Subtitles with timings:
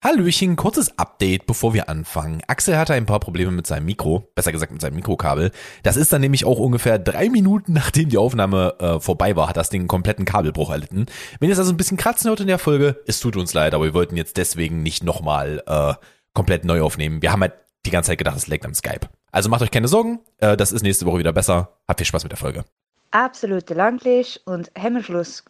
[0.00, 2.40] Hallöchen, kurzes Update, bevor wir anfangen.
[2.46, 5.50] Axel hatte ein paar Probleme mit seinem Mikro, besser gesagt mit seinem Mikrokabel.
[5.82, 9.56] Das ist dann nämlich auch ungefähr drei Minuten, nachdem die Aufnahme äh, vorbei war, hat
[9.56, 11.06] das Ding einen kompletten Kabelbruch erlitten.
[11.40, 13.86] Wenn es also ein bisschen kratzen hört in der Folge, es tut uns leid, aber
[13.86, 15.94] wir wollten jetzt deswegen nicht nochmal äh,
[16.32, 17.20] komplett neu aufnehmen.
[17.20, 17.54] Wir haben halt
[17.84, 19.08] die ganze Zeit gedacht, es liegt am Skype.
[19.32, 21.76] Also macht euch keine Sorgen, äh, das ist nächste Woche wieder besser.
[21.88, 22.64] Habt viel Spaß mit der Folge.
[23.10, 25.42] Absolute Langlich und Hemmschluss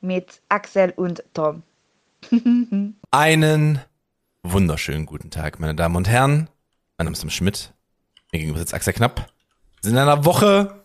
[0.00, 1.62] mit Axel und Tom.
[3.10, 3.80] Einen
[4.42, 6.48] wunderschönen guten Tag, meine Damen und Herren.
[6.96, 7.72] Mein Name ist Tom Schmidt.
[8.32, 9.18] Mir gegenüber sitzt Axel Knapp.
[9.80, 10.84] Wir sind in einer Woche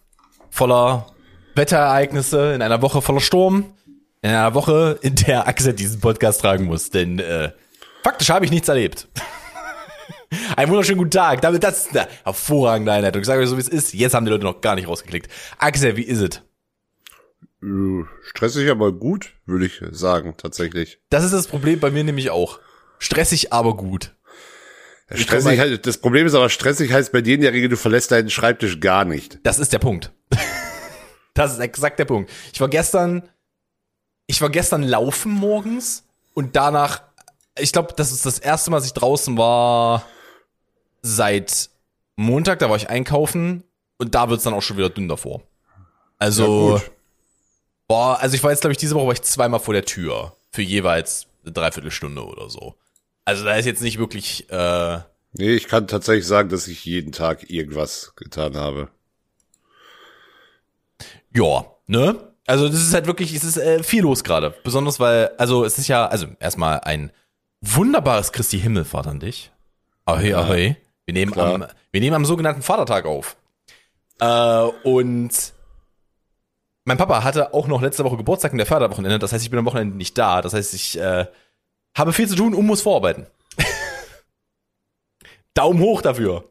[0.50, 1.08] voller
[1.56, 3.74] Wetterereignisse, in einer Woche voller Sturm,
[4.22, 6.90] in einer Woche, in der Axel diesen Podcast tragen muss.
[6.90, 7.52] Denn äh,
[8.04, 9.08] faktisch habe ich nichts erlebt.
[10.56, 11.42] Einen wunderschönen guten Tag.
[11.42, 13.22] Damit das eine hervorragende Einleitung.
[13.22, 13.94] Ich sage euch so, wie es ist.
[13.94, 15.30] Jetzt haben die Leute noch gar nicht rausgeklickt.
[15.58, 16.42] Axel, wie ist es?
[18.22, 21.00] Stressig, aber gut, würde ich sagen, tatsächlich.
[21.10, 22.60] Das ist das Problem bei mir nämlich auch.
[23.00, 24.16] Stressig, aber gut.
[25.14, 28.12] Stressig, halt, das Problem ist aber, stressig heißt bei dir in der Regel, du verlässt
[28.12, 29.40] deinen Schreibtisch gar nicht.
[29.44, 30.12] Das ist der Punkt.
[31.36, 32.30] Das ist exakt der Punkt.
[32.54, 33.28] Ich war gestern,
[34.28, 36.04] ich war gestern laufen morgens
[36.36, 37.02] und danach,
[37.58, 40.06] ich glaube, das ist das erste Mal, dass ich draußen war
[41.02, 41.72] seit
[42.16, 43.64] Montag, da war ich einkaufen
[43.98, 45.42] und da wird's dann auch schon wieder dünn davor.
[46.20, 46.84] Also, Ja.
[47.94, 50.36] Boah, also ich war jetzt, glaube ich, diese Woche war ich zweimal vor der Tür.
[50.52, 52.76] Für jeweils eine Dreiviertelstunde oder so.
[53.24, 55.00] Also da ist jetzt nicht wirklich, äh,
[55.36, 58.90] Nee, ich kann tatsächlich sagen, dass ich jeden Tag irgendwas getan habe.
[61.36, 62.34] Ja, ne?
[62.48, 64.56] Also das ist halt wirklich, es ist äh, viel los gerade.
[64.64, 67.12] Besonders weil, also es ist ja, also erstmal ein
[67.62, 69.52] wunderbares Christi Himmelfahrt an dich.
[70.06, 70.76] Ahoi, ahoi.
[71.06, 71.54] Wir nehmen, klar.
[71.54, 73.38] am, wir nehmen am sogenannten Vatertag auf.
[74.20, 75.54] Äh, und
[76.86, 79.20] mein Papa hatte auch noch letzte Woche Geburtstag in der Förderwochenende.
[79.20, 80.42] Das heißt, ich bin am Wochenende nicht da.
[80.42, 81.26] Das heißt, ich äh,
[81.98, 83.28] habe viel zu tun und muss vorarbeiten.
[85.54, 86.44] Daumen hoch dafür.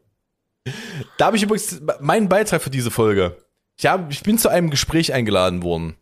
[1.17, 3.37] Da habe ich übrigens meinen Beitrag für diese Folge.
[3.77, 5.97] Ich, hab, ich bin zu einem Gespräch eingeladen worden.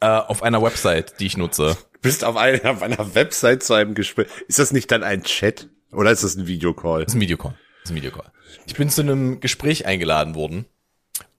[0.00, 1.76] Äh, auf einer Website, die ich nutze.
[1.92, 4.28] Du bist auf einer, auf einer Website zu einem Gespräch.
[4.46, 5.68] Ist das nicht dann ein Chat?
[5.92, 7.04] Oder ist das ein Videocall?
[7.04, 7.54] Das ist ein Videocall.
[7.82, 8.30] Das ist ein Videocall.
[8.66, 10.66] Ich bin zu einem Gespräch eingeladen worden.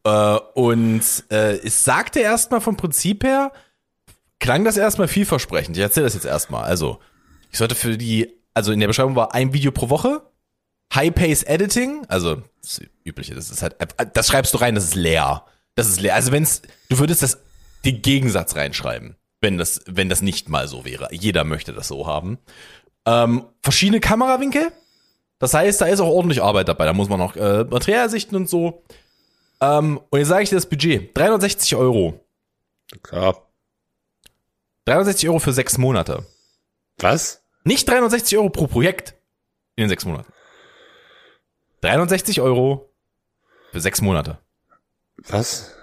[0.03, 3.51] Äh, und äh, es sagte erstmal vom Prinzip her,
[4.39, 5.77] klang das erstmal vielversprechend.
[5.77, 6.63] Ich erzähle das jetzt erstmal.
[6.63, 6.99] Also,
[7.51, 10.21] ich sollte für die, also in der Beschreibung war ein Video pro Woche,
[10.93, 13.75] High Pace Editing, also das übliche, das ist halt,
[14.13, 15.45] das schreibst du rein, das ist leer.
[15.75, 16.15] Das ist leer.
[16.15, 17.39] Also wenn's, du würdest das
[17.85, 21.07] den Gegensatz reinschreiben, wenn das, wenn das nicht mal so wäre.
[21.11, 22.39] Jeder möchte das so haben.
[23.05, 24.71] Ähm, verschiedene Kamerawinkel.
[25.37, 26.85] Das heißt, da ist auch ordentlich Arbeit dabei.
[26.85, 28.83] Da muss man auch äh, Material sichten und so.
[29.61, 31.15] Ähm, und jetzt sage ich dir das Budget.
[31.17, 32.19] 360 Euro.
[33.03, 33.47] Klar.
[34.85, 36.25] 360 Euro für sechs Monate.
[36.97, 37.43] Was?
[37.63, 39.15] Nicht 360 Euro pro Projekt
[39.75, 40.31] in den sechs Monaten.
[41.81, 42.89] 360 Euro
[43.71, 44.39] für sechs Monate.
[45.27, 45.75] Was?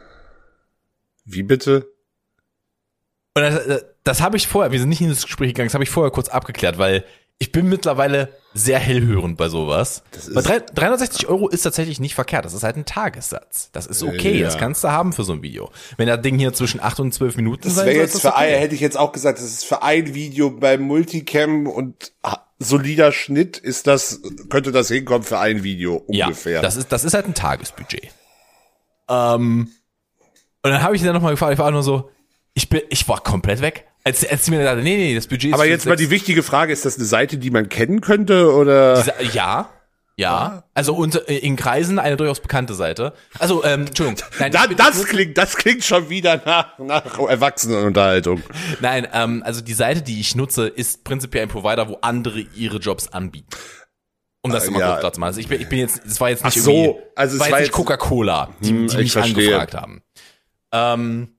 [1.24, 1.86] Wie bitte?
[3.34, 5.84] Und das, das habe ich vorher, wir sind nicht in das Gespräch gegangen, das habe
[5.84, 7.04] ich vorher kurz abgeklärt, weil
[7.38, 10.02] ich bin mittlerweile sehr hellhörend bei sowas.
[10.10, 12.46] Das drei- 360 Euro ist tatsächlich nicht verkehrt.
[12.46, 13.70] Das ist halt ein Tagessatz.
[13.72, 14.38] Das ist okay.
[14.38, 14.46] Ja.
[14.46, 15.70] Das kannst du haben für so ein Video.
[15.98, 18.20] Wenn das Ding hier zwischen 8 und 12 Minuten Das sein wäre soll, jetzt ist
[18.22, 18.60] für das ein, okay.
[18.60, 23.12] hätte ich jetzt auch gesagt, das ist für ein Video beim Multicam und ah, solider
[23.12, 26.54] Schnitt ist das, könnte das hinkommen für ein Video ungefähr.
[26.54, 28.08] Ja, das ist, das ist halt ein Tagesbudget.
[29.10, 29.68] Ähm,
[30.62, 32.10] und dann habe ich dann nochmal gefragt, ich war nur so,
[32.54, 33.86] ich bin, ich war komplett weg.
[34.06, 36.72] Als, als mir gesagt, nee, nee, das Budget ist Aber jetzt mal die wichtige Frage,
[36.72, 38.94] ist das eine Seite, die man kennen könnte oder?
[39.02, 39.70] Diese- Ja.
[40.18, 43.12] Ja, also unter, in Kreisen eine durchaus bekannte Seite.
[43.38, 44.24] Also, ähm, Entschuldigung.
[44.38, 48.42] Nein, Da, das klingt, das klingt schon wieder nach, nach Erwachsenenunterhaltung.
[48.80, 52.78] Nein, ähm, also die Seite, die ich nutze, ist prinzipiell ein Provider, wo andere ihre
[52.78, 53.48] Jobs anbieten.
[54.40, 54.86] Um das Ah, immer ja.
[54.88, 55.28] kurz klar zu machen.
[55.28, 57.40] Also ich bin, ich bin jetzt, es war jetzt nicht Ach so, irgendwie, also es
[57.40, 59.34] war jetzt war nicht jetzt- Coca-Cola, die, Hm, die ich mich verstehe.
[59.58, 60.02] angefragt haben.
[60.72, 61.35] Ähm,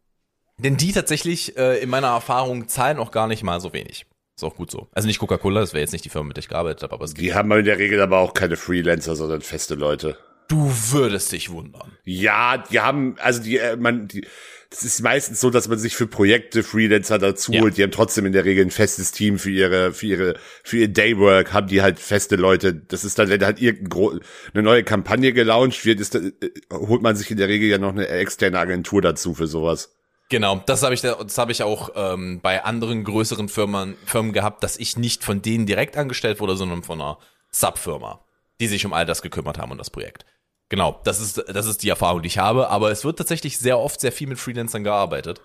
[0.60, 4.06] denn die tatsächlich, äh, in meiner Erfahrung, zahlen auch gar nicht mal so wenig.
[4.36, 4.88] Ist auch gut so.
[4.92, 7.06] Also nicht Coca-Cola, das wäre jetzt nicht die Firma, mit der ich gearbeitet habe, aber
[7.06, 10.18] es Die haben in der Regel aber auch keine Freelancer, sondern feste Leute.
[10.48, 11.92] du würdest dich wundern.
[12.06, 14.26] Ja, die haben, also die, äh, man, die,
[14.70, 17.62] das ist meistens so, dass man sich für Projekte Freelancer dazu Ja.
[17.62, 17.78] holt.
[17.78, 20.88] Die haben trotzdem in der Regel ein festes Team für ihre, für ihre, für ihr
[20.88, 22.74] Daywork, haben die halt feste Leute.
[22.74, 24.22] Das ist dann, wenn halt irgendeine
[24.54, 26.32] neue Kampagne gelauncht wird, ist, da- äh,
[26.72, 29.97] holt man sich in der Regel ja noch eine externe Agentur dazu für sowas.
[30.30, 34.34] Genau, das habe ich, da- das habe ich auch ähm, bei anderen größeren Firmen, Firmen
[34.34, 37.18] gehabt, dass ich nicht von denen direkt angestellt wurde, sondern von einer
[37.52, 38.20] Subfirma,
[38.60, 40.26] die sich um all das gekümmert haben und das Projekt.
[40.70, 43.80] Genau, das ist, das ist die Erfahrung, die ich habe, aber es wird tatsächlich sehr
[43.80, 45.40] oft sehr viel mit Freelancern gearbeitet.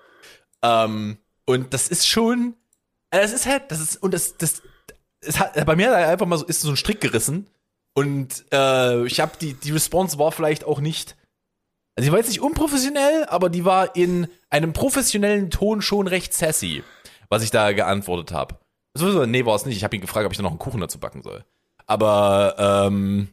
[0.62, 2.56] Ähm, und das ist schon,
[3.10, 4.62] Also das ist halt, das ist, und das, das,
[5.20, 7.48] es hat, bei mir einfach mal so, ist so ein Strick gerissen.
[7.94, 11.14] Und äh, ich habe die, die Response war vielleicht auch nicht,
[11.94, 16.32] also die war jetzt nicht unprofessionell, aber die war in einem professionellen Ton schon recht
[16.34, 16.82] sassy,
[17.28, 18.56] was ich da geantwortet habe.
[18.94, 19.76] Sowieso, nee, war es nicht.
[19.76, 21.44] Ich habe ihn gefragt, ob ich da noch einen Kuchen dazu backen soll.
[21.86, 23.28] Aber ähm,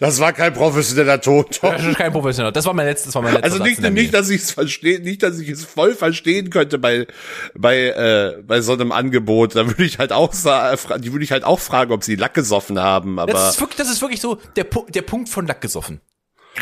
[0.00, 1.44] Das war kein professioneller Ton.
[1.60, 2.52] Das ist kein professioneller.
[2.52, 5.00] Das war mein letztes, das war mein letzter Also nicht, nicht, dass ich es verstehe,
[5.00, 7.06] nicht, dass ich es voll verstehen könnte bei
[7.54, 9.56] bei äh, bei so einem Angebot.
[9.56, 12.78] Da würde ich halt auch die würde ich halt auch fragen, ob sie Lack gesoffen
[12.78, 13.18] haben.
[13.18, 16.00] Aber Das ist wirklich, das ist wirklich so der, der Punkt von Lack gesoffen.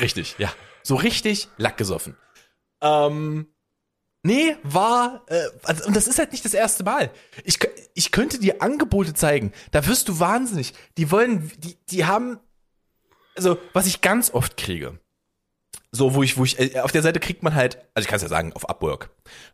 [0.00, 0.52] Richtig, ja.
[0.86, 2.16] So richtig Lack gesoffen.
[2.80, 3.48] Ähm,
[4.22, 7.10] nee, war, äh, also, und das ist halt nicht das erste Mal.
[7.42, 7.58] Ich,
[7.94, 10.74] ich könnte dir Angebote zeigen, da wirst du wahnsinnig.
[10.96, 12.38] Die wollen, die, die haben,
[13.34, 15.00] also, was ich ganz oft kriege,
[15.90, 18.18] so, wo ich, wo ich, äh, auf der Seite kriegt man halt, also ich kann
[18.18, 19.10] es ja sagen, auf Upwork.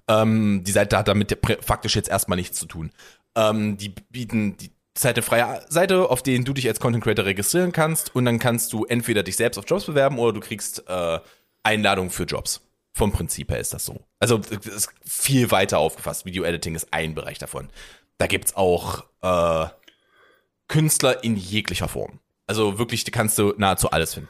[0.09, 2.93] Ähm, die Seite hat damit faktisch jetzt erstmal nichts zu tun.
[3.35, 4.71] Ähm, die bieten, die
[5.03, 8.73] eine freie Seite, auf denen du dich als Content Creator registrieren kannst und dann kannst
[8.73, 11.21] du entweder dich selbst auf Jobs bewerben oder du kriegst äh,
[11.63, 12.61] Einladungen für Jobs.
[12.95, 14.05] Vom Prinzip her ist das so.
[14.21, 16.27] Also das ist viel weiter aufgefasst.
[16.27, 17.71] Video Editing ist ein Bereich davon.
[18.19, 19.67] Da gibt's auch äh,
[20.69, 22.21] Künstler in jeglicher Form.
[22.47, 24.29] Also wirklich, da kannst du nahezu alles finden.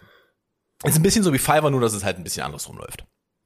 [0.85, 3.05] Ist ein bisschen so wie Fiverr, nur dass es halt ein bisschen andersrum läuft.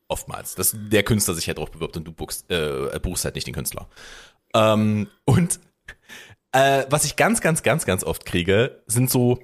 [0.08, 0.54] Oftmals.
[0.54, 3.54] Dass der Künstler sich halt drauf bewirbt und du buchst, äh, buchst halt nicht den
[3.54, 3.88] Künstler.
[4.54, 5.60] Ähm, und
[6.56, 9.38] äh, was ich ganz, ganz, ganz, ganz oft kriege, sind so,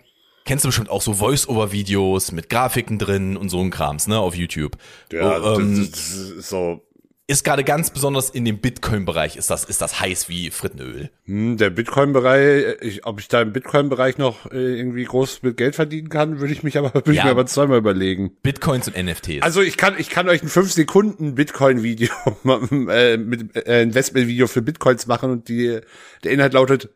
[0.45, 4.35] kennst du bestimmt auch so Voice-Over-Videos mit Grafiken drin und so ein Krams, ne, auf
[4.35, 4.77] YouTube.
[5.13, 6.01] ja, Oh, ähm, das, das
[6.39, 6.83] ist so
[7.29, 11.09] ist gerade ganz besonders in dem Bitcoin-Bereich ist das, ist das heiß wie Frittenöl.
[11.25, 12.77] hm, der Bitcoin-Bereich.
[12.83, 16.53] Ich, ob ich da im Bitcoin-Bereich noch äh, irgendwie groß mit Geld verdienen kann, würde
[16.53, 17.25] ich mich aber würde ich Ja.
[17.27, 18.33] mir aber zweimal überlegen.
[18.43, 19.41] Bitcoins und NFTs.
[19.43, 22.11] Also ich kann ich kann euch ein 5 Sekunden Bitcoin Video
[22.91, 25.79] äh, mit äh, Investment Video für Bitcoins machen und die
[26.25, 26.91] der Inhalt lautet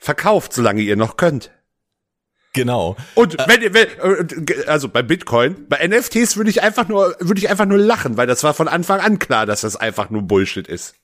[0.00, 1.52] verkauft solange ihr noch könnt.
[2.52, 2.96] genau.
[3.14, 7.40] Und wenn ihr wenn, äh, also bei Bitcoin, bei NFTs würde ich einfach nur würde
[7.40, 10.22] ich einfach nur lachen, weil das war von Anfang an klar, dass das einfach nur
[10.22, 10.94] Bullshit ist.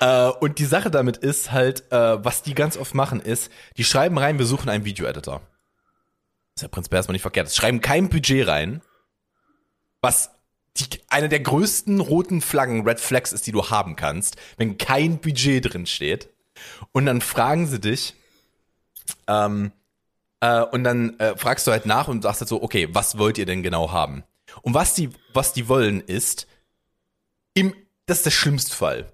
[0.00, 3.84] Äh, und die Sache damit ist halt, äh, was die ganz oft machen, ist, die
[3.84, 5.42] schreiben rein, wir suchen einen Video-Editor.
[6.56, 7.48] ist ja prinzipiell erstmal nicht verkehrt.
[7.48, 8.80] Sie schreiben kein Budget rein,
[10.00, 10.30] was
[10.76, 15.20] die, eine der größten roten Flaggen, Red Flags ist, die du haben kannst, wenn kein
[15.20, 16.30] Budget drin steht.
[16.92, 18.14] Und dann fragen sie dich,
[19.26, 19.72] ähm,
[20.40, 23.38] äh, und dann äh, fragst du halt nach und sagst halt so, okay, was wollt
[23.38, 24.24] ihr denn genau haben?
[24.62, 26.46] Und was die, was die wollen ist,
[27.54, 27.74] im,
[28.06, 29.12] das ist der schlimmste Fall.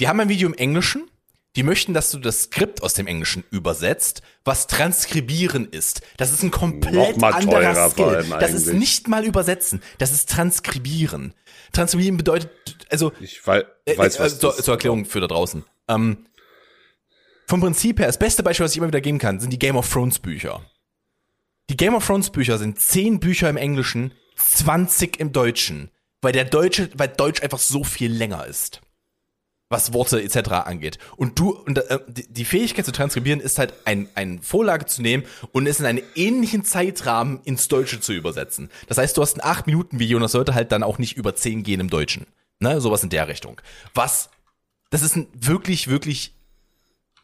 [0.00, 1.08] Die haben ein Video im Englischen,
[1.54, 6.02] die möchten, dass du das Skript aus dem Englischen übersetzt, was transkribieren ist.
[6.18, 8.26] Das ist ein komplett anderer Skill.
[8.40, 11.34] Das ist nicht mal übersetzen, das ist transkribieren.
[11.72, 12.50] Transkribieren bedeutet,
[12.90, 15.64] also Ich wei äh, weiß äh, was zur, zur Erklärung für da draußen.
[15.88, 16.26] Ähm,
[17.46, 19.76] vom Prinzip her, das beste Beispiel, was ich immer wieder geben kann, sind die Game
[19.76, 20.62] of Thrones Bücher.
[21.70, 25.90] Die Game of Thrones Bücher sind 10 Bücher im Englischen, 20 im Deutschen,
[26.22, 28.80] weil der Deutsche, weil Deutsch einfach so viel länger ist.
[29.68, 30.50] Was Worte etc.
[30.64, 30.98] angeht.
[31.16, 35.02] Und du, und äh, die die Fähigkeit zu transkribieren ist halt ein, eine Vorlage zu
[35.02, 38.70] nehmen und es in einen ähnlichen Zeitrahmen ins Deutsche zu übersetzen.
[38.86, 41.64] Das heißt, du hast ein 8-Minuten-Video und das sollte halt dann auch nicht über 10
[41.64, 42.26] gehen im Deutschen.
[42.60, 43.60] Ne, sowas in der Richtung.
[43.92, 44.30] Was,
[44.90, 46.34] das ist ein wirklich, wirklich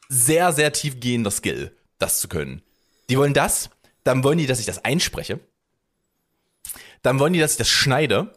[0.09, 2.63] sehr, sehr tiefgehender Skill, das zu können.
[3.09, 3.71] Die wollen das,
[4.05, 5.41] dann wollen die, dass ich das einspreche.
[7.03, 8.33] Dann wollen die, dass ich das schneide.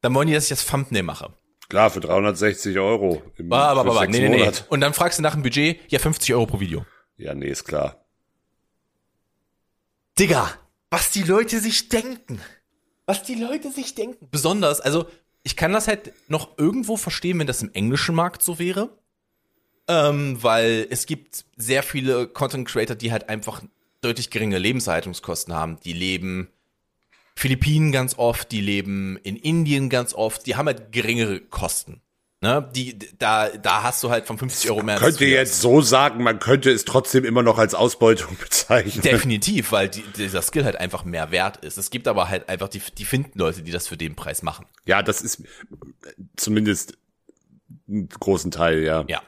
[0.00, 1.34] Dann wollen die, dass ich das Thumbnail mache.
[1.68, 4.52] Klar, für 360 Euro im Ah, aber, für aber, sechs nee, nee, nee.
[4.68, 6.86] Und dann fragst du nach dem Budget, ja, 50 Euro pro Video.
[7.16, 8.04] Ja, nee, ist klar.
[10.18, 10.50] Digga,
[10.90, 12.40] was die Leute sich denken.
[13.06, 14.28] Was die Leute sich denken.
[14.30, 15.08] Besonders, also,
[15.42, 18.90] ich kann das halt noch irgendwo verstehen, wenn das im englischen Markt so wäre.
[19.88, 23.62] Ähm, weil es gibt sehr viele Content Creator, die halt einfach
[24.02, 25.80] deutlich geringe Lebenserhaltungskosten haben.
[25.80, 26.48] Die leben
[27.34, 32.02] Philippinen ganz oft, die leben in Indien ganz oft, die haben halt geringere Kosten.
[32.40, 32.70] Ne?
[32.72, 34.94] Die, da, da hast du halt von 50 Euro mehr.
[34.94, 38.36] als Könnt ihr du jetzt so sagen, man könnte es trotzdem immer noch als Ausbeutung
[38.40, 39.02] bezeichnen.
[39.02, 41.78] Definitiv, weil die, dieser Skill halt einfach mehr wert ist.
[41.78, 44.66] Es gibt aber halt einfach, die, die finden Leute, die das für den Preis machen.
[44.86, 45.42] Ja, das ist
[46.36, 46.96] zumindest
[47.88, 49.04] einen großen Teil, ja.
[49.08, 49.20] Ja.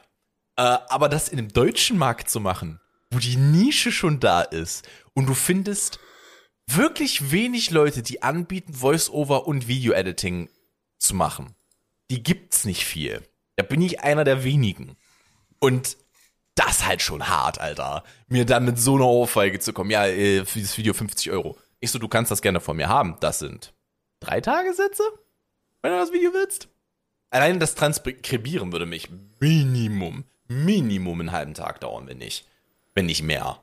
[0.56, 4.88] Äh, aber das in dem deutschen Markt zu machen, wo die Nische schon da ist
[5.14, 5.98] und du findest
[6.68, 10.48] wirklich wenig Leute, die anbieten, Voice-Over und Video-Editing
[10.98, 11.56] zu machen.
[12.10, 13.22] Die gibt's nicht viel.
[13.56, 14.96] Da bin ich einer der wenigen.
[15.58, 15.96] Und
[16.54, 18.04] das halt schon hart, Alter.
[18.26, 19.90] Mir dann mit so einer Ohrfeige zu kommen.
[19.90, 21.56] Ja, äh, für dieses Video 50 Euro.
[21.78, 23.16] Ich so, du kannst das gerne von mir haben.
[23.20, 23.72] Das sind
[24.18, 25.02] drei Tagessätze,
[25.82, 26.68] wenn du das Video willst.
[27.30, 32.46] alleine das Transkribieren würde mich Minimum, Minimum einen halben Tag dauern, wenn nicht.
[32.94, 33.62] Wenn nicht mehr.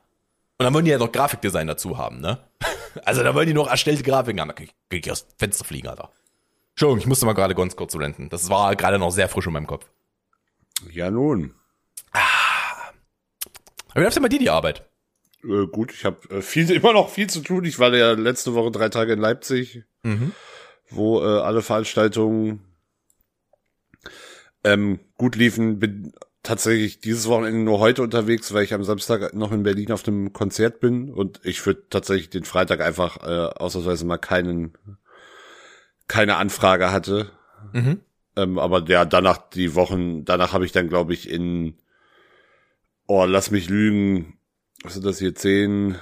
[0.58, 2.40] Und dann wollen die ja noch Grafikdesign dazu haben, ne?
[3.06, 4.48] Also da wollen die noch erstellte Grafiken haben.
[4.48, 6.10] Da krieg krieg ich aus Fenster fliegen, Alter.
[6.78, 8.30] Entschuldigung, ich musste mal gerade ganz kurz renten.
[8.30, 9.90] Das war gerade noch sehr frisch in meinem Kopf.
[10.92, 11.56] Ja, nun.
[13.90, 14.88] Aber wie läuft denn bei dir die Arbeit?
[15.44, 17.66] Äh, gut, ich habe äh, viel, immer noch viel zu tun.
[17.66, 20.34] Ich war ja letzte Woche drei Tage in Leipzig, Mhm.
[20.92, 22.64] wo äh, alle Veranstaltungen
[24.64, 25.80] ähm, gut liefen.
[25.80, 30.04] Bin tatsächlich dieses Wochenende nur heute unterwegs, weil ich am Samstag noch in Berlin auf
[30.04, 34.78] dem Konzert bin und ich würde tatsächlich den Freitag einfach äh, ausnahmsweise mal keinen
[36.08, 37.32] keine Anfrage hatte.
[37.74, 38.02] Mhm.
[38.36, 41.76] Ähm, aber ja, danach die Wochen, danach habe ich dann, glaube ich, in
[43.08, 44.38] oh, lass mich lügen,
[44.84, 45.96] was sind das hier, 10,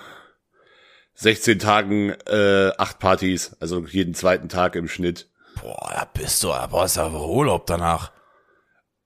[1.13, 5.29] 16 Tagen äh, acht Partys, also jeden zweiten Tag im Schnitt.
[5.61, 8.11] Boah, da bist du, da brauchst du aber Urlaub danach.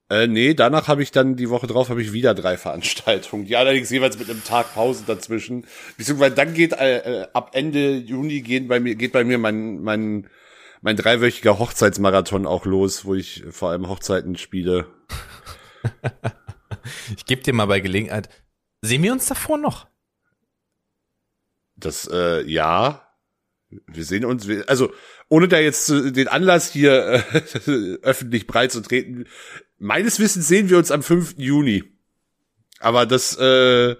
[0.09, 3.55] Äh, nee, danach habe ich dann die Woche drauf habe ich wieder drei Veranstaltungen, die
[3.55, 5.67] allerdings jeweils mit einem Tag Pause dazwischen.
[5.97, 9.81] Beziehungsweise dann geht äh, äh, ab Ende Juni gehen bei mir geht bei mir mein
[9.81, 10.27] mein
[10.81, 14.87] mein dreiwöchiger Hochzeitsmarathon auch los, wo ich vor allem Hochzeiten spiele.
[17.15, 18.29] Ich gebe dir mal bei Gelegenheit.
[18.81, 19.87] Sehen wir uns davor noch?
[21.75, 23.09] Das äh, ja,
[23.69, 24.91] wir sehen uns, also
[25.29, 29.25] ohne da jetzt den Anlass hier äh, öffentlich breit zu treten,
[29.77, 31.35] meines Wissens sehen wir uns am 5.
[31.37, 31.83] Juni.
[32.79, 33.95] Aber das äh,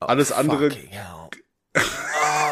[0.00, 1.23] alles andere, Fucking hell.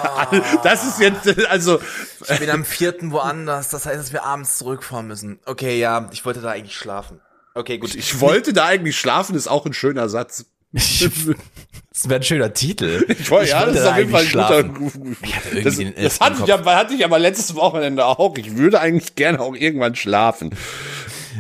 [0.63, 1.81] das ist jetzt also
[2.29, 5.41] Ich bin am vierten woanders, das heißt, dass wir abends zurückfahren müssen.
[5.47, 7.21] Okay, ja, ich wollte da eigentlich schlafen.
[7.55, 7.95] Okay, gut.
[7.95, 10.47] ich wollte da eigentlich schlafen, ist auch ein schöner Satz.
[10.73, 13.05] das wäre ein schöner Titel.
[13.09, 15.15] Ich wollte, ja, das ist auf jeden Fall ein guter.
[15.23, 18.37] Ich Das, das hatte, ich, aber, hatte ich aber letztes Wochenende auch.
[18.39, 20.55] Ich würde eigentlich gerne auch irgendwann schlafen.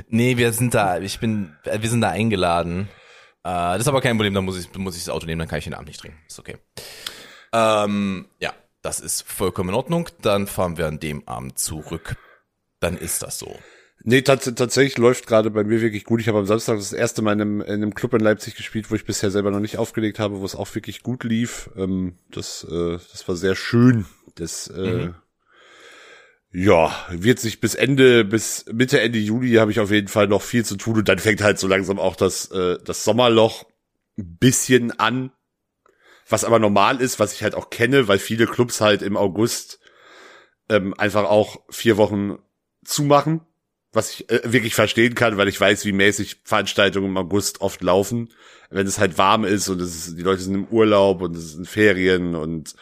[0.08, 2.88] Nee, wir sind da, ich bin, wir sind da eingeladen.
[3.42, 5.48] Äh, das ist aber kein Problem, da muss ich, muss ich das Auto nehmen, dann
[5.48, 6.18] kann ich den Abend nicht trinken.
[6.28, 6.58] Ist okay.
[7.52, 10.08] Ähm, ja, das ist vollkommen in Ordnung.
[10.20, 12.16] Dann fahren wir an dem Abend zurück.
[12.80, 13.58] Dann ist das so.
[14.04, 16.20] Nee, tats tatsächlich läuft gerade bei mir wirklich gut.
[16.20, 18.90] Ich habe am Samstag das erste Mal in einem, in einem Club in Leipzig gespielt,
[18.90, 21.70] wo ich bisher selber noch nicht aufgelegt habe, wo es auch wirklich gut lief.
[21.76, 24.06] Ähm, das, äh, das war sehr schön.
[24.34, 25.10] Das, äh,
[26.52, 30.42] ja, wird sich bis Ende, bis Mitte, Ende Juli habe ich auf jeden Fall noch
[30.42, 33.64] viel zu tun und dann fängt halt so langsam auch das, äh, das Sommerloch
[34.18, 35.30] ein bisschen an.
[36.32, 39.78] Was aber normal ist, was ich halt auch kenne, weil viele Clubs halt im August
[40.68, 42.38] ähm, einfach auch vier Wochen
[42.84, 43.42] zumachen
[43.92, 47.82] was ich äh, wirklich verstehen kann, weil ich weiß, wie mäßig Veranstaltungen im August oft
[47.82, 48.30] laufen,
[48.70, 51.52] wenn es halt warm ist und es ist, die Leute sind im Urlaub und es
[51.52, 52.74] sind Ferien und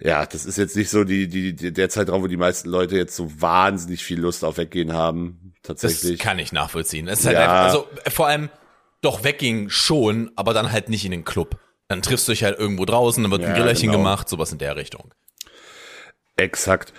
[0.00, 2.96] ja, das ist jetzt nicht so die, die, die der Zeitraum, wo die meisten Leute
[2.96, 5.54] jetzt so wahnsinnig viel Lust auf Weggehen haben.
[5.62, 6.20] Das Tatsächlich.
[6.20, 7.08] kann ich nachvollziehen.
[7.08, 7.42] Es ist halt Ja.
[7.42, 8.48] einfach, also vor allem
[9.00, 11.58] doch wegging schon, aber dann halt nicht in den Club.
[11.88, 13.98] Dann triffst du dich halt irgendwo draußen, dann wird ein Ja, Grillerchen genau.
[13.98, 15.12] gemacht, sowas in der Richtung.
[16.36, 16.92] Exakt.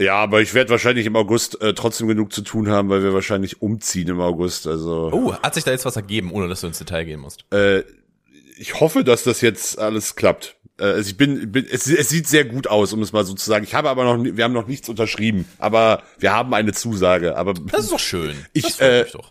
[0.00, 3.14] Ja, aber ich werde wahrscheinlich im August äh, trotzdem genug zu tun haben, weil wir
[3.14, 4.66] wahrscheinlich umziehen im August.
[4.66, 7.44] Also Oh, hat sich da jetzt was ergeben, ohne dass du ins Detail gehen musst?
[7.52, 7.82] äh,
[8.56, 10.56] ich hoffe, dass das jetzt alles klappt.
[10.78, 13.34] Äh, also ich bin, bin es, es sieht sehr gut aus, um es mal so
[13.34, 13.64] zu sagen.
[13.64, 17.36] Ich habe aber noch, wir haben noch nichts unterschrieben, aber wir haben eine Zusage.
[17.36, 18.36] Aber Das ist doch schön.
[18.52, 19.30] Ich, das äh, mich doch.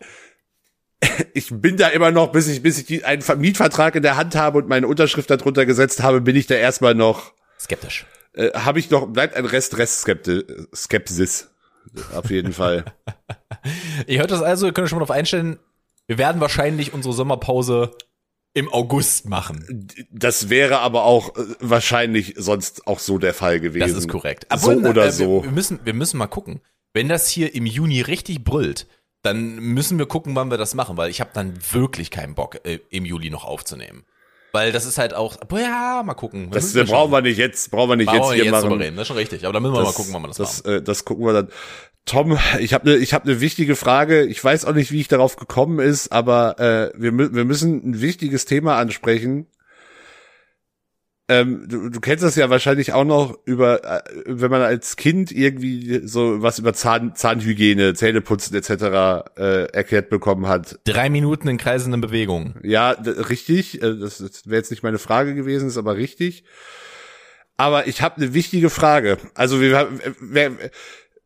[1.33, 4.35] Ich bin da immer noch, bis ich, bis ich die, einen Mietvertrag in der Hand
[4.35, 8.05] habe und meine Unterschrift darunter gesetzt habe, bin ich da erstmal noch, Skeptisch.
[8.33, 10.07] äh, habe ich noch, bleibt ein Rest, Rest
[10.75, 11.49] Skepsis.
[12.15, 12.85] Auf jeden Fall.
[14.07, 15.59] Ihr hört das also, ihr könnt euch schon mal darauf einstellen,
[16.07, 17.95] wir werden wahrscheinlich unsere Sommerpause
[18.53, 19.87] im August machen.
[20.11, 23.87] Das wäre aber auch äh, wahrscheinlich sonst auch so der Fall gewesen.
[23.87, 24.45] Das ist korrekt.
[24.55, 25.41] So Obwohl, oder äh, so.
[25.41, 26.61] Wir, wir, müssen, wir müssen mal gucken.
[26.93, 28.87] Wenn das hier im Juni richtig brüllt,
[29.23, 32.59] dann müssen wir gucken, wann wir das machen, weil ich habe dann wirklich keinen Bock,
[32.65, 34.03] äh, im Juli noch aufzunehmen.
[34.51, 36.47] Weil das ist halt auch, boah, ja, mal gucken.
[36.51, 38.43] Wir Das müssen äh, brauchen wir nicht jetzt, brauchen wir nicht Brauchen jetzt wir hier
[38.45, 38.69] jetzt machen.
[38.69, 39.45] drüber reden, das ist schon richtig.
[39.45, 40.75] Aber dann müssen wir mal gucken, wann wir das, das, machen.
[40.75, 41.47] äh, das gucken wir dann.
[42.05, 44.25] Tom, ich habe eine ich hab ne wichtige Frage.
[44.25, 48.01] Ich weiß auch nicht, wie ich darauf gekommen ist, aber äh, wir, wir müssen ein
[48.01, 49.47] wichtiges Thema ansprechen.
[51.41, 55.31] Ähm, du, du kennst das ja wahrscheinlich auch noch über, äh, wenn man als Kind
[55.31, 58.71] irgendwie so was über Zahn, Zahnhygiene, Zähneputzen etc.
[59.37, 60.79] Äh, erklärt bekommen hat.
[60.83, 62.55] Drei Minuten in kreisenden Bewegungen.
[62.63, 63.81] Ja, richtig.
[63.81, 66.43] Äh, Das, das wäre jetzt nicht meine Frage gewesen, ist aber richtig.
[67.57, 69.17] Aber ich habe eine wichtige Frage.
[69.35, 69.87] Also wir,
[70.19, 70.51] wer,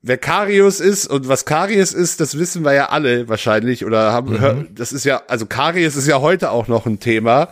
[0.02, 4.40] wer Karius ist und was Karies ist, das wissen wir ja alle wahrscheinlich oder haben.
[4.40, 7.50] hör- Das ist ja, also Karies ist ja heute auch noch ein Thema.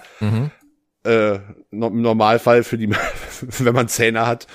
[1.06, 1.36] Äh,
[1.72, 2.90] Im Normalfall für die,
[3.42, 4.48] wenn man Zähne hat.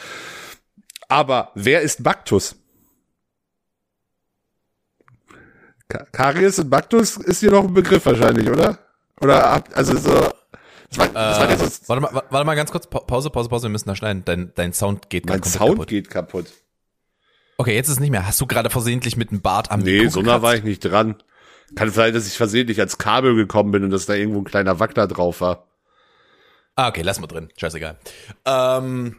[1.09, 2.57] Aber wer ist Baktus?
[5.89, 8.79] Ka- Karies und Baktus ist dir noch ein Begriff wahrscheinlich, oder?
[9.21, 10.31] Oder also so.
[10.91, 13.49] Das war, das war Äh, warte, mal, wa- warte mal ganz kurz, Pa- Pause, Pause,
[13.49, 14.23] Pause, wir müssen da schneiden.
[14.25, 15.89] Dein, dein Sound geht mein grad komplett Sound kaputt.
[15.89, 16.47] geht kaputt.
[17.59, 18.27] Okay, jetzt ist es nicht mehr.
[18.27, 21.17] Hast du gerade versehentlich mit dem Bart am Nee, so nah war ich nicht dran.
[21.77, 24.81] Kann vielleicht, dass ich versehentlich ans Kabel gekommen bin und dass da irgendwo ein kleiner
[24.81, 25.67] Wackler drauf war.
[26.81, 27.51] Ah, okay, lass mal drin.
[27.59, 27.99] Scheißegal.
[28.47, 29.17] Ähm,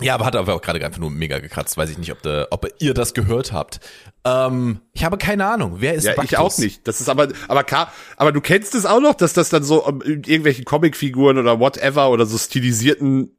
[0.00, 1.76] ja, aber hat aber auch gerade einfach nur mega gekratzt.
[1.76, 3.80] Weiß ich nicht, ob, de, ob ihr das gehört habt.
[4.24, 5.76] Ähm, ich habe keine Ahnung.
[5.80, 6.32] Wer ist Ja, Baktus?
[6.32, 6.88] ich auch nicht.
[6.88, 9.86] Das ist aber, aber, Ka- aber du kennst es auch noch, dass das dann so
[10.04, 13.36] in irgendwelchen Comicfiguren oder whatever oder so stilisierten.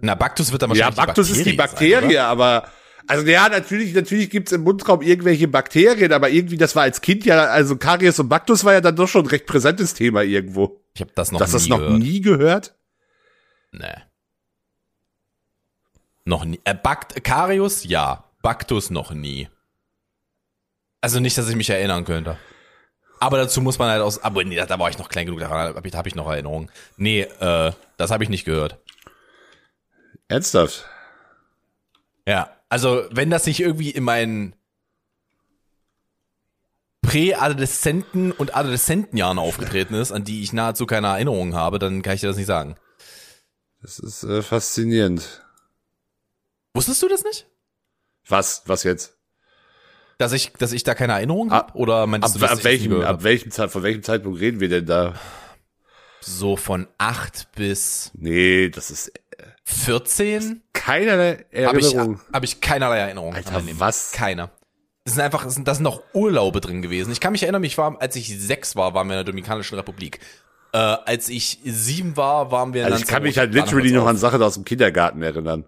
[0.00, 2.68] Na, Baktus wird dann Ja, wahrscheinlich Baktus ist die Bakterie, Sein, aber,
[3.06, 7.24] also ja, natürlich, natürlich gibt's im Mundraum irgendwelche Bakterien, aber irgendwie, das war als Kind
[7.24, 10.80] ja, also Karies und Baktus war ja dann doch schon ein recht präsentes Thema irgendwo.
[10.94, 11.98] Ich habe das noch Dass nie das noch gehört.
[11.98, 12.74] nie gehört?
[13.72, 13.94] Nee.
[16.24, 16.60] Noch nie.
[16.64, 18.24] Äh, Bakt Karius, ja.
[18.42, 19.48] Baktus noch nie.
[21.00, 22.38] Also nicht, dass ich mich erinnern könnte.
[23.20, 24.22] Aber dazu muss man halt aus.
[24.22, 26.70] Aber nee, da war ich noch klein genug, daran habe ich, hab ich noch Erinnerungen.
[26.96, 28.78] Nee, äh, das habe ich nicht gehört.
[30.28, 30.86] Ernsthaft?
[32.26, 34.54] Ja, also wenn das nicht irgendwie in meinen
[37.02, 42.20] Präadoleszenten und Adoleszentenjahren aufgetreten ist, an die ich nahezu keine Erinnerungen habe, dann kann ich
[42.20, 42.76] dir das nicht sagen.
[43.80, 45.42] Das ist äh, faszinierend.
[46.74, 47.46] Wusstest du das nicht?
[48.28, 49.16] Was, was jetzt?
[50.18, 51.78] Dass ich, dass ich da keine Erinnerung Ab- habe?
[51.78, 54.86] Oder meinst Ab, du, ab welchem, ab welchem Zeit, von welchem Zeitpunkt reden wir denn
[54.86, 55.14] da?
[56.20, 59.12] So von 8 bis Nee, das ist
[59.68, 62.20] 14 keinerlei habe ich, Erinnerung.
[62.32, 63.34] hab ich keinerlei Erinnerung.
[63.34, 64.12] Alter, was?
[64.12, 64.50] Keiner.
[65.04, 67.10] Das sind einfach, das sind, das sind noch Urlaube drin gewesen.
[67.10, 69.74] Ich kann mich erinnern, ich war, als ich sechs war, waren wir in der Dominikanischen
[69.76, 70.20] Republik.
[70.72, 74.06] Äh, als ich sieben war, waren wir in Also ich kann mich halt literally noch
[74.06, 75.64] an Sachen aus dem Kindergarten erinnern.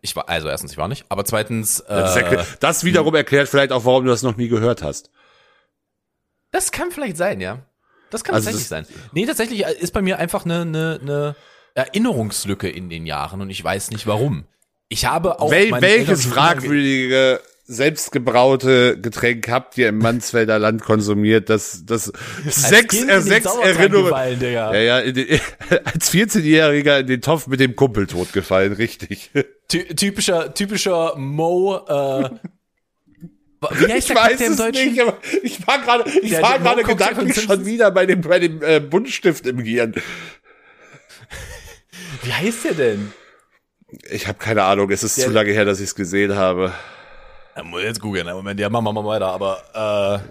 [0.00, 3.72] Ich war, also erstens, ich war nicht, aber zweitens, Das, äh, das wiederum erklärt vielleicht
[3.72, 5.10] auch, warum du das noch nie gehört hast.
[6.52, 7.58] das kann vielleicht sein, ja.
[8.10, 8.86] Das kann Also tatsächlich sein.
[9.12, 11.36] Nee, tatsächlich ist bei mir einfach eine, eine, eine
[11.74, 14.44] Erinnerungslücke in den Jahren und ich weiß nicht warum.
[14.88, 21.84] Ich habe auch Wel welches fragwürdige, selbstgebraute Getränk habt ihr im Mansfelder Land konsumiert, das,
[21.86, 22.12] das
[22.44, 24.40] sechs, Kind äh, den sechs Erinnerungen.
[24.42, 25.40] Ja, ja, den,
[25.84, 29.30] als 14-Jähriger in den Topf mit dem Kumpel totgefallen, richtig.
[29.68, 32.30] Ty typischer, typischer Mo, äh,
[33.78, 34.90] wie heißt Ich der weiß es Deutschen?
[34.90, 38.38] nicht, aber ich war gerade, ich Der- war gerade gedanklich schon wieder bei dem, bei
[38.40, 39.94] dem äh, Buntstift im Gehirn.
[42.22, 43.12] Wie heißt der denn?
[44.10, 46.72] Ich habe keine Ahnung, es ist Der- zu lange her, dass ich es gesehen habe.
[47.56, 50.22] Ja, muss jetzt googeln, einen Moment, ja, machen wir mal weiter, aber,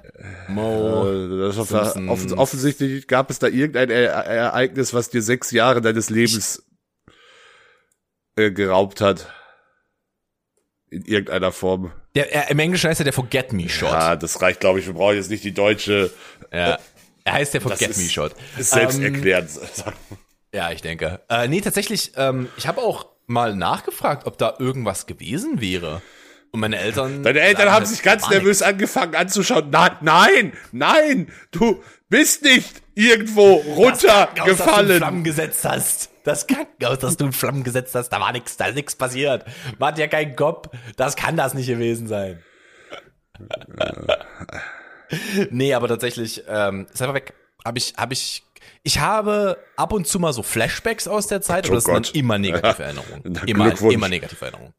[0.47, 2.09] äh, Mo, Äh, Das war, Simpsons.
[2.09, 6.63] offen, offensichtlich gab es da irgendein E- Ereignis, was dir sechs Jahre deines Lebens
[8.37, 9.31] äh, geraubt hat.
[10.89, 11.91] In irgendeiner Form.
[12.15, 13.91] der, er, im Englischen heißt er der Forget Me Shot.
[13.91, 14.87] Ja, das reicht, glaube ich.
[14.87, 16.11] Wir brauchen jetzt nicht die deutsche.
[16.51, 16.79] Ja.
[17.23, 18.33] Er heißt der Forget Me Shot.
[18.57, 19.13] Ist selbst Ähm.
[20.53, 21.21] Ja, ich denke.
[21.29, 26.01] Äh, nee, tatsächlich, ähm, ich habe auch mal nachgefragt, ob da irgendwas gewesen wäre.
[26.51, 27.23] Und meine Eltern.
[27.23, 29.69] Deine Eltern haben halt, sich ganz war nervös angefangen anzuschauen.
[29.69, 34.97] Nein, nein, nein, du bist nicht irgendwo Das Krankenhaus, das du in runtergefallen.
[34.97, 36.09] Flammen gesetzt hast.
[36.25, 39.45] Das Krankenhaus, das du in Flammen gesetzt hast, da war nichts, da ist nichts passiert.
[39.79, 40.67] Hat ja keinen Kopf.
[40.97, 42.43] Das kann das nicht gewesen sein.
[45.49, 47.33] nee, aber tatsächlich, ähm, ist einfach weg.
[47.63, 48.43] Hab ich, hab ich,
[48.83, 51.93] ich habe ab und zu mal so Flashbacks aus der Zeit, aber Oh das sind
[51.93, 52.07] Gott.
[52.09, 52.83] dann immer negative.
[52.83, 53.21] Erinnerungen.
[53.25, 54.73] Na, Immer, immer negative Erinnerungen.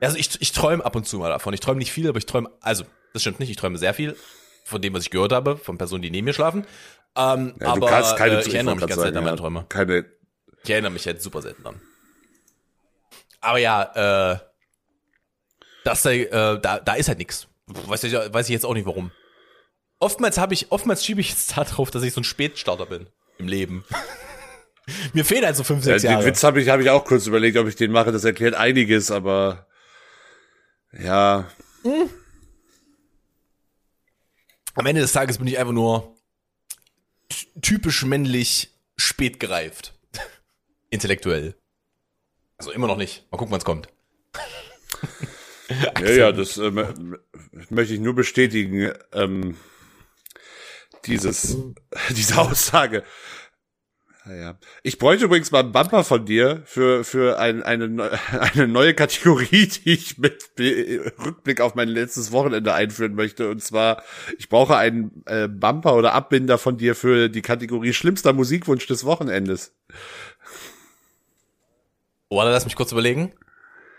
[0.00, 1.54] Also ich, ich träume ab und zu mal davon.
[1.54, 4.16] Ich träume nicht viel, aber ich träume, also, das stimmt nicht, ich träume sehr viel
[4.64, 6.66] von dem, was ich gehört habe, von Personen, die neben mir schlafen.
[7.16, 9.24] Ähm, Ja, aber du kannst keine äh, ich erinnere mich ganz grad selten an sagen,
[9.24, 9.66] meine Träume.
[9.68, 10.04] Keine,
[10.62, 11.80] Ich erinnere mich jetzt super selten dran.
[13.40, 14.38] Aber ja, äh,
[15.84, 16.28] das, äh,
[16.60, 17.48] da, da ist halt nix.
[17.66, 19.10] Weiß ich, weiß ich jetzt auch nicht warum.
[20.00, 23.08] Oftmals habe ich, oftmals schiebe ich jetzt da drauf, dass ich so ein Spätstarter bin
[23.38, 23.84] im Leben.
[25.12, 26.24] Mir fehlen halt so fünf, Ja, sechs den Jahre.
[26.24, 28.10] Witz habe ich, hab ich auch kurz überlegt, ob ich den mache.
[28.12, 29.66] Das erklärt einiges, aber
[30.98, 31.50] ja,
[34.74, 36.16] Am Ende des Tages bin ich einfach nur
[37.28, 39.94] ty- typisch männlich spät gereift.
[40.90, 41.54] Intellektuell.
[42.58, 43.26] Also immer noch nicht.
[43.30, 43.88] Mal gucken, wann es kommt.
[46.00, 48.92] ja, ja, das äh, möchte ich nur bestätigen.
[49.12, 49.56] Ähm,
[51.06, 51.56] dieses,
[52.10, 53.04] diese Aussage.
[54.28, 54.58] Naja.
[54.82, 59.66] Ich bräuchte übrigens mal einen Bumper von dir für, für ein, eine, eine neue Kategorie,
[59.68, 63.48] die ich mit Rückblick auf mein letztes Wochenende einführen möchte.
[63.48, 64.02] Und zwar,
[64.36, 69.04] ich brauche einen äh, Bumper oder Abbinder von dir für die Kategorie schlimmster Musikwunsch des
[69.04, 69.74] Wochenendes.
[72.28, 73.32] Warte, lass mich kurz überlegen.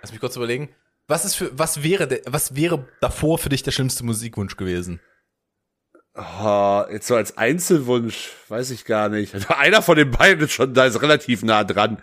[0.01, 0.69] Lass mich kurz überlegen.
[1.07, 4.99] Was ist für, was wäre, der, was wäre davor für dich der schlimmste Musikwunsch gewesen?
[6.19, 9.49] Oh, jetzt so als Einzelwunsch, weiß ich gar nicht.
[9.57, 12.01] Einer von den beiden ist schon, da ist relativ nah dran.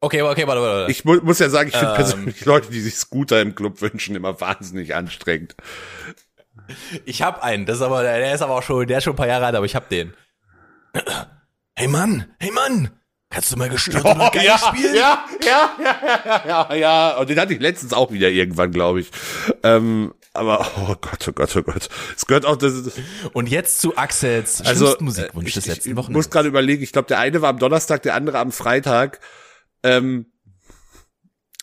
[0.00, 0.80] Okay, okay, warte, warte.
[0.80, 0.90] warte.
[0.92, 1.96] Ich mu muss ja sagen, ich finde Ähm.
[1.96, 5.56] persönlich Leute, die sich Scooter im Club wünschen, immer wahnsinnig anstrengend.
[7.04, 9.16] Ich hab einen, das ist aber, der ist aber auch schon, der ist schon ein
[9.16, 10.14] paar Jahre alt, aber ich hab den.
[11.80, 12.90] Hey Mann, hey Mann,
[13.30, 14.94] kannst du mal gestört oder geil spielen?
[14.94, 17.16] Oh, ja, ja, ja, ja, ja, ja.
[17.18, 19.12] Und den hatte ich letztens auch wieder irgendwann, glaube ich.
[19.62, 21.88] Ähm, aber, oh Gott, oh Gott, oh Gott.
[22.16, 22.94] Es gehört auch, das, das
[23.32, 26.26] Und jetzt zu Axels also, Musikwunsch ich, des letzten ich Wochenendes.
[26.26, 29.20] muss gerade überlegen, ich glaube, der eine war am Donnerstag, der andere am Freitag.
[29.82, 30.26] Ähm,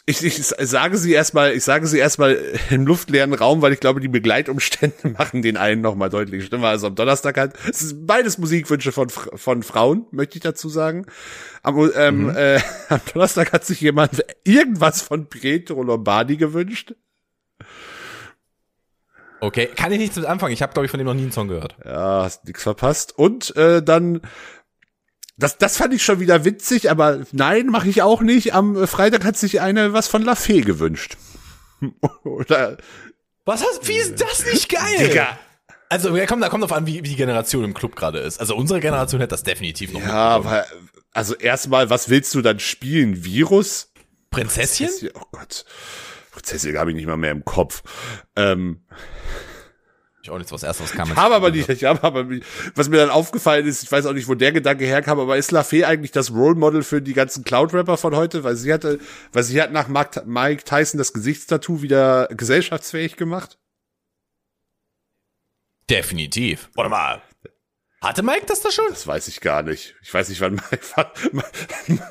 [0.07, 2.37] ich, ich sage sie erstmal, ich sage sie erstmal
[2.69, 6.67] im luftleeren Raum, weil ich glaube, die Begleitumstände machen den einen nochmal deutlich schlimmer.
[6.67, 11.07] Also am Donnerstag halt, es ist beides Musikwünsche von, von Frauen, möchte ich dazu sagen.
[11.63, 12.35] Am, ähm, Mhm.
[12.35, 16.93] äh, am Donnerstag hat sich jemand irgendwas von Pietro Lombardi gewünscht.
[19.41, 20.53] Okay, kann ich nichts mit anfangen.
[20.53, 21.75] Ich habe glaube ich von dem noch nie einen Song gehört.
[21.83, 23.17] Ja, hast nix verpasst.
[23.17, 24.21] Und äh, dann,
[25.37, 28.53] das, das fand ich schon wieder witzig, aber nein, mache ich auch nicht.
[28.53, 31.17] Am äh, Freitag hat sich eine was von La Fee gewünscht.
[32.23, 32.77] Oder,
[33.43, 35.07] Was hast, wie ist das nicht geil?
[35.09, 35.37] Digga.
[35.89, 38.39] Also, ja, kommt, da kommt drauf an, wie, wie die Generation im Club gerade ist.
[38.39, 40.65] Also unsere Generation hätte das definitiv noch Ja, aber,
[41.11, 43.23] also erstmal, was willst du dann spielen?
[43.23, 43.91] Virus?
[44.31, 44.89] Prinzesschen?
[45.13, 45.65] Oh Gott.
[46.35, 47.81] Prinzessin habe ich nicht mal mehr im Kopf.
[48.35, 48.81] Ähm,
[50.21, 51.09] Ich auch nichts, was erstes kam.
[51.09, 52.25] Ich habe aber nicht, ich habe aber,
[52.73, 55.51] was mir dann aufgefallen ist, ich weiß auch nicht, wo der Gedanke herkam, aber ist
[55.51, 58.43] Lafay eigentlich das Role Model für die ganzen Cloud-Rapper von heute?
[58.43, 58.99] Weil sie hatte,
[59.31, 63.59] weil sie hat nach Mike Tyson das Gesichtstattoo wieder gesellschaftsfähig gemacht.
[65.89, 66.69] Definitiv.
[66.73, 67.21] Warte mal.
[68.05, 68.85] Hatte Mike das da schon?
[68.89, 69.95] Das weiß ich gar nicht.
[70.01, 70.61] Ich weiß nicht, wann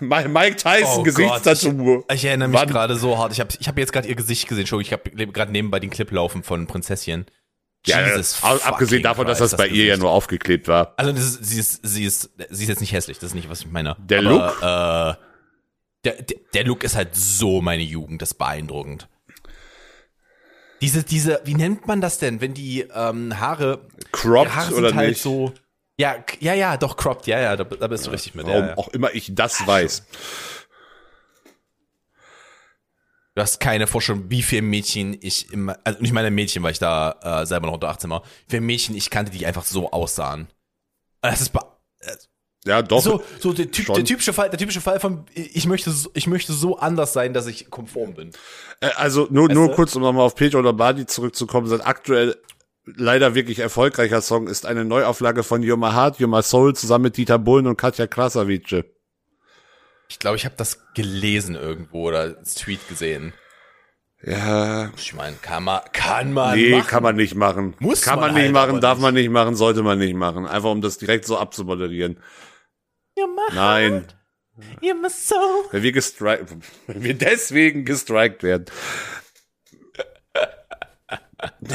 [0.01, 2.05] Mike, Mike, Tyson Oh Gesichtstattoo.
[2.09, 3.33] Ich, ich erinnere mich gerade so hart.
[3.33, 4.63] Ich habe ich hab jetzt gerade ihr Gesicht gesehen.
[4.63, 7.27] Entschuldigung, ich habe gerade nebenbei den Clip laufen von Prinzesschen.
[7.87, 10.95] Ja, Jesus ab- abgesehen davon, dass Christ, das bei ihr ja nur aufgeklebt war.
[10.97, 13.19] Also das ist, sie ist, sie ist, sie ist jetzt nicht hässlich.
[13.19, 13.95] Das ist nicht, was ich meine.
[14.01, 14.57] Der Aber, Look?
[14.63, 15.21] Äh,
[16.05, 18.23] der, der, der Look ist halt so meine Jugend.
[18.23, 19.09] Das ist beeindruckend.
[20.81, 24.97] Diese, diese, wie nennt man das denn, wenn die ähm, Haare, Cropped Haare oder sind
[24.99, 25.23] halt nicht?
[25.23, 25.53] so,
[25.99, 28.47] ja, ja, ja, doch cropped, ja, ja, da, da bist du richtig mit.
[28.47, 28.77] Ja, Warum ja.
[28.79, 30.05] auch immer ich das weiß.
[33.37, 36.79] Du hast keine Vorstellung, wie viele Mädchen ich im, also nicht meine Mädchen, weil ich
[36.79, 39.91] da äh, selber noch unter 18 war, wie viele Mädchen ich kannte, die einfach so
[39.91, 40.47] aussahen.
[41.21, 41.59] Das ist be-
[42.65, 43.03] Ja, doch.
[43.03, 46.29] so, so der, typ, der typische Fall, der typische Fall von ich möchte, so- ich
[46.29, 48.31] möchte so anders sein, dass ich konform bin.
[48.81, 49.75] Äh, Also nur, nur du?
[49.75, 52.37] kurz, um nochmal auf Pedro Lombardi zurückzukommen, sein aktuell
[52.85, 57.05] leider wirklich erfolgreicher Song ist eine Neuauflage von You're My Heart, You're My Soul zusammen
[57.05, 58.85] mit Dieter Bohlen und Katja Krasavice.
[60.09, 63.33] Ich glaube, ich habe das gelesen irgendwo oder als Tweet gesehen.
[64.23, 66.87] Ja, Ich meine, kann man, kann man nee, machen.
[66.87, 67.75] kann man nicht machen.
[67.79, 69.03] Muss kann man man, nicht halt machen, darf nicht.
[69.03, 70.47] man nicht machen, sollte man nicht machen.
[70.47, 72.19] Einfach um das direkt so abzumoderieren.
[73.17, 74.07] Ja, mach, Nein,
[74.81, 75.37] ihr müsst so.
[75.73, 76.55] wenn wir gestrikt,
[76.87, 78.65] wenn wir deswegen gestrikt werden.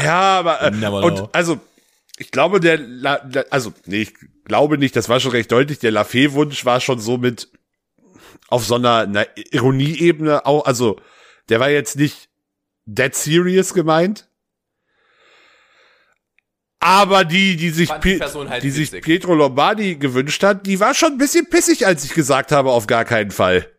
[0.04, 1.08] Ja, aber äh, Never know.
[1.08, 1.60] und also
[2.18, 4.14] ich glaube der La, La, also nee, ich
[4.46, 7.50] glaube nicht, das war schon recht deutlich, der Lafay Wunsch war schon so mit
[8.50, 11.00] auf so einer, einer Ironieebene auch, also
[11.50, 12.30] der war jetzt nicht
[12.86, 14.28] dead serious gemeint.
[16.82, 19.02] Aber die, die sich, die halt die sich.
[19.02, 22.88] Pietro Lombardi gewünscht hat, die war schon ein bisschen pissig, als ich gesagt habe, auf
[22.88, 23.70] gar keinen Fall.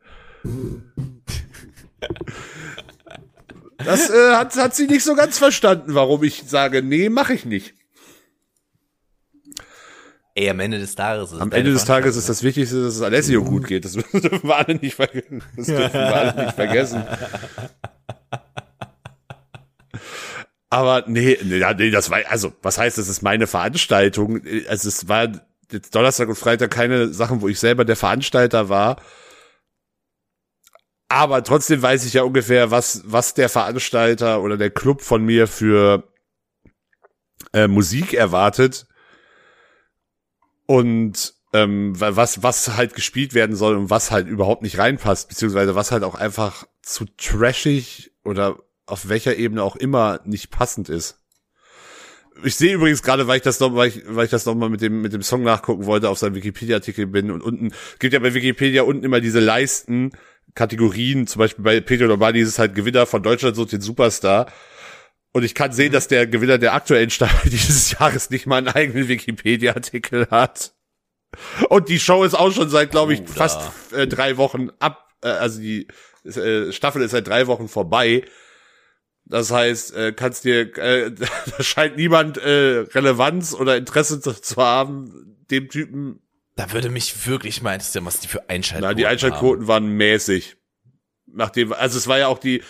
[3.85, 7.45] Das äh, hat, hat sie nicht so ganz verstanden, warum ich sage, nee, mache ich
[7.45, 7.75] nicht.
[10.35, 13.03] Ey, am Ende des Tages ist Am Ende des Tages ist das Wichtigste, dass es
[13.03, 13.85] Alessio gut geht.
[13.85, 15.43] Das dürfen wir alle nicht vergessen.
[15.57, 17.05] Das dürfen wir alle nicht vergessen.
[20.71, 24.41] Aber nee, nee, das war, also, was heißt, das ist meine Veranstaltung?
[24.69, 25.29] Also, es war
[25.73, 29.03] jetzt Donnerstag und Freitag keine Sachen, wo ich selber der Veranstalter war.
[31.13, 35.49] Aber trotzdem weiß ich ja ungefähr, was, was der Veranstalter oder der Club von mir
[35.49, 36.05] für
[37.53, 38.87] äh, Musik erwartet
[40.67, 45.29] und ähm, wa- was was halt gespielt werden soll und was halt überhaupt nicht reinpasst,
[45.29, 50.89] beziehungsweise was halt auch einfach zu trashig oder auf welcher Ebene auch immer nicht passend
[50.89, 51.19] ist.
[52.45, 54.71] Ich sehe übrigens gerade, weil ich das noch, weil ich, weil ich das noch mal
[54.71, 58.21] mit dem mit dem Song nachgucken wollte, auf seinem Wikipedia-Artikel bin und unten gibt ja
[58.21, 60.13] bei Wikipedia unten immer diese Leisten
[60.55, 64.51] Kategorien, zum Beispiel bei Pedro Lombardi ist es halt Gewinner von Deutschland so den Superstar.
[65.33, 68.69] Und ich kann sehen, dass der Gewinner der aktuellen Staffel dieses Jahres nicht mal einen
[68.69, 70.73] eigenen Wikipedia-Artikel hat.
[71.69, 73.35] Und die Show ist auch schon seit, glaube ich, Bruder.
[73.35, 75.09] fast äh, drei Wochen ab.
[75.23, 75.87] Äh, also die
[76.25, 78.25] äh, Staffel ist seit drei Wochen vorbei.
[79.25, 81.13] Das heißt, äh, kannst dir, äh,
[81.57, 86.21] da scheint niemand äh, Relevanz oder Interesse zu, zu haben, dem Typen.
[86.61, 90.59] Da würde mich wirklich mal interessieren, was die für Einschaltquoten Na, die Einschaltquoten waren mäßig.
[91.25, 92.63] Nachdem, also es war ja auch die,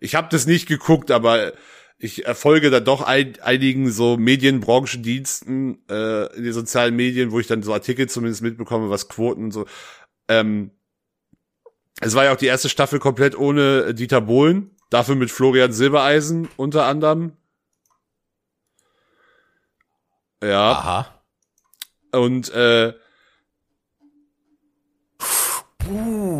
[0.00, 1.52] ich habe das nicht geguckt, aber
[1.98, 7.46] ich erfolge da doch ein, einigen so Medienbranchendiensten äh, in den sozialen Medien, wo ich
[7.46, 9.66] dann so Artikel zumindest mitbekomme, was Quoten und so.
[10.26, 10.70] Ähm,
[12.00, 16.48] es war ja auch die erste Staffel komplett ohne Dieter Bohlen, dafür mit Florian Silbereisen
[16.56, 17.36] unter anderem.
[20.42, 20.72] Ja.
[20.72, 21.22] Aha.
[22.10, 22.94] Und äh,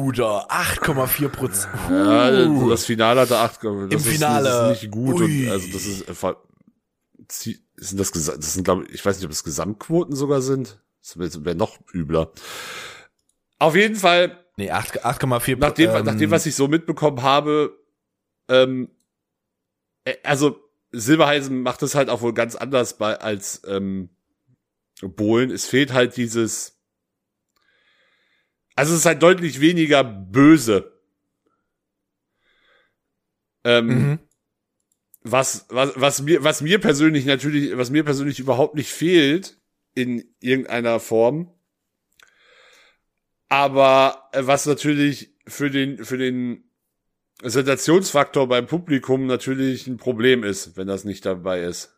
[0.04, 1.72] Bruder, 8,4 Prozent.
[1.88, 3.56] ja, das Finale hatte acht.
[3.64, 4.48] Das Im ist, Finale.
[4.48, 5.20] Das ist nicht gut.
[5.20, 5.46] Ui.
[5.46, 6.04] Und, also das ist,
[7.28, 10.78] zie- sind das, das sind glaube ich, ich weiß nicht, ob es Gesamtquoten sogar sind.
[11.00, 12.32] Das wäre wär noch übler.
[13.58, 17.22] Auf jeden Fall Nee, 8 8,4 nach dem, ähm, nach dem, was ich so mitbekommen
[17.22, 17.76] habe,
[18.48, 18.88] ähm,
[20.04, 20.60] äh, also
[20.92, 24.10] Silberheisen macht es halt auch wohl ganz anders bei als ähm,
[25.00, 25.50] Bohlen.
[25.50, 26.73] Es fehlt halt dieses,
[28.76, 30.92] also es ist halt deutlich weniger böse.
[33.64, 34.18] Ähm, Mhm.
[35.22, 39.58] was, was, was mir, was mir persönlich natürlich, was mir persönlich überhaupt nicht fehlt
[39.94, 41.50] in irgendeiner Form.
[43.48, 46.64] Aber äh, was natürlich für den, für den
[47.42, 51.94] Sensationsfaktor beim Publikum natürlich ein Problem ist, wenn das nicht dabei ist.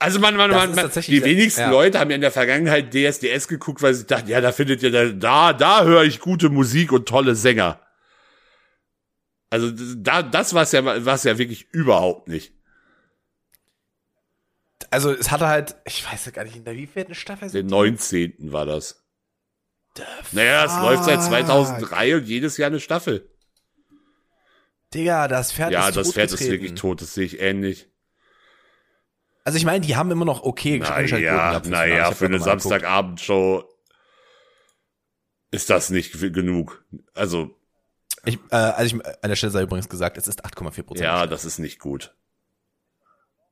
[0.00, 1.70] Also man, man, Das man, man die wenigsten ja.
[1.70, 4.90] Leute haben ja in der Vergangenheit DSDS geguckt, weil sie dachten, ja, da findet ihr
[4.90, 7.78] da, da, da höre ich gute Musik und tolle Sänger.
[9.50, 12.54] Also da, das war's ja, war's ja wirklich überhaupt nicht.
[14.90, 17.70] Also es hatte halt, ich weiß ja gar nicht, in der wievielten Staffel Den sind
[17.70, 18.52] 19.
[18.52, 19.04] war das.
[20.32, 23.28] Naja, es läuft seit 2003 und jedes Jahr eine Staffel.
[24.94, 27.90] Digga, das Pferd Ja, ist das Pferd ist wirklich tot, das sehe ich ähnlich.
[29.44, 32.40] Also ich meine, die haben immer noch okay Einschaltquoten Naja, naja, für eine.
[32.40, 33.64] Samstagabendshow
[35.50, 36.84] ist das nicht genug.
[37.14, 37.56] Also,
[38.24, 41.04] Ich, äh, also ich, an der Stelle sei übrigens gesagt, es ist 8,4 Prozent.
[41.04, 42.14] ja, das ist nicht gut.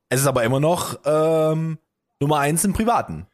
[0.08, 1.78] Es ist aber immer noch ähm,
[2.20, 3.26] Nummer eins im Privaten.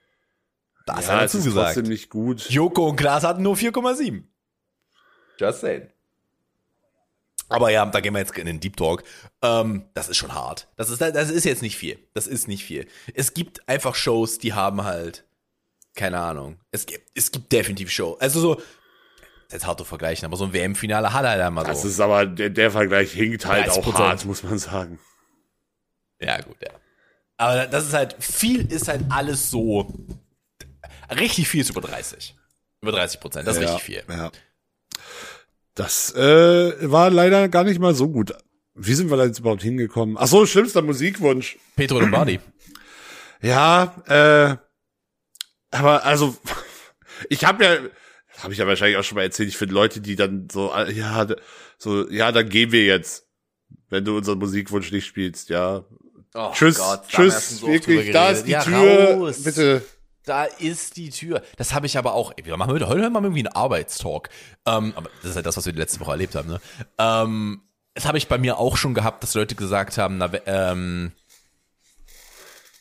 [0.86, 1.74] Da ist ja, es ist zugesagt.
[1.74, 2.50] trotzdem nicht gut.
[2.50, 4.24] Joko und Klaas hatten nur 4,7.
[5.38, 5.88] Just saying.
[7.48, 9.04] Aber ja, da gehen wir jetzt in den Deep Talk.
[9.42, 10.68] Ähm, das ist schon hart.
[10.76, 11.98] Das ist, das ist jetzt nicht viel.
[12.14, 12.86] Das ist nicht viel.
[13.14, 15.24] Es gibt einfach Shows, die haben halt,
[15.94, 16.58] keine Ahnung.
[16.70, 18.20] Es gibt, es gibt definitiv Shows.
[18.20, 18.64] Also so, das
[19.48, 21.88] ist jetzt hart zu vergleichen, aber so ein WM-Finale hat halt einmal Das so.
[21.88, 23.92] ist aber, der, der Vergleich hinkt halt auch 30%.
[23.98, 24.98] hart, muss man sagen.
[26.20, 26.70] Ja, gut, ja.
[27.36, 29.92] Aber das ist halt, viel ist halt alles so,
[31.10, 32.34] richtig viel ist über 30.
[32.80, 34.02] Über 30 Prozent, das ist richtig viel.
[34.08, 34.30] Ja.
[35.74, 38.32] Das äh, war leider gar nicht mal so gut.
[38.74, 40.16] Wie sind wir da jetzt überhaupt hingekommen?
[40.18, 41.58] Ach so, schlimmster Musikwunsch.
[41.76, 42.40] Petro Lombardi.
[43.40, 44.56] Ja, äh,
[45.70, 46.36] aber also,
[47.28, 47.76] ich habe ja,
[48.38, 50.92] habe ich ja wahrscheinlich auch schon mal erzählt, ich finde Leute, die dann so, äh,
[50.92, 51.26] ja,
[51.78, 53.26] so, ja, dann gehen wir jetzt,
[53.90, 55.84] wenn du unseren Musikwunsch nicht spielst, ja.
[56.34, 59.42] Oh tschüss, Gott, tschüss, wirklich, da ist die Ja, Tür, raus.
[59.42, 59.82] bitte.
[60.24, 61.42] Da ist die Tür.
[61.56, 62.32] Das habe ich aber auch.
[62.36, 64.30] Ey, wir machen heute, heute wir irgendwie einen Arbeitstalk.
[64.66, 66.48] Ähm, aber das ist halt das, was wir die letzte Woche erlebt haben.
[66.48, 66.60] Ne?
[66.98, 71.12] Ähm, das habe ich bei mir auch schon gehabt, dass Leute gesagt haben, na, ähm,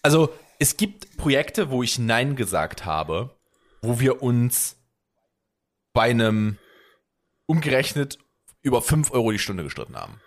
[0.02, 3.36] also es gibt Projekte, wo ich Nein gesagt habe,
[3.82, 4.78] wo wir uns
[5.92, 6.58] bei einem
[7.46, 8.18] umgerechnet
[8.62, 10.22] über 5 Euro die Stunde gestritten haben.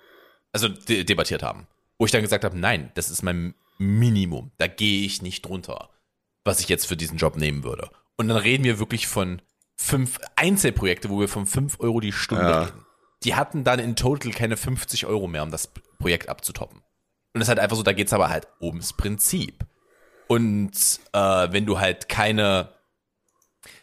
[0.52, 1.66] Also de debattiert haben.
[1.98, 4.52] Wo ich dann gesagt habe, nein, das ist mein Minimum.
[4.58, 5.88] Da gehe ich nicht drunter,
[6.46, 7.90] was ich jetzt für diesen Job nehmen würde.
[8.16, 9.42] Und dann reden wir wirklich von
[9.76, 12.62] fünf Einzelprojekte, wo wir von 5 Euro die Stunde Ja.
[12.62, 12.86] reden.
[13.24, 16.78] Die hatten dann in total keine 50 Euro mehr, um das Projekt abzutoppen.
[17.34, 19.66] Und es ist halt einfach so, da geht's aber halt ums Prinzip.
[20.28, 20.72] Und
[21.12, 22.70] äh, wenn du halt keine,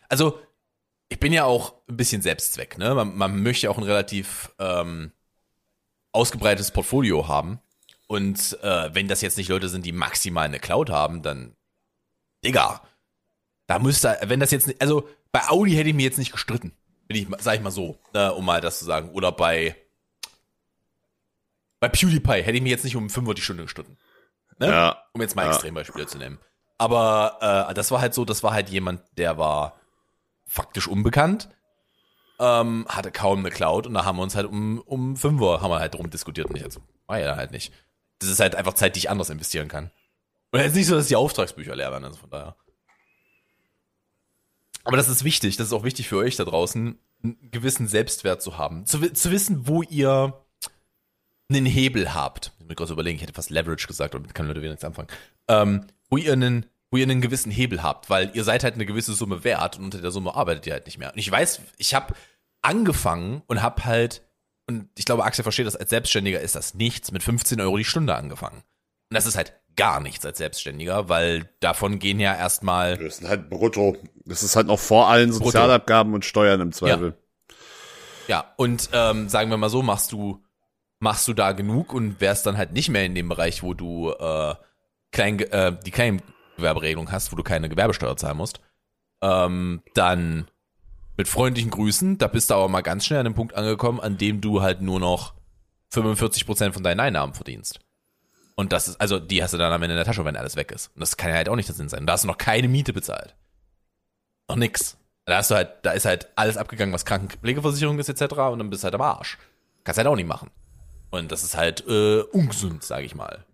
[0.09, 0.39] also
[1.09, 2.95] ich bin ja auch ein bisschen Selbstzweck, ne?
[2.95, 5.11] Man, man möchte ja auch ein relativ ähm,
[6.11, 7.59] ausgebreitetes Portfolio haben.
[8.07, 11.55] Und äh, wenn das jetzt nicht Leute sind, die maximal eine Cloud haben, dann,
[12.43, 12.81] Digga,
[13.67, 16.73] da müsste, wenn das jetzt, nicht, also bei Audi hätte ich mir jetzt nicht gestritten,
[17.07, 19.09] bin ich, sag ich mal so, äh, um mal das zu sagen.
[19.09, 19.75] Oder bei,
[21.79, 23.97] bei PewDiePie hätte ich mir jetzt nicht um 5 Uhr die Stunde gestritten.
[24.59, 24.67] Ne?
[24.69, 25.03] Ja.
[25.13, 25.51] Um jetzt mal Ja.
[25.51, 26.39] Extrembeispiele zu nehmen.
[26.77, 29.79] Aber äh, das war halt so, das war halt jemand, der war
[30.47, 31.49] faktisch unbekannt,
[32.39, 35.61] ähm, hatte kaum eine Cloud und da haben wir uns halt um, um 5 Uhr
[35.61, 37.73] haben wir halt drum diskutiert und ich halt so, war ja halt nicht.
[38.19, 39.91] Das ist halt einfach Zeit, die ich anders investieren kann.
[40.53, 42.55] Und jetzt nicht so, dass die Auftragsbücher leer werden, also von daher.
[44.83, 48.43] Aber das ist wichtig, das ist auch wichtig für euch da draußen, einen gewissen Selbstwert
[48.43, 48.85] zu haben.
[48.85, 50.45] Zu, zu wissen, wo ihr,
[51.49, 54.61] einen Hebel habt, ich muss gerade überlegen, ich hätte fast Leverage gesagt, damit können Leute
[54.61, 55.07] wieder nichts anfangen,
[55.47, 58.85] ähm, wo ihr einen, wo ihr einen gewissen Hebel habt, weil ihr seid halt eine
[58.85, 61.11] gewisse Summe wert und unter der Summe arbeitet ihr halt nicht mehr.
[61.11, 62.13] Und ich weiß, ich habe
[62.61, 64.21] angefangen und habe halt,
[64.67, 67.85] und ich glaube, Axel versteht das, als Selbstständiger ist das nichts, mit 15 Euro die
[67.85, 68.57] Stunde angefangen.
[68.57, 72.97] Und das ist halt gar nichts als Selbstständiger, weil davon gehen ja erstmal.
[72.97, 73.97] Das ist halt brutto.
[74.25, 77.15] Das ist halt noch vor allen Sozialabgaben und Steuern im Zweifel.
[78.27, 80.41] Ja, und ähm, sagen wir mal so, machst du,
[80.99, 84.11] machst du da genug und wärst dann halt nicht mehr in dem Bereich, wo du
[84.11, 84.55] äh,
[85.11, 88.61] klein, äh, die Kleingewerberegelung hast, wo du keine Gewerbesteuer zahlen musst,
[89.21, 90.47] ähm, dann
[91.17, 94.17] mit freundlichen Grüßen, da bist du aber mal ganz schnell an dem Punkt angekommen, an
[94.17, 95.33] dem du halt nur noch
[95.93, 97.79] 45% von deinen Einnahmen verdienst.
[98.55, 100.55] Und das ist, also die hast du dann am Ende in der Tasche, wenn alles
[100.55, 100.91] weg ist.
[100.95, 102.01] Und das kann ja halt auch nicht der Sinn sein.
[102.01, 103.35] Und da hast du noch keine Miete bezahlt.
[104.47, 104.97] Noch nix.
[105.25, 108.33] Da hast du halt, da ist halt alles abgegangen, was Krankenpflegeversicherung ist, etc.
[108.33, 109.37] Und dann bist du halt am Arsch.
[109.83, 110.51] Kannst halt auch nicht machen.
[111.09, 113.45] Und das ist halt äh, ungesund, sage ich mal.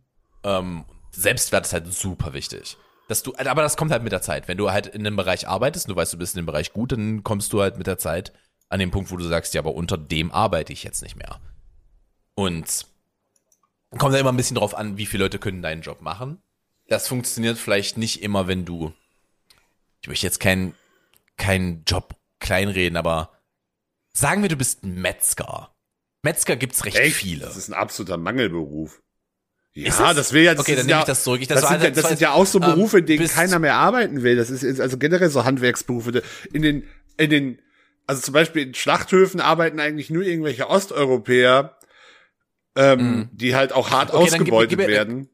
[0.43, 2.77] Ähm, Selbstwert ist halt super wichtig.
[3.07, 4.47] Dass du, aber das kommt halt mit der Zeit.
[4.47, 6.73] Wenn du halt in einem Bereich arbeitest und du weißt, du bist in dem Bereich
[6.73, 8.33] gut, dann kommst du halt mit der Zeit
[8.69, 11.39] an den Punkt, wo du sagst, ja, aber unter dem arbeite ich jetzt nicht mehr.
[12.35, 12.85] Und
[13.97, 16.41] kommt ja immer ein bisschen drauf an, wie viele Leute können deinen Job machen.
[16.87, 18.93] Das funktioniert vielleicht nicht immer, wenn du,
[20.01, 20.73] ich möchte jetzt keinen
[21.37, 23.31] keinen Job kleinreden, aber
[24.13, 25.73] sagen wir, du bist ein Metzger.
[26.21, 27.15] Metzger gibt's recht Echt?
[27.15, 27.45] viele.
[27.45, 29.01] Das ist ein absoluter Mangelberuf.
[29.73, 31.39] Ja, das will ja, das Okay, dann nehme ja, ich das zurück.
[31.41, 33.59] Ich- Das, das sind, ja, das sind ja auch so ähm, Berufe, in denen keiner
[33.59, 34.35] mehr arbeiten will.
[34.35, 36.21] Das ist ist also generell so Handwerksberufe.
[36.51, 36.83] In den,
[37.17, 37.61] in den,
[38.05, 41.78] also zum Beispiel in Schlachthöfen arbeiten eigentlich nur irgendwelche Osteuropäer,
[42.75, 44.19] ähm, die halt auch hart Mhm.
[44.19, 45.29] Okay, gib ausgebeutet gib mir- werden.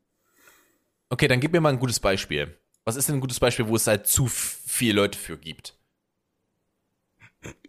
[1.10, 2.58] Okay, dann gib mir mal ein gutes Beispiel.
[2.84, 5.76] Was ist denn ein gutes Beispiel, wo es halt zu viele Leute für gibt?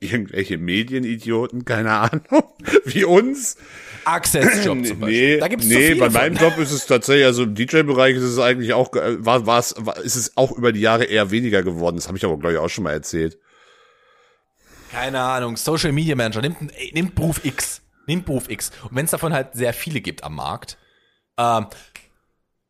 [0.00, 2.22] Irgendwelche Medienidioten, keine Ahnung,
[2.85, 3.59] wie uns.
[4.07, 5.35] Access Job zum Beispiel.
[5.35, 6.12] Nee, da gibt's nee viele bei von.
[6.14, 9.59] meinem Job ist es tatsächlich, also im DJ-Bereich ist es eigentlich auch, äh, war, war
[9.59, 11.96] es, war, ist es auch über die Jahre eher weniger geworden.
[11.96, 13.38] Das habe ich aber, glaube ich, auch schon mal erzählt.
[14.92, 16.57] Keine Ahnung, Social Media Manager, nimmt,
[16.94, 17.83] nimmt Beruf X.
[18.07, 18.71] Nimmt Beruf X.
[18.85, 20.79] Und wenn es davon halt sehr viele gibt am Markt,
[21.38, 21.66] ähm,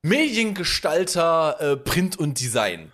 [0.03, 2.93] Mediengestalter, äh, Print und Design.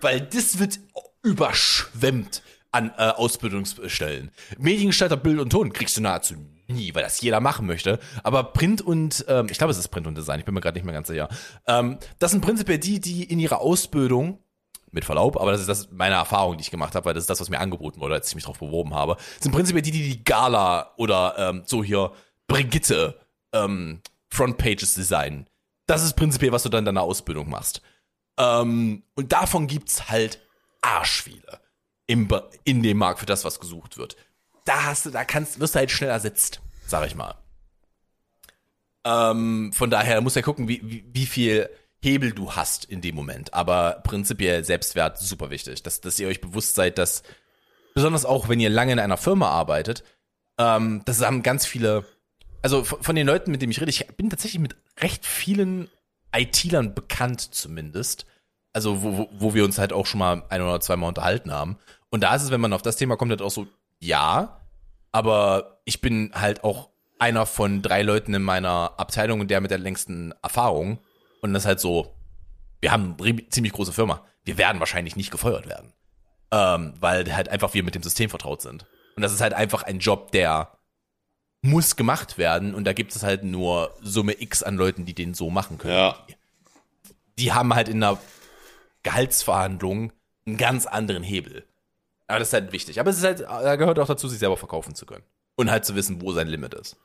[0.00, 0.80] Weil das wird
[1.22, 4.30] überschwemmt an äh, Ausbildungsstellen.
[4.58, 6.34] Mediengestalter, Bild und Ton kriegst du nahezu
[6.66, 7.98] nie, weil das jeder machen möchte.
[8.22, 10.76] Aber Print und, ähm, ich glaube, es ist Print und Design, ich bin mir gerade
[10.76, 11.28] nicht mehr ganz sicher.
[11.66, 14.38] Ähm, das sind prinzipiell die, die in ihrer Ausbildung
[14.94, 17.30] mit Verlaub, aber das ist das meine Erfahrung, die ich gemacht habe, weil das ist
[17.30, 20.08] das, was mir angeboten wurde, als ich mich drauf beworben habe, sind prinzipiell die, die
[20.08, 22.12] die Gala oder ähm, so hier
[22.46, 23.18] Brigitte
[23.52, 25.48] ähm, Frontpages designen.
[25.86, 27.82] Das ist prinzipiell, was du dann in deiner Ausbildung machst.
[28.38, 30.40] Ähm, und davon gibt's halt
[30.80, 31.60] arschviele
[32.06, 32.28] im,
[32.64, 34.16] in dem Markt für das, was gesucht wird.
[34.64, 37.34] Da hast du, da kannst, wirst du halt schnell ersetzt, sag ich mal.
[39.04, 41.68] Ähm, von daher musst du ja gucken, wie, wie, wie viel
[42.04, 43.54] Hebel du hast in dem Moment.
[43.54, 47.22] Aber prinzipiell Selbstwert super wichtig, dass, dass ihr euch bewusst seid, dass
[47.94, 50.04] besonders auch, wenn ihr lange in einer Firma arbeitet,
[50.58, 52.04] ähm, das haben ganz viele,
[52.62, 55.88] also von von den Leuten, mit denen ich rede, ich bin tatsächlich mit recht vielen
[56.36, 58.26] IT-Lern bekannt zumindest.
[58.72, 61.78] Also wo, wo, wo wir uns halt auch schon mal ein oder zweimal unterhalten haben.
[62.10, 63.66] Und da ist es, wenn man auf das Thema kommt, halt auch so,
[63.98, 64.60] ja,
[65.12, 69.70] aber ich bin halt auch einer von drei Leuten in meiner Abteilung und der mit
[69.70, 70.98] der längsten Erfahrung.
[71.44, 72.16] Und das ist halt so,
[72.80, 74.24] wir haben eine ziemlich große Firma.
[74.44, 75.92] Wir werden wahrscheinlich nicht gefeuert werden.
[76.50, 78.86] Ähm, weil halt einfach wir mit dem System vertraut sind.
[79.14, 80.78] Und das ist halt einfach ein Job, der
[81.60, 82.74] muss gemacht werden.
[82.74, 85.92] Und da gibt es halt nur Summe X an Leuten, die den so machen können.
[85.92, 86.26] Ja.
[87.38, 88.18] Die haben halt in einer
[89.02, 90.10] Gehaltsverhandlung
[90.46, 91.66] einen ganz anderen Hebel.
[92.26, 93.00] Aber das ist halt wichtig.
[93.00, 95.24] Aber es ist halt, da gehört auch dazu, sich selber verkaufen zu können.
[95.56, 96.96] Und halt zu wissen, wo sein Limit ist.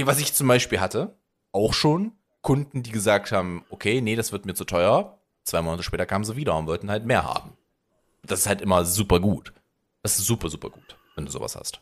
[0.00, 1.18] Was ich zum Beispiel hatte,
[1.50, 5.18] auch schon Kunden, die gesagt haben, okay, nee, das wird mir zu teuer.
[5.44, 7.56] Zwei Monate später kamen sie wieder und wollten halt mehr haben.
[8.22, 9.52] Das ist halt immer super gut.
[10.02, 11.80] Das ist super, super gut, wenn du sowas hast.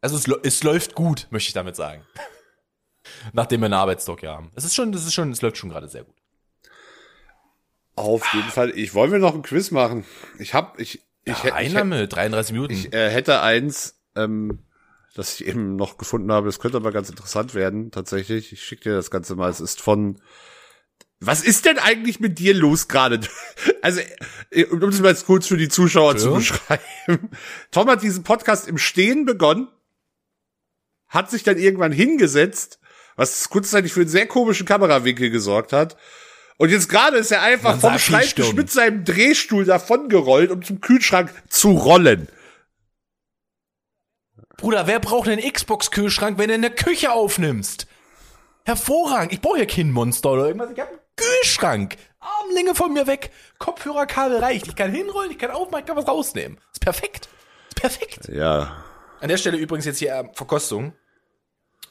[0.00, 2.04] Also es, es läuft gut, möchte ich damit sagen.
[3.32, 4.50] Nachdem wir einen Arbeitsstock hier haben.
[4.54, 6.14] Es ist schon, das ist schon, es läuft schon gerade sehr gut.
[7.94, 8.70] Auf jeden Fall.
[8.76, 10.04] Ich wollen wir noch ein Quiz machen.
[10.38, 12.72] Ich hab, ich, ich, Ja, hätte- ich, hätte- mit 33 Minuten.
[12.72, 14.60] ich äh, hätte eins, ähm,
[15.14, 16.46] das ich eben noch gefunden habe.
[16.46, 18.52] Das könnte aber ganz interessant werden, tatsächlich.
[18.52, 19.50] Ich schicke dir das Ganze mal.
[19.50, 20.20] Es ist von.
[21.20, 23.20] Was ist denn eigentlich mit dir los gerade?
[23.80, 24.00] Also,
[24.50, 26.58] äh, um das mal kurz für die Zuschauer zu Entschuldigung?
[27.08, 27.30] beschreiben.
[27.72, 29.68] Tom hat diesen Podcast im Stehen begonnen,
[31.08, 32.78] hat sich dann irgendwann hingesetzt,
[33.16, 35.96] was kurzzeitig für einen sehr komischen Kamerawinkel gesorgt hat.
[36.58, 41.32] Und jetzt gerade ist er einfach vom Schreibtisch mit seinem Drehstuhl davongerollt, um zum Kühlschrank
[41.48, 42.28] zu rollen.
[44.62, 47.88] Bruder, wer braucht einen Xbox-Kühlschrank, wenn du in der Küche aufnimmst?
[48.64, 49.32] Hervorragend.
[49.32, 50.70] Ich brauche hier kein Monster oder irgendwas.
[50.70, 51.96] Ich habe einen Kühlschrank.
[52.20, 53.32] Armlänge von mir weg.
[53.58, 54.68] Kopfhörerkabel reicht.
[54.68, 56.58] Ich kann hinrollen, ich kann aufmachen, ich kann was rausnehmen.
[56.72, 57.28] Ist perfekt.
[57.70, 58.28] Ist perfekt.
[58.28, 58.84] Ja.
[59.20, 60.92] An der Stelle übrigens jetzt hier äh, Verkostung.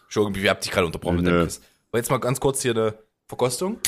[0.05, 1.45] Entschuldigung, wie habt dich gerade unterbrochen mit Nö.
[1.89, 2.97] Aber jetzt mal ganz kurz hier eine
[3.27, 3.81] Verkostung.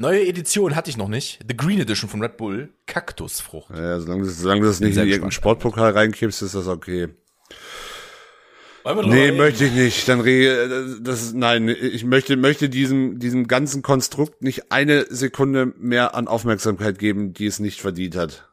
[0.00, 1.40] Neue Edition hatte ich noch nicht.
[1.46, 2.72] The Green Edition von Red Bull.
[2.86, 3.68] Kaktusfrucht.
[3.68, 5.30] ja solange, du- solange du das nicht in irgendeinen.
[5.30, 7.08] Sportpokal reinkippst, ist das okay.
[8.82, 8.92] Nee,
[9.26, 9.36] reden?
[9.36, 10.08] möchte ich nicht.
[10.08, 15.74] Dann re das ist, nein, ich möchte möchte diesem diesem ganzen Konstrukt nicht eine Sekunde
[15.76, 18.48] mehr an Aufmerksamkeit geben, die es nicht verdient hat.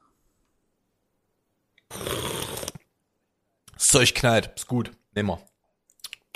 [3.73, 4.51] Das Zeug knallt.
[4.57, 4.91] Ist gut.
[5.15, 5.39] Nehmen wir.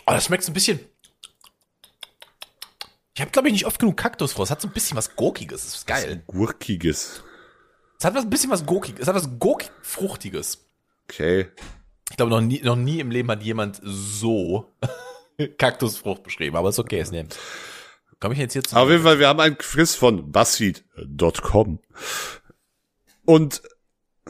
[0.07, 0.80] Oh, das schmeckt so ein bisschen.
[3.22, 4.47] Ich habe, glaube ich, nicht oft genug Kaktusfrucht.
[4.47, 5.63] Es hat so ein bisschen was Gurkiges.
[5.63, 6.24] Das ist geil.
[6.26, 7.24] Gurkiges.
[7.99, 8.99] Es hat was, ein bisschen was Gurkiges.
[8.99, 10.65] Es hat was Gurkig-Fruchtiges.
[11.03, 11.49] Okay.
[12.09, 14.74] Ich glaube, noch nie, noch nie im Leben hat jemand so
[15.59, 16.55] Kaktusfrucht beschrieben.
[16.55, 17.30] Aber ist okay, es nehmen.
[18.19, 18.76] Komme ich jetzt hier zu?
[18.76, 21.78] Auf jeden Fall, wir haben einen Quiz von BuzzFeed.com.
[23.26, 23.61] Und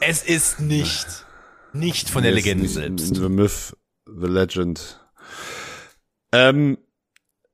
[0.02, 1.24] es ist nicht,
[1.72, 3.14] nicht von der Legende selbst.
[3.14, 3.74] The Myth,
[4.04, 5.00] The Legend.
[6.30, 6.76] Ähm,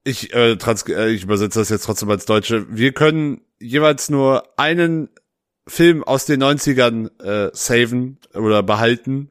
[0.08, 2.66] ich, äh, trans äh, ich übersetze das jetzt trotzdem als Deutsche.
[2.70, 5.10] Wir können jeweils nur einen
[5.66, 9.30] Film aus den 90ern äh, saven oder behalten.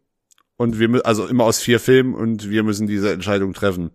[0.56, 3.92] Und wir also immer aus vier Filmen und wir müssen diese Entscheidung treffen.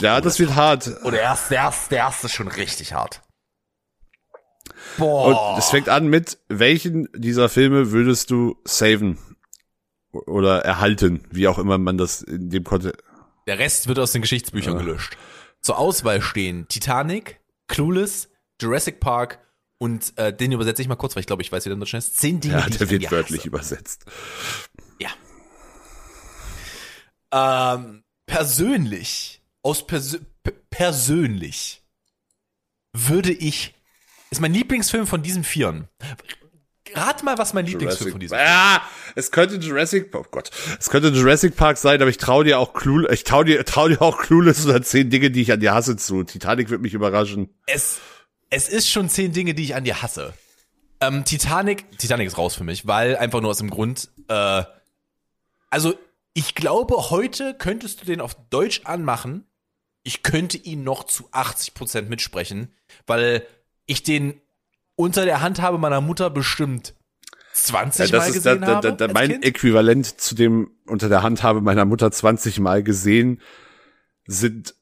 [0.00, 0.90] Ja, das wird hart.
[1.04, 3.22] Oh, der erste, der erste, der erste ist schon richtig hart.
[4.98, 5.56] Und Boah.
[5.58, 9.18] es fängt an mit, welchen dieser Filme würdest du saven?
[10.12, 12.92] Oder erhalten, wie auch immer man das in dem konnte.
[13.46, 15.16] Der Rest wird aus den Geschichtsbüchern gelöscht.
[15.60, 18.28] Zur Auswahl stehen Titanic, Clueless,
[18.60, 19.38] Jurassic Park
[19.78, 21.94] und äh, den übersetze ich mal kurz, weil ich glaube, ich weiß, wie der Deutsch
[21.94, 22.16] heißt.
[22.16, 23.48] Zehn Dinge, Ja, der wird wörtlich hasse.
[23.48, 24.04] übersetzt.
[25.00, 25.10] Ja.
[27.32, 30.18] Ähm, persönlich, aus Persö
[30.70, 31.82] persönlich
[32.92, 33.74] würde ich,
[34.30, 35.88] ist mein Lieblingsfilm von diesen Vieren.
[36.94, 38.82] Rat mal, was mein Lieblingsfilm von diesen Ah,
[39.14, 42.72] es könnte Jurassic, oh Gott, es könnte Jurassic Park sein, aber ich trau dir auch
[42.72, 45.74] Clue, ich trau dir, trau dir auch Clueless oder zehn Dinge, die ich an dir
[45.74, 46.24] hasse zu.
[46.24, 47.50] Titanic wird mich überraschen.
[47.66, 47.98] es,
[48.50, 50.34] es ist schon zehn Dinge, die ich an dir hasse.
[51.00, 54.62] Ähm, Titanic, Titanic ist raus für mich, weil einfach nur aus dem Grund, äh,
[55.70, 55.94] also
[56.34, 59.46] ich glaube, heute könntest du den auf Deutsch anmachen.
[60.02, 62.74] Ich könnte ihn noch zu 80% mitsprechen,
[63.06, 63.46] weil
[63.86, 64.40] ich den
[64.96, 66.94] unter der Handhabe meiner Mutter bestimmt
[67.54, 69.44] 20 Ja, Mal das ist da, gesehen da, da, da als mein kind.
[69.44, 73.40] Äquivalent zu dem unter der Handhabe meiner Mutter 20 Mal gesehen
[74.26, 74.74] sind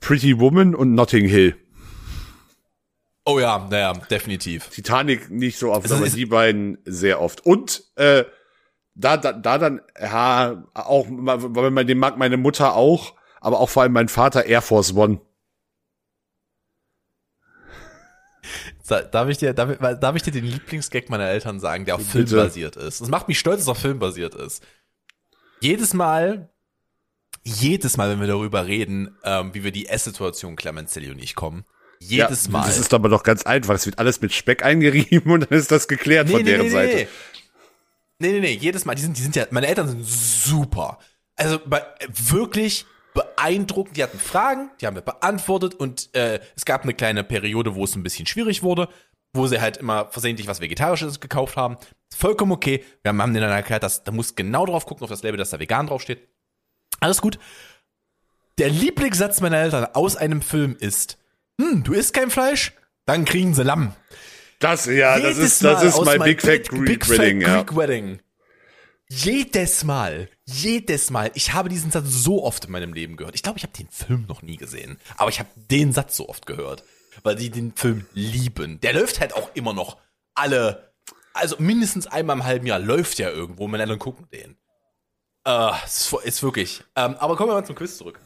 [0.00, 1.56] Pretty Woman und Notting Hill.
[3.26, 4.68] Oh ja, naja, definitiv.
[4.68, 7.44] Titanic nicht so oft, Also aber ist- die beiden sehr oft.
[7.46, 8.24] Und äh,
[8.94, 13.70] da, da, da dann, ja, auch, weil man den mag meine Mutter auch, aber auch
[13.70, 15.20] vor allem mein Vater Air Force One.
[18.86, 22.04] Darf ich dir, darf, ich- darf ich dir den Lieblingsgag meiner Eltern sagen, der auf
[22.04, 22.26] Bitte.
[22.28, 23.00] Film basiert ist?
[23.00, 24.62] Das macht mich stolz, dass er auf Film basiert ist.
[25.60, 26.50] Jedes Mal,
[27.42, 31.64] jedes Mal, wenn wir darüber reden, ähm, wie wir die Esssituation Clemenzelli und ich kommen,
[31.98, 32.66] jedes ja, Mal.
[32.66, 33.74] Das ist aber doch ganz einfach.
[33.74, 37.08] Es wird alles mit Speck eingerieben und dann ist das geklärt von deren Seite.
[38.18, 40.98] Nee, nee, nee, jedes Mal, die sind, die sind ja, meine Eltern sind super.
[41.36, 43.96] Also bei, wirklich beeindruckend.
[43.96, 47.84] Die hatten Fragen, die haben wir beantwortet und äh, es gab eine kleine Periode, wo
[47.84, 48.88] es ein bisschen schwierig wurde,
[49.32, 51.76] wo sie halt immer versehentlich was Vegetarisches gekauft haben.
[52.14, 52.84] Vollkommen okay.
[53.02, 55.50] Wir haben, denen dann erklärt, dass da muss genau drauf gucken, auf das Label, dass
[55.50, 56.28] da vegan draufsteht.
[57.00, 57.38] Alles gut.
[58.58, 61.18] Der Lieblingssatz meiner Eltern aus einem Film ist,
[61.60, 62.72] hm, du isst kein Fleisch?
[63.06, 63.94] Dann kriegen sie Lamm.
[64.60, 67.62] Das, ja, das Jedes ist, das Mal ist mein Big Fat Greek Wedding, ja.
[67.62, 68.20] Greek Wedding.
[69.08, 71.30] Jedes Mal, jedes Mal.
[71.34, 73.34] Ich habe diesen Satz so oft in meinem Leben gehört.
[73.34, 76.28] Ich glaube, ich habe den Film noch nie gesehen, aber ich habe den Satz so
[76.28, 76.84] oft gehört,
[77.22, 78.80] weil sie den Film lieben.
[78.80, 79.96] Der läuft halt auch immer noch
[80.34, 80.92] alle,
[81.32, 83.68] also mindestens einmal im halben Jahr läuft ja irgendwo.
[83.68, 84.56] Meine Eltern gucken den.
[85.46, 86.84] Äh, ist, ist wirklich.
[86.96, 88.18] Ähm, aber kommen wir mal zum Quiz zurück.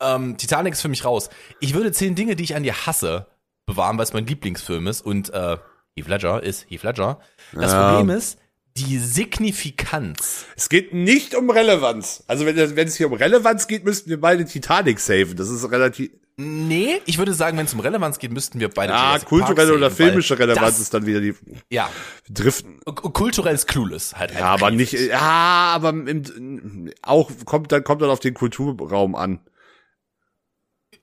[0.00, 1.30] Ähm, Titanic ist für mich raus.
[1.60, 3.26] Ich würde zehn Dinge, die ich an dir hasse,
[3.66, 5.00] bewahren, weil es mein Lieblingsfilm ist.
[5.00, 5.58] Und äh,
[5.96, 7.20] Heath Ledger ist Heath Ledger.
[7.52, 7.90] Das Ja.
[7.90, 8.38] Problem ist,
[8.76, 10.46] die Signifikanz.
[10.56, 12.24] Es geht nicht um Relevanz.
[12.26, 15.36] Also wenn, wenn es hier um Relevanz geht, müssten wir beide Titanic saven.
[15.36, 18.94] Das ist relativ, Nee, ich würde sagen, wenn es um Relevanz geht, müssten wir beide.
[18.94, 21.34] ja, Jurassic kulturelle oder sehen, weil filmische Relevanz ist dann wieder die
[21.68, 21.90] Ja,
[22.30, 22.80] Driften.
[22.80, 24.32] k- kulturell ist Clueless halt.
[24.32, 29.40] Ja, aber nicht, ja, aber im, auch kommt dann, kommt dann auf den Kulturraum an.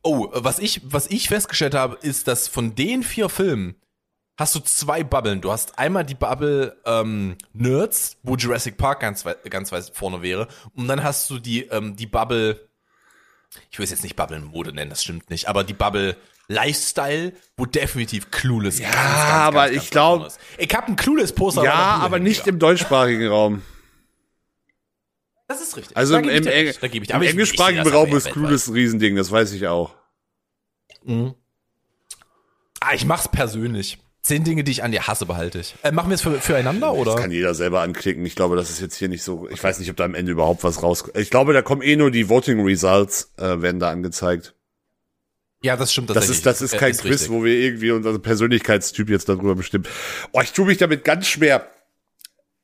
[0.02, 3.76] Oh, was ich, was ich festgestellt habe, ist, dass von den vier Filmen
[4.40, 5.42] hast du zwei Bubblen.
[5.42, 10.22] Du hast einmal die Bubble ähm, Nerds, wo Jurassic Park ganz weit, ganz weit vorne
[10.22, 10.48] wäre.
[10.76, 12.68] Und dann hast du die, ähm, die Bubble,
[13.70, 16.16] ich will es jetzt nicht Bubble Mode nennen, das stimmt nicht, aber die Bubble
[16.48, 20.40] Lifestyle, wo definitiv Clueless Ja, aber ich glaub- vorne ist.
[20.58, 21.64] Ich hab ein Clueless Poster.
[21.64, 23.62] Ja, aber aber nicht im deutschsprachigen Raum.
[25.48, 25.96] Das ist richtig.
[25.98, 28.32] Also Da im, ich im, Eng ich im aber ich- ich englischsprachigen Raum aber ist
[28.32, 29.94] Clueless ein Riesending, das weiß ich auch.
[31.04, 31.34] weltweit.
[32.80, 34.00] Ah, ich mach's persönlich.
[34.30, 35.74] Zehn Dinge, die ich an dir hasse, behalte ich.
[35.82, 37.14] Äh, machen wir es für, füreinander, oder?
[37.14, 38.24] Das kann jeder selber anklicken.
[38.28, 39.50] Ich glaube, das ist jetzt hier nicht so.
[39.50, 41.18] Ich weiß nicht, ob da am Ende überhaupt was rauskommt.
[41.18, 44.54] Ich glaube, da kommen eh nur die Voting Results, äh, werden da angezeigt.
[45.64, 47.30] Ja, das stimmt Das ist, das ist Äh, kein Quiz, richtig.
[47.32, 49.86] wo wir irgendwie unseren Persönlichkeitstyp jetzt darüber bestimmen.
[50.32, 51.68] Oh, ich tue mich damit ganz schwer.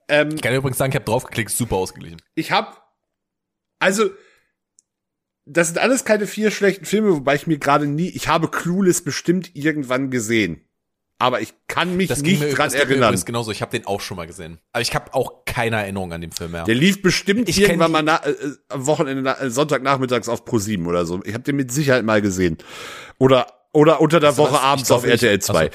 [0.08, 2.22] Ähm, Ich kann übrigens sagen, ich habe draufgeklickt, super ausgeglichen.
[2.36, 2.78] ich habe,
[3.80, 4.12] also,
[5.46, 9.04] das sind alles keine vier schlechten Filme, wobei ich mir gerade nie, ich habe Clueless
[9.04, 10.62] bestimmt irgendwann gesehen.
[11.18, 12.98] Aber ich kann mich Das nicht mir, dran das erinnern.
[13.10, 13.52] übrigens genauso.
[13.52, 14.60] Ich habe den auch schon mal gesehen.
[14.74, 16.66] Aber ich habe auch keine Erinnerung an den Film mehr.
[16.66, 18.34] Der lief bestimmt Ich irgendwann mal na, äh,
[18.70, 21.22] am Wochenende, na, äh, Sonntagnachmittags auf Pro 7 oder so.
[21.24, 22.58] Ich habe den mit Sicherheit mal gesehen.
[23.18, 24.60] Oder oder unter der du Woche was?
[24.60, 25.70] Ich abends auf glaube, ich- RTL 2.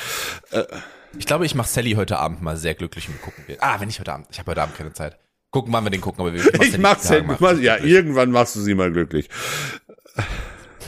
[1.18, 3.56] Ich glaube, ich mache Sally heute Abend mal sehr glücklich und gucken will.
[3.60, 4.28] Ah, wenn nicht heute Abend.
[4.30, 5.18] Ich habe heute Abend keine Zeit.
[5.50, 8.60] Gucken, wann wir den gucken, aber wir Ich mach's ja, mach, ja, irgendwann machst du
[8.60, 9.28] sie mal glücklich.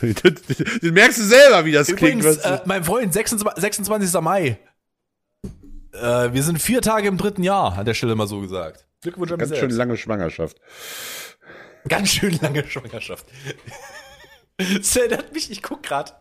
[0.83, 2.21] Du merkst du selber, wie das klingt.
[2.23, 2.49] Übrigens, du?
[2.49, 4.21] äh, mein Freund, 26, 26.
[4.21, 4.59] Mai.
[5.93, 8.87] Äh, wir sind vier Tage im dritten Jahr, an der Stelle mal so gesagt.
[9.03, 9.77] Glückwunsch an Ganz schön selbst.
[9.77, 10.57] lange Schwangerschaft.
[11.89, 13.27] Ganz schön lange Schwangerschaft.
[14.59, 16.21] Das erinnert mich, ich guck grad,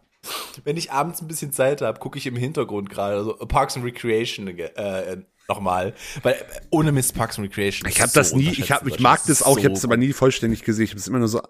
[0.63, 3.85] wenn ich abends ein bisschen Zeit habe, gucke ich im Hintergrund gerade also Parks and
[3.85, 5.17] Recreation äh,
[5.47, 5.93] nochmal.
[6.23, 6.37] Weil äh,
[6.71, 7.87] ohne Mist Parks and Recreation.
[7.89, 9.75] Ich habe das so nie, ich, unterschätzt hab, in ich mag das auch, ich habe
[9.75, 10.85] So es aber nie vollständig gesehen.
[10.85, 11.41] Ich habe es immer nur so.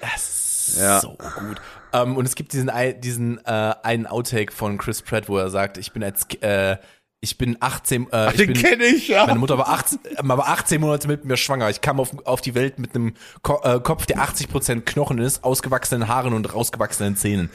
[0.00, 1.00] Das ist Ja.
[1.00, 1.60] so gut.
[1.92, 2.70] Ähm, und es gibt diesen,
[3.00, 6.76] diesen äh, einen Outtake von Chris Pratt, wo er sagt, ich bin als äh,
[7.20, 9.26] ich bin 18, äh, ich Den kenne ich, ja.
[9.26, 11.68] meine Mutter war 18, äh, war 18 Monate mit mir schwanger.
[11.68, 15.42] Ich kam auf, auf die Welt mit einem Ko äh, Kopf, der 80% Knochen ist,
[15.42, 17.50] ausgewachsenen Haaren und rausgewachsenen Zähnen.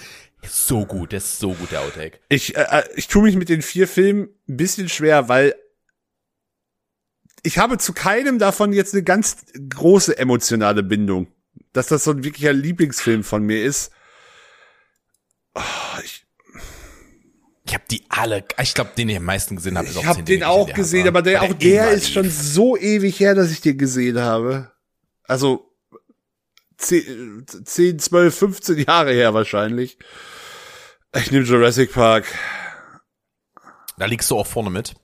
[0.46, 2.20] So gut, der ist so gut, der Outtake.
[2.28, 5.56] Ich, äh, ich tue mich mit den vier Filmen ein bisschen schwer, weil
[7.44, 11.28] ich habe zu keinem davon jetzt eine ganz große emotionale Bindung.
[11.72, 13.92] Dass das so ein wirklicher Lieblingsfilm von mir ist.
[15.56, 15.62] Oh,
[16.04, 16.26] ich
[17.66, 19.88] Ich habe die alle, ich glaube, den ich am meisten gesehen habe.
[19.88, 22.76] ist ich habe 10 den die auch gesehen, aber der, auch der ist schon so
[22.78, 24.72] ewig her, dass ich den gesehen habe.
[25.26, 25.70] Also
[26.78, 29.98] 10, 10 12, 15 Jahre her wahrscheinlich.
[31.16, 32.26] Ich nehme Jurassic Park.
[33.98, 34.96] Da liegst du auch vorne mit.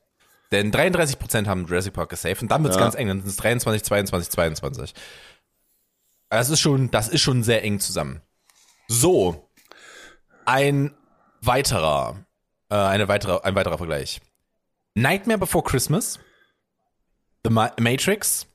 [0.51, 2.81] Denn 33% haben Jurassic Park gesaved und dann wird's Ja.
[2.81, 4.93] ganz eng, dann sind es 23, 22, 22.
[6.29, 8.21] Das ist schon, das ist schon sehr eng zusammen.
[8.87, 9.48] So.
[10.49, 10.95] Ein
[11.41, 12.25] weiterer,
[12.71, 14.19] äh, eine weitere, ein weiterer Vergleich.
[14.95, 16.17] Nightmare Before Christmas.
[17.45, 18.47] The Ma Matrix.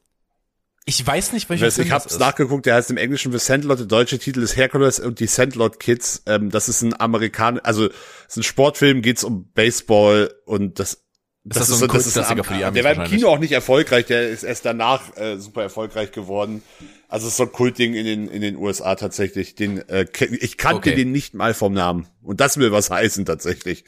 [0.86, 3.78] Ich weiß nicht, welcher Ich, Film ich hab's nachgeguckt, der heißt im Englischen The Sandlot,
[3.78, 6.24] der deutsche Titel ist Hercules und die Sandlot Kids.
[6.26, 7.92] Ähm, das ist ein Amerikan, also es
[8.26, 11.03] ist ein Sportfilm, geht's um Baseball und das
[11.44, 13.10] das so ein Kultklassiker für die Amis Der war im?
[13.10, 16.62] Kino auch nicht erfolgreich, der ist erst danach äh, super erfolgreich geworden.
[17.08, 19.54] Also es ist so ein Kultding in den in den USA tatsächlich.
[19.54, 20.06] Den äh,
[20.40, 20.94] ich kannte Okay.
[20.96, 23.84] den nicht mal vom Namen und das will was heißen tatsächlich.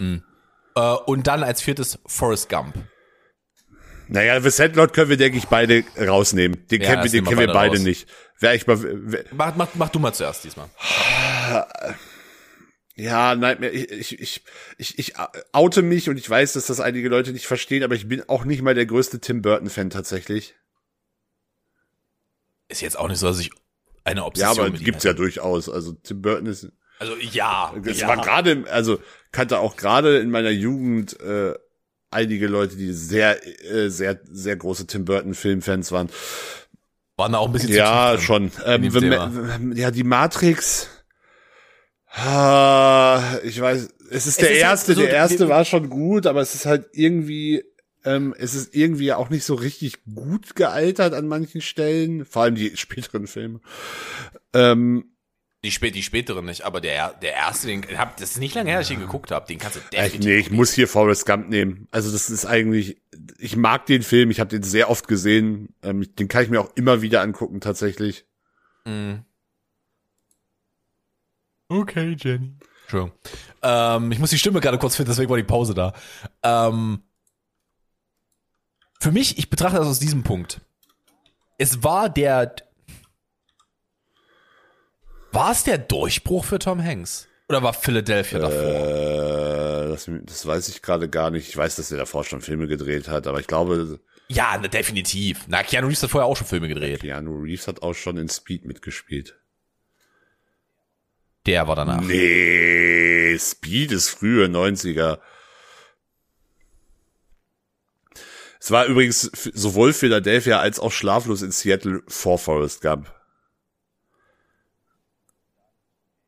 [0.00, 0.18] Äh,
[0.80, 2.74] und dann als viertes Forrest Gump.
[4.10, 6.66] Naja, The Sandlot können wir denke ich beide rausnehmen.
[6.68, 7.84] Den Ja, kennen wir, das den kennen wir beide beide raus.
[7.84, 8.08] nicht.
[8.40, 10.68] Wer ich mal, wer, Mach, mach, mach du mal zuerst diesmal.
[12.98, 14.44] Ja, nein, ich, ich, ich,
[14.76, 15.12] ich, ich
[15.52, 18.44] oute mich und ich weiß, dass das einige Leute nicht verstehen, aber ich bin auch
[18.44, 20.56] nicht mal der größte Tim Burton-Fan tatsächlich.
[22.68, 23.50] Ist jetzt auch nicht so, dass ich
[24.04, 25.68] eine Ja, Obsession aber mit ihm gibt's ja durchaus.
[25.68, 28.08] Also Tim Burton ist, Also ja, das ja.
[28.08, 31.54] war gerade, also kannte auch gerade in meiner Jugend äh,
[32.10, 36.10] einige Leute, die sehr, äh, sehr, sehr große Tim Burton-Filmfans waren.
[37.16, 38.50] waren da auch ein bisschen Ja, schon.
[38.64, 40.88] Ähm, ja, die Matrix.
[42.10, 46.26] Ah, ich weiß, es ist der ist ja erste, so, der erste war schon gut,
[46.26, 47.62] aber es ist halt irgendwie,
[48.04, 52.54] ähm, es ist irgendwie auch nicht so richtig gut gealtert an manchen Stellen, vor allem
[52.54, 53.60] die späteren Filme.
[54.54, 55.12] Ähm,
[55.64, 58.70] Die, spä die späteren nicht, aber der, der erste, den hab, das ist nicht lange
[58.70, 59.46] her, dass ich ihn geguckt habe.
[59.46, 60.24] Den kannst du ich, definitiv.
[60.24, 61.88] nee, ich muss hier Forrest Gump nehmen.
[61.90, 63.02] Also das ist eigentlich,
[63.38, 66.60] ich mag den Film, ich habe den sehr oft gesehen, ähm, den kann ich mir
[66.60, 68.24] auch immer wieder angucken tatsächlich.
[68.86, 69.24] Mhm.
[71.68, 72.52] Okay, Jenny.
[72.82, 73.12] Entschuldigung.
[73.62, 75.92] Ähm, ich muss die Stimme gerade kurz finden, deswegen war die Pause da.
[76.42, 77.02] Ähm,
[79.00, 80.60] für mich, ich betrachte das aus diesem Punkt.
[81.58, 82.54] Es war der.
[85.32, 87.28] War es der Durchbruch für Tom Hanks?
[87.48, 88.58] Oder war Philadelphia davor?
[88.58, 91.48] Äh, das, das weiß ich gerade gar nicht.
[91.48, 95.44] Ich weiß, dass er davor schon Filme gedreht hat, aber ich glaube, Ja, definitiv.
[95.48, 97.00] Na, Keanu Reeves hat vorher auch schon Filme gedreht.
[97.00, 99.37] Keanu Reeves hat auch schon in Speed mitgespielt.
[101.48, 102.02] Der war danach.
[102.02, 105.18] Nee, Speed ist frühe 90er.
[108.60, 113.10] Es war übrigens sowohl Philadelphia als auch Schlaflos in Seattle vor Forrest Gump.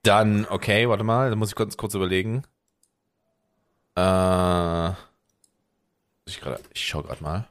[0.05, 2.45] Dann, okay, warte mal, da muss ich kurz, kurz überlegen.
[3.97, 4.93] Äh,
[6.25, 7.47] ich, grad, ich schau gerade mal.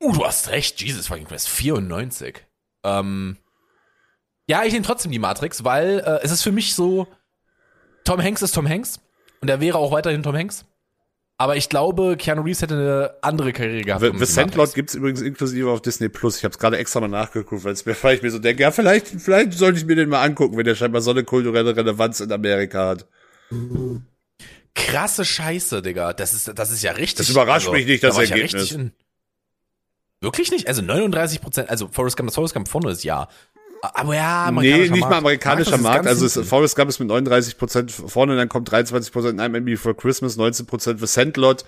[0.00, 2.46] Uh, du hast recht, Jesus fucking Christ, 94.
[2.84, 3.36] Ähm,
[4.48, 7.06] ja, ich nehme trotzdem die Matrix, weil äh, es ist für mich so,
[8.04, 9.00] Tom Hanks ist Tom Hanks
[9.40, 10.64] und er wäre auch weiterhin Tom Hanks.
[11.36, 14.04] Aber ich glaube, Keanu Reeves hätte eine andere Karriere gehabt.
[14.04, 16.36] The, The Sandlot gibt's übrigens inklusive auf Disney Plus.
[16.38, 18.62] Ich habe es gerade extra mal nachgeguckt, weil, es mir, weil ich mir so denke,
[18.62, 21.76] ja, vielleicht, vielleicht sollte ich mir den mal angucken, wenn der scheinbar so eine kulturelle
[21.76, 23.06] Relevanz in Amerika hat.
[24.74, 26.12] Krasse Scheiße, Digga.
[26.12, 27.20] Das ist, das ist ja richtig.
[27.20, 28.54] also, Das überrascht mich nicht, das da ja Ergebnis.
[28.62, 28.92] richtig in-
[30.20, 30.68] Wirklich nicht?
[30.68, 33.28] Also 39 Prozent, also Forrest Gump, das Forrest Gump vorne ist ja.
[33.94, 36.06] Aber ja, Nee, amerikanischer nicht mal amerikanischer Markt.
[36.06, 36.48] Also es.
[36.48, 40.66] Forrest Gump ist mit 39 Prozent vorne, dann kommt 23 Prozent Nightmare Before Christmas, 19
[40.66, 41.64] Prozent The Sandlot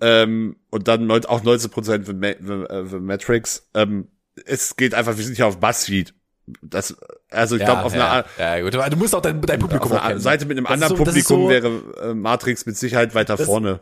[0.00, 3.68] ähm, und dann auch 19 Prozent The, Ma The, äh, The Matrix.
[3.74, 4.08] Ähm,
[4.46, 6.14] es geht einfach, wir sind hier auf BuzzFeed.
[6.62, 6.96] Das,
[7.30, 9.62] also ich ja, glaube, auf ja, einer, ja, gut, aber du musst auch dein, dein
[9.62, 10.18] auf Publikum auch einer.
[10.18, 11.68] Seite mit einem Das anderen so- Publikum so- wäre
[12.02, 13.80] äh, Matrix mit Sicherheit weiter Das- vorne.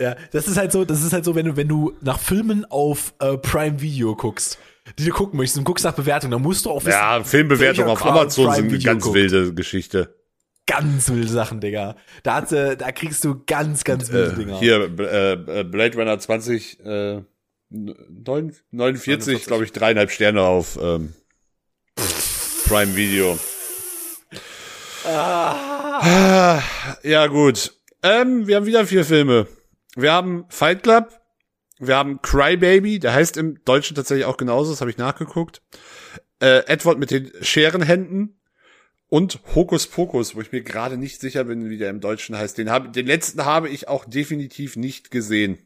[0.00, 2.64] Ja, das ist halt so, das ist halt so, wenn du, wenn du nach Filmen
[2.70, 4.58] auf äh, Prime Video guckst,
[4.98, 7.86] die du gucken möchtest und guckst nach Bewertungen, dann musst du auch wissen, Ja, Filmbewertung
[7.86, 9.14] auf Amazon sind eine ganz guckt.
[9.14, 10.14] wilde Geschichte.
[10.66, 11.96] ganz wilde Sachen, Digga.
[12.22, 14.58] Da, hat, äh, da kriegst du ganz, ganz wilde Äh, Dinger.
[14.60, 17.22] hier, äh, äh, Blade Runner 20, äh,
[17.70, 21.12] neun- 49, glaube ich, dreieinhalb Sterne auf ähm,
[22.66, 23.38] Prime Video.
[25.04, 26.62] Ah,
[27.02, 27.72] ja, gut.
[28.02, 29.46] Ähm, wir haben wieder vier Filme.
[29.96, 31.19] Wir haben Fight Club,
[31.80, 35.62] wir haben Crybaby, der heißt im Deutschen tatsächlich auch genauso, das habe ich nachgeguckt.
[36.40, 38.40] Äh, Edward mit den Scherenhänden
[39.08, 42.56] und Hokus Pokus, wo ich mir gerade nicht sicher bin, wie der im Deutschen heißt.
[42.58, 45.58] Den, hab, den letzten habe ich auch definitiv nicht gesehen.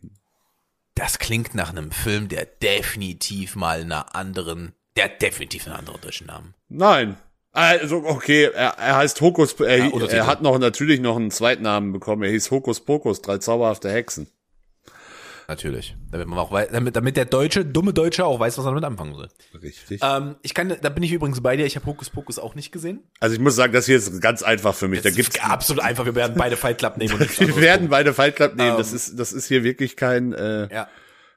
[0.94, 6.00] Das klingt nach einem Film, der definitiv mal einer anderen, der hat definitiv einen anderen
[6.00, 6.54] deutschen Namen.
[6.68, 7.16] Nein.
[7.52, 11.92] Also, okay, er, er heißt Hokus, er, Ja, er hat noch natürlich noch einen Zweitnamen
[11.92, 12.22] bekommen.
[12.22, 14.28] Er hieß Hokus Pokus, drei zauberhafte Hexen.
[15.46, 15.96] Natürlich.
[16.10, 18.84] Damit man auch weiß, damit, damit der Deutsche, dumme Deutsche auch weiß, was er damit
[18.84, 19.28] anfangen soll.
[19.62, 20.00] Richtig.
[20.02, 21.66] Ähm, ich kann, da bin ich übrigens bei dir.
[21.66, 23.02] Ich habe Hokus Pokus auch nicht gesehen.
[23.20, 25.02] Also ich muss sagen, das hier ist ganz einfach für mich.
[25.02, 26.04] Da Das gibt's, ist absolut einfach.
[26.04, 28.72] Wir werden beide Fight Club nehmen wir werden beide Fight Club nehmen.
[28.72, 28.78] Ähm.
[28.78, 30.88] das ist, das ist hier wirklich kein, äh, Ja.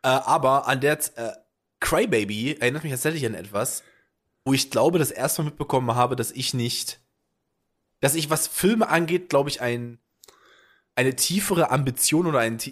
[0.03, 1.32] Äh, aber an der äh,
[1.80, 3.84] Crybaby erinnert mich tatsächlich an etwas,
[4.45, 7.01] wo ich glaube, das erste Mal mitbekommen habe, dass ich nicht,
[7.99, 9.99] dass ich, was Filme angeht, glaube ich, ein,
[10.95, 12.72] eine tiefere Ambition oder ein, äh,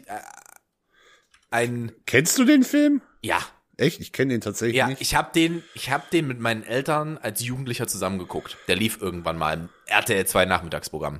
[1.55, 3.01] ein, kennst du den Film?
[3.21, 3.39] ja,
[3.77, 3.99] Echt?
[3.99, 5.01] Ich kenne den tatsächlich ja, nicht.
[5.01, 8.57] ich habe den, ich habe den mit meinen Eltern als Jugendlicher zusammengeguckt.
[8.67, 11.19] Der lief irgendwann mal im RTL 2 Nachmittagsprogramm.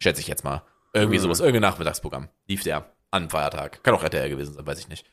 [0.00, 0.62] Schätze ich jetzt mal.
[0.92, 2.28] Irgendwie sowas, irgendein Nachmittagsprogramm.
[2.48, 3.82] Lief der an Feiertag.
[3.84, 5.06] Kann auch RTL gewesen sein, weiß ich nicht.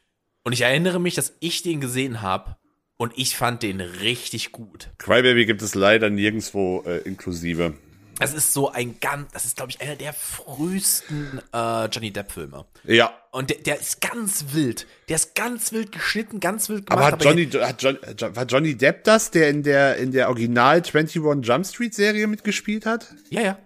[0.44, 2.58] Und ich erinnere mich, dass ich den gesehen habe
[2.98, 4.90] und ich fand den richtig gut.
[4.98, 7.76] Crybaby gibt es leider nirgendwo äh, inklusive.
[8.22, 12.32] Das ist so ein ganz, das ist glaube ich einer der frühesten äh, Johnny Depp
[12.32, 12.66] Filme.
[12.84, 13.12] Ja.
[13.32, 14.86] Und der, der ist ganz wild.
[15.10, 17.14] Der ist ganz wild geschnitten, ganz wild gemacht.
[17.14, 17.98] Aber hat Johnny, hat John,
[18.36, 22.86] war Johnny Depp das, der in der, in der Original 21 Jump Street Serie mitgespielt
[22.86, 23.14] hat?
[23.30, 23.58] ja, ja.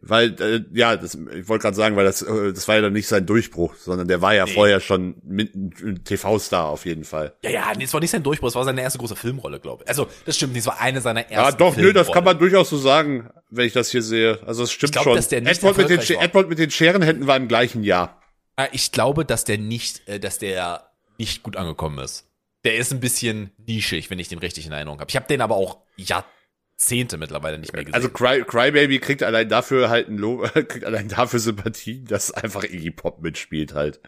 [0.00, 2.92] Weil, äh, ja, das, ich wollte gerade sagen, weil das, äh, das war ja dann
[2.92, 7.34] nicht sein Durchbruch, sondern der war ja vorher schon mit ein TV-Star auf jeden Fall.
[7.44, 9.84] Ja, ja, nee, es war nicht sein Durchbruch, es war seine erste große Filmrolle, glaube
[9.84, 9.88] ich.
[9.88, 12.36] Also, das stimmt nicht, es war eine seiner ersten Ja, doch, nö, das kann man
[12.36, 14.40] durchaus so sagen, wenn ich das hier sehe.
[14.44, 15.14] Also es stimmt Ich glaub, schon.
[15.16, 16.22] dass der nicht Edward, mit den, war.
[16.24, 18.20] Edward mit den Scherenhänden war im gleichen Jahr.
[18.56, 22.24] Ah, Ich glaube, dass der nicht, äh, dass der nicht gut angekommen ist.
[22.64, 25.08] Der ist ein bisschen nischig, wenn ich den richtig in Erinnerung habe.
[25.08, 25.78] Ich habe den aber auch
[26.76, 27.94] Jahrzehnte mittlerweile nicht mehr gesehen.
[27.94, 32.64] Also Cry, Crybaby kriegt allein dafür halt ein Lob, kriegt allein dafür Sympathie, dass einfach
[32.64, 34.00] Iggy Pop mitspielt halt.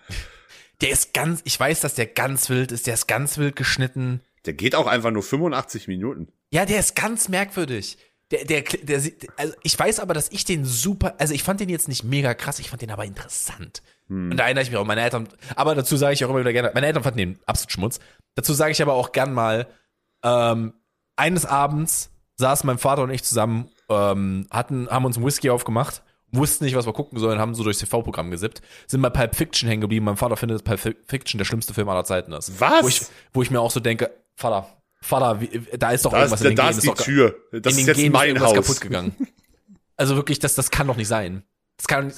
[0.80, 4.20] der ist ganz, ich weiß, dass der ganz wild ist, der ist ganz wild geschnitten.
[4.44, 6.28] Der geht auch einfach nur 85 Minuten.
[6.50, 7.98] Ja, der ist ganz merkwürdig.
[8.30, 9.02] Der, der, der,
[9.36, 12.34] also ich weiß aber, dass ich den super, also ich fand den jetzt nicht mega
[12.34, 13.82] krass, ich fand den aber interessant.
[14.10, 16.52] Und da erinnere ich mich auch, meine Eltern, aber dazu sage ich auch immer wieder
[16.52, 18.00] gerne, meine Eltern fanden den absolut Schmutz.
[18.36, 19.66] Dazu sage ich aber auch gern mal,
[20.22, 20.72] ähm,
[21.16, 26.02] eines Abends saßen mein Vater und ich zusammen, ähm, hatten, haben uns einen Whisky aufgemacht,
[26.32, 29.68] wussten nicht, was wir gucken sollen, haben so durchs TV-Programm gesippt, sind bei Pulp Fiction
[29.68, 30.04] hängen geblieben.
[30.04, 32.60] Mein Vater findet, dass Pulp Fiction der schlimmste Film aller Zeiten ist.
[32.60, 32.82] Was?
[32.82, 34.66] Wo ich, wo ich mir auch so denke, Vater,
[35.00, 36.96] Vater, wie, da ist doch Da irgendwas ist, in den da Genen, ist die doch,
[36.96, 37.34] Tür.
[37.52, 38.56] Das in ist den jetzt Genen mein irgendwas Haus.
[38.56, 39.14] kaputt gegangen.
[39.96, 41.42] Also wirklich, das, das kann doch nicht sein.
[41.76, 42.12] Das kann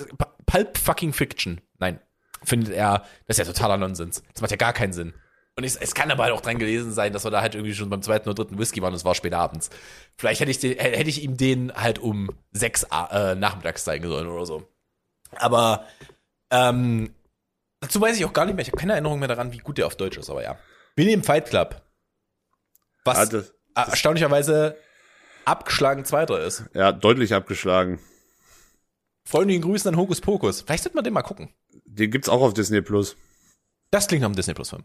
[0.47, 1.61] Pulp fucking Fiction.
[1.79, 1.99] Nein.
[2.43, 4.23] Findet er, das ist ja totaler Nonsens.
[4.33, 5.15] Das macht ja gar keinen Sinn.
[5.61, 7.75] Und ich, es kann aber halt auch dran gewesen sein, dass wir da halt irgendwie
[7.75, 9.69] schon beim zweiten oder dritten Whisky waren und es war spät abends.
[10.17, 14.27] Vielleicht hätte ich, den, hätte ich ihm den halt um sechs äh, nachmittags zeigen sollen
[14.27, 14.67] oder so.
[15.37, 15.85] Aber
[16.51, 17.15] ähm,
[17.81, 18.63] dazu weiß ich auch gar nicht mehr.
[18.63, 20.59] Ich habe keine Erinnerung mehr daran, wie gut der auf Deutsch ist, aber ja.
[20.97, 21.83] Wir nehmen Fight Club.
[23.05, 24.79] Was Ja, das- erstaunlicherweise
[25.45, 26.65] abgeschlagen Zweiter ist.
[26.73, 28.01] Ja, deutlich abgeschlagen.
[29.27, 30.63] Freundlichen Grüßen an Hokus Pokus.
[30.63, 31.53] Vielleicht sollte man den mal gucken.
[31.85, 33.15] Den gibt's auch auf Disney Plus.
[33.91, 34.85] Das klingt nach einem Disney Plus Film.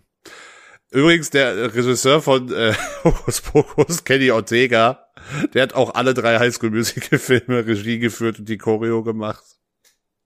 [0.91, 2.73] Übrigens, der Regisseur von äh,
[3.03, 5.07] Hokus Pokus, Kenny Ortega,
[5.53, 9.43] der hat auch alle drei Highschool Musical Filme Regie geführt und die Choreo gemacht.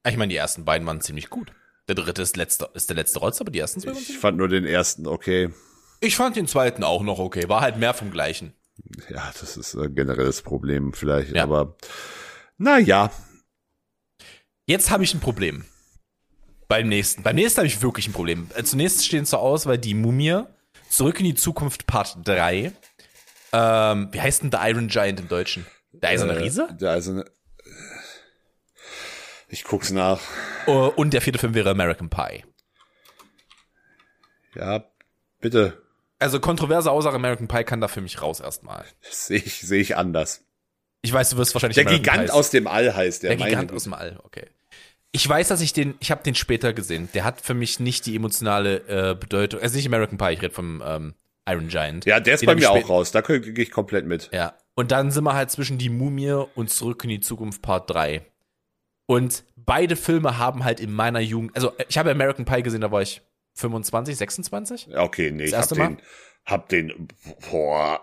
[0.07, 1.51] Ich meine, die ersten beiden waren ziemlich gut.
[1.87, 4.37] Der dritte ist, letzter, ist der letzte Rotz, aber die ersten zwei waren Ich fand
[4.37, 5.49] nur den ersten okay.
[6.01, 7.49] Ich fand den zweiten auch noch okay.
[7.49, 8.53] War halt mehr vom Gleichen.
[9.09, 11.43] Ja, das ist ein generelles Problem vielleicht, Ja.
[11.43, 11.75] aber
[12.57, 13.11] na ja.
[14.65, 15.65] Jetzt habe ich ein Problem.
[16.69, 17.23] Beim nächsten.
[17.23, 18.49] Beim nächsten habe ich wirklich ein Problem.
[18.55, 20.43] Äh, Zunächst stehen zur Auswahl die Mumie,
[20.89, 22.71] Zurück in die Zukunft Part 3.
[23.51, 25.65] Ähm, wie heißt denn der Iron Giant im Deutschen?
[25.91, 26.67] Der Eiserne Äh, Riese?
[26.79, 27.25] Der Eiserne.
[29.49, 30.19] Ich guck's nach.
[30.67, 32.43] Oh, Und der vierte Film wäre American Pie.
[34.55, 34.83] Ja,
[35.39, 35.81] bitte.
[36.19, 38.85] Also kontroverse Aussage, American Pie kann da für mich raus erstmal.
[39.09, 40.43] Sehe ich, sehe ich anders.
[41.01, 43.35] Ich weiß, du wirst wahrscheinlich Der American Gigant Pie- aus dem All heißt der.
[43.35, 43.75] Der Gigant Güte.
[43.75, 44.47] aus dem All, okay.
[45.11, 47.09] Ich weiß, dass ich den, ich habe den später gesehen.
[47.13, 49.59] Der hat für mich nicht die emotionale äh, Bedeutung.
[49.59, 51.15] Also nicht American Pie, ich rede vom ähm,
[51.47, 52.05] Iron Giant.
[52.05, 53.11] Ja, der ist Den bei mir auch raus.
[53.11, 54.29] Da gehe ich komplett mit.
[54.31, 54.53] Ja.
[54.75, 58.21] Und dann sind wir halt zwischen die Mumie und Zurück in die Zukunft Part 3.
[59.07, 62.91] Und beide Filme haben halt in meiner Jugend, also ich habe American Pie gesehen, da
[62.91, 63.21] war ich
[63.55, 64.87] 25, 26.
[64.91, 66.01] Ja, Okay, nee, ich Das hab erste den,
[66.45, 67.07] hab den,
[67.49, 67.99] boah,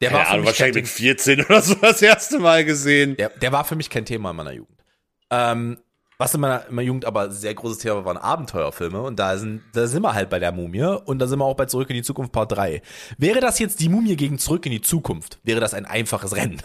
[0.00, 3.16] Der war, für Ahnung, wahrscheinlich mit 14 oder so das erste Mal gesehen.
[3.16, 4.82] der, der war für mich kein Thema in meiner Jugend.
[5.30, 5.78] Ähm,
[6.20, 9.00] was in meiner, in meiner Jugend aber sehr großes Thema war, waren Abenteuerfilme.
[9.00, 11.56] Und da sind, da sind wir halt bei der Mumie und da sind wir auch
[11.56, 12.82] bei Zurück in die Zukunft Part 3.
[13.16, 16.60] Wäre das jetzt die Mumie gegen Zurück in die Zukunft, wäre das ein einfaches Rennen.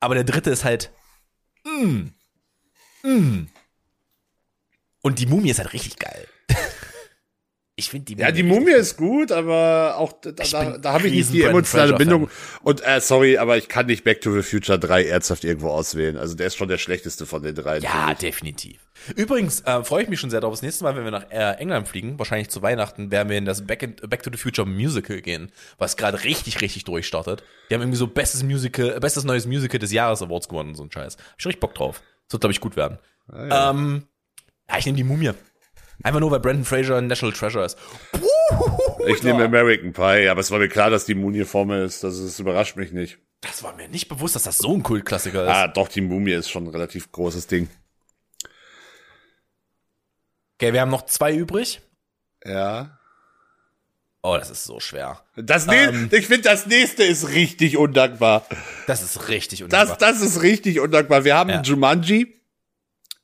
[0.00, 0.90] Aber der dritte ist halt,
[1.64, 2.08] mm,
[3.04, 3.46] mm.
[5.02, 6.26] Und die Mumie ist halt richtig geil.
[7.80, 11.14] Ich finde die Ja, die Mumie ist gut, aber auch da, da, da habe ich
[11.14, 11.94] nicht die emotionale.
[11.94, 12.30] Bindung.
[12.62, 16.16] Und äh, sorry, aber ich kann nicht Back to the Future 3 ernsthaft irgendwo auswählen.
[16.16, 17.78] Also der ist schon der schlechteste von den drei.
[17.78, 18.78] Ja, definitiv.
[19.16, 20.54] Übrigens äh, freue ich mich schon sehr darauf.
[20.54, 23.46] Das nächste Mal, wenn wir nach äh, England fliegen, wahrscheinlich zu Weihnachten, werden wir in
[23.46, 27.42] das Back, in, Back to the Future Musical gehen, was gerade richtig, richtig durchstartet.
[27.70, 30.74] Die haben irgendwie so bestes Musical, äh, bestes neues Musical des Jahres Awards gewonnen und
[30.76, 31.16] so ein Scheiß.
[31.16, 32.02] Hab ich richtig Bock drauf.
[32.26, 32.98] Das wird, glaube ich, gut werden.
[33.28, 33.70] Ah, ja.
[33.70, 34.04] Ähm,
[34.68, 35.32] ja, ich nehme die Mumie.
[36.02, 37.76] Einfach nur, weil Brandon Fraser ein National Treasure ist.
[39.06, 42.02] ich nehme American Pie, aber es war mir klar, dass die Mumie-Formel ist.
[42.04, 43.18] Das, ist, überrascht mich nicht.
[43.42, 45.50] Das war mir nicht bewusst, dass das so ein Kultklassiker ist.
[45.50, 47.68] Ah, doch, die Mumie ist schon ein relativ großes Ding.
[50.58, 51.80] Okay, wir haben noch zwei übrig.
[52.44, 52.98] Ja.
[54.22, 55.22] Oh, das ist so schwer.
[55.36, 56.10] Das Ähm.
[56.12, 58.46] ich finde, das nächste ist richtig undankbar.
[58.86, 59.96] Das ist richtig Das, undankbar.
[59.96, 61.24] das ist richtig undankbar.
[61.24, 61.62] Wir haben Ja.
[61.62, 62.38] Jumanji.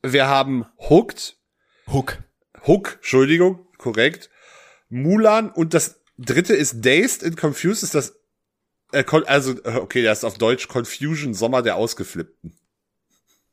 [0.03, 1.37] Wir haben Hooked.
[1.93, 2.18] Hook.
[2.67, 4.31] Hook, Entschuldigung, korrekt.
[4.89, 7.83] Mulan und das dritte ist Dazed and Confused.
[7.83, 8.14] Ist das,
[8.93, 12.57] äh, also, äh, okay, das ist auf Deutsch Confusion, Sommer der Ausgeflippten.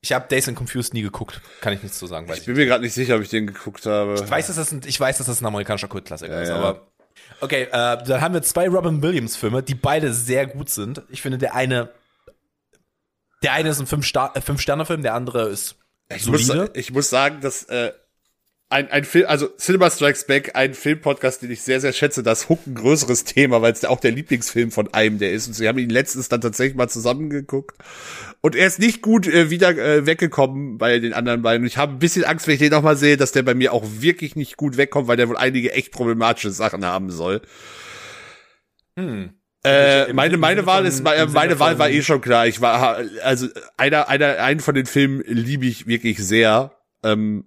[0.01, 1.39] Ich habe Days and Confused nie geguckt.
[1.61, 2.29] Kann ich nichts zu sagen.
[2.33, 4.15] Ich bin mir gerade nicht sicher, ob ich den geguckt habe.
[4.15, 6.55] Ich weiß, dass das ein, ich weiß, dass das ein amerikanischer Kultklassiker Ja, ist, ja.
[6.55, 6.87] aber
[7.39, 11.01] okay, äh, dann haben wir zwei Robin Williams Filme, die beide sehr gut sind.
[11.09, 11.89] Ich finde der eine,
[13.43, 15.75] der eine ist ein fünf, Star, äh, fünf Sterne Film, der andere ist
[16.13, 16.71] Ich muss, solide.
[16.73, 17.93] ich muss sagen, dass äh,
[18.73, 22.49] ein, ein Film, also Cinema Strikes Back, ein Filmpodcast, den ich sehr, sehr schätze, das
[22.49, 25.47] Hook ein größeres Thema, weil es auch der Lieblingsfilm von einem der ist.
[25.47, 27.77] Und sie haben ihn letztens dann tatsächlich mal zusammengeguckt.
[28.41, 31.61] Und er ist nicht gut äh, wieder äh, weggekommen bei den anderen beiden.
[31.61, 33.53] Und ich habe ein bisschen Angst, wenn ich den noch mal sehe, dass der bei
[33.53, 37.41] mir auch wirklich nicht gut wegkommt, weil der wohl einige echt problematische Sachen haben soll.
[38.97, 39.33] hm.
[39.65, 42.47] Äh, meine meine Wahl ist im meine Sinne Wahl war eh schon klar.
[42.47, 43.47] Ich war also
[43.77, 46.73] einer einer einen von den Filmen liebe ich wirklich sehr.
[47.01, 47.45] Ähm,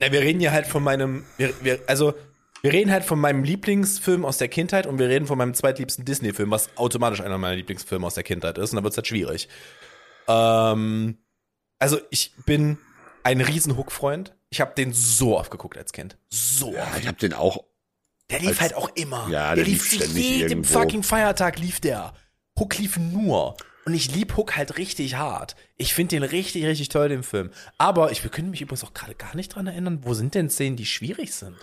[0.00, 2.14] Na, wir reden hier halt von meinem, wir, wir, also
[2.62, 6.04] wir reden halt von meinem Lieblingsfilm aus der Kindheit und wir reden von meinem zweitliebsten
[6.04, 9.48] Disney-Film, was automatisch einer meiner Lieblingsfilme aus der Kindheit ist und da wird's halt schwierig.
[10.26, 11.18] Ähm,
[11.78, 12.78] also ich bin
[13.22, 14.34] ein riesen Hook-Freund.
[14.50, 16.16] Ich habe den so oft geguckt als Kind.
[16.30, 16.98] So ja, oft.
[17.00, 17.64] ich habe den auch
[18.30, 19.28] Der lief Als- halt auch immer.
[19.30, 20.80] Ja, der, der lief lief ständig jedem irgendwo.
[20.80, 22.14] fucking Feiertag lief der.
[22.58, 23.56] Hook lief nur.
[23.88, 25.56] Und ich lieb Hook halt richtig hart.
[25.78, 27.48] Ich finde den richtig, richtig toll, den Film.
[27.78, 30.76] Aber ich können mich übrigens auch gerade gar nicht dran erinnern, wo sind denn Szenen,
[30.76, 31.56] die schwierig sind?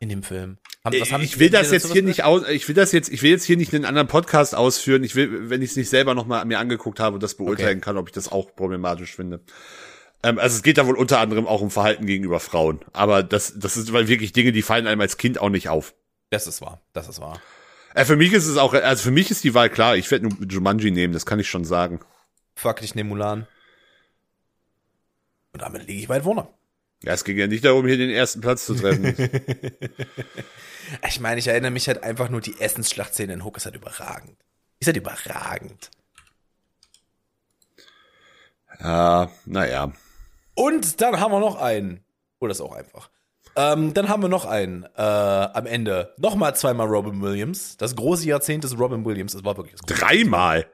[0.00, 0.58] in dem Film?
[0.84, 3.44] Haben, ich will das jetzt hier nicht aus, ich will das jetzt, ich will jetzt
[3.44, 5.02] hier nicht einen anderen Podcast ausführen.
[5.04, 7.78] Ich will, wenn ich es nicht selber noch mal mir angeguckt habe und das beurteilen
[7.78, 7.80] Okay.
[7.80, 9.40] kann, ob ich das auch problematisch finde.
[10.22, 12.80] Ähm, also es geht da wohl unter anderem auch um Verhalten gegenüber Frauen.
[12.92, 15.94] Aber das, das ist wirklich Dinge, die fallen einem als Kind auch nicht auf.
[16.28, 16.82] Das ist wahr.
[16.92, 17.40] Das ist wahr.
[17.94, 19.96] Äh, für mich ist es auch, also für mich ist die Wahl klar.
[19.96, 22.00] Ich werde nur Jumanji nehmen, das kann ich schon sagen.
[22.54, 23.46] Fuck, ich nehme Mulan.
[25.52, 26.48] Und damit liege ich weit vorne.
[27.02, 29.14] Ja, es ging ja nicht darum, hier den ersten Platz zu treffen.
[31.06, 34.36] Ich meine, ich erinnere mich halt einfach nur, die Essensschlachtszene in Hook ist halt überragend.
[34.80, 35.90] Ist halt überragend.
[38.80, 39.92] ja, naja.
[40.54, 42.04] Und dann haben wir noch einen.
[42.40, 43.10] Oh, das ist auch einfach.
[43.58, 44.84] Ähm, dann haben wir noch einen.
[44.84, 46.14] Äh, am Ende.
[46.16, 47.76] Nochmal zweimal Robin Williams.
[47.76, 49.32] Das große Jahrzehnt des Robin Williams.
[49.32, 50.66] Das war wirklich das große Dreimal.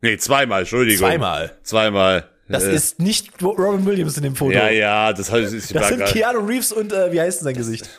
[0.00, 1.06] Nee, zweimal, Entschuldigung.
[1.06, 1.56] Zweimal.
[1.62, 2.30] Zweimal.
[2.48, 4.52] Das Äh, ist nicht Ro- Robin Williams in dem Foto.
[4.52, 7.44] Ja, ja, das heißt, ist Das sind grad- Keanu Reeves und äh, wie heißt denn
[7.44, 7.98] sein Gesicht?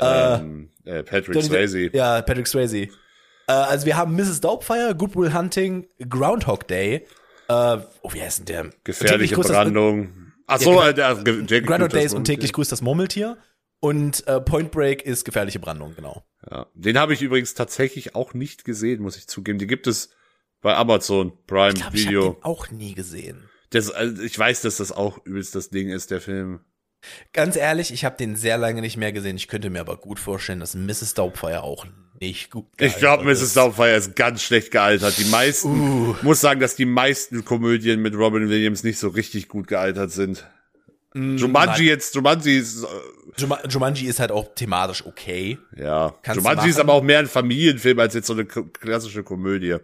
[0.00, 1.90] ähm, äh, Patrick Johnny- Swayze.
[1.96, 2.76] Ja, Patrick Swayze.
[2.78, 2.88] Äh,
[3.46, 4.40] also wir haben Mrs.
[4.40, 7.06] Doubtfire, Good Will Hunting, Groundhog Day.
[7.48, 8.70] Äh, oh, wie heißt denn der?
[8.84, 10.19] Gefährliche Brandung.
[10.50, 11.14] Ach so, äh, der
[11.62, 13.38] Groundhog das Days und täglich grüßt das Murmeltier.
[13.80, 16.22] Und äh, Point Break ist gefährliche Brandung, genau.
[16.50, 16.66] Ja.
[16.74, 19.58] Den habe ich übrigens tatsächlich auch nicht gesehen, muss ich zugeben.
[19.58, 20.10] Die gibt es
[20.60, 22.32] bei Amazon Prime Ich glaube, ich habe Video.
[22.34, 23.48] den auch nie gesehen.
[23.70, 26.60] Das, also ich weiß, dass das auch übelst das Ding ist, der Film.
[27.32, 29.36] Ganz ehrlich, ich habe den sehr lange nicht mehr gesehen.
[29.36, 31.14] Ich könnte mir aber gut vorstellen, dass Mrs.
[31.14, 31.86] Doubtfire auch
[32.20, 33.54] nicht gut Ich glaube, gealtert Mrs.
[33.54, 35.16] Doubtfire ist ganz schlecht gealtert.
[35.18, 35.68] Die meisten,
[36.10, 36.16] Uh.
[36.22, 40.46] muss sagen, dass die meisten Komödien mit Robin Williams nicht so richtig gut gealtert sind.
[41.14, 42.86] Mm, Jumanji jetzt, Jumanji ist, äh,
[43.36, 45.58] Juma Jumanji ist halt auch thematisch okay.
[45.76, 46.14] ja.
[46.22, 49.74] Kannst Jumanji ist aber auch mehr ein Familienfilm als jetzt so eine klassische Komödie.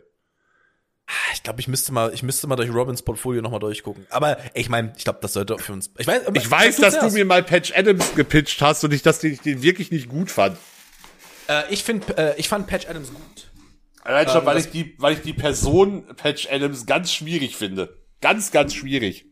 [1.08, 4.06] Ah, Ich glaube, ich müsste mal, ich müsste mal durch Robins Portfolio nochmal durchgucken.
[4.10, 5.90] Aber ich meine, ich glaube, das sollte für uns.
[5.98, 9.22] Ich weiß, Ich weiß, dass du mir mal Patch Adams gepitcht hast und ich, dass
[9.24, 10.56] ich den wirklich nicht gut fand.
[11.48, 13.50] Äh, ich finde, äh, ich fand Patch Adams gut.
[14.02, 17.96] Allein schon, Ähm, weil ich die, weil ich die Person Patch Adams ganz schwierig finde.
[18.20, 19.26] Ganz, ganz schwierig.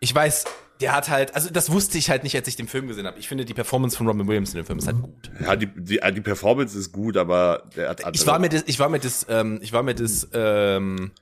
[0.00, 0.44] Ich weiß,
[0.80, 3.18] der hat halt, also das wusste ich halt nicht, als ich den Film gesehen habe.
[3.18, 5.30] Ich finde die Performance von Robin Williams in dem Film ist halt gut.
[5.40, 8.20] Ja, die, die, die Performance ist gut, aber der hat andere.
[8.20, 11.12] Ich war mir das, ich war mir das, ähm, ich war mir das, ähm,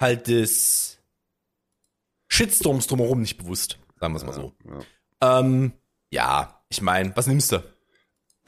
[0.00, 0.98] halt des
[2.28, 4.54] Shitstorms drumherum nicht bewusst, sagen wir es mal so.
[5.20, 5.72] Ähm,
[6.10, 7.62] ja, ich meine, was nimmst du?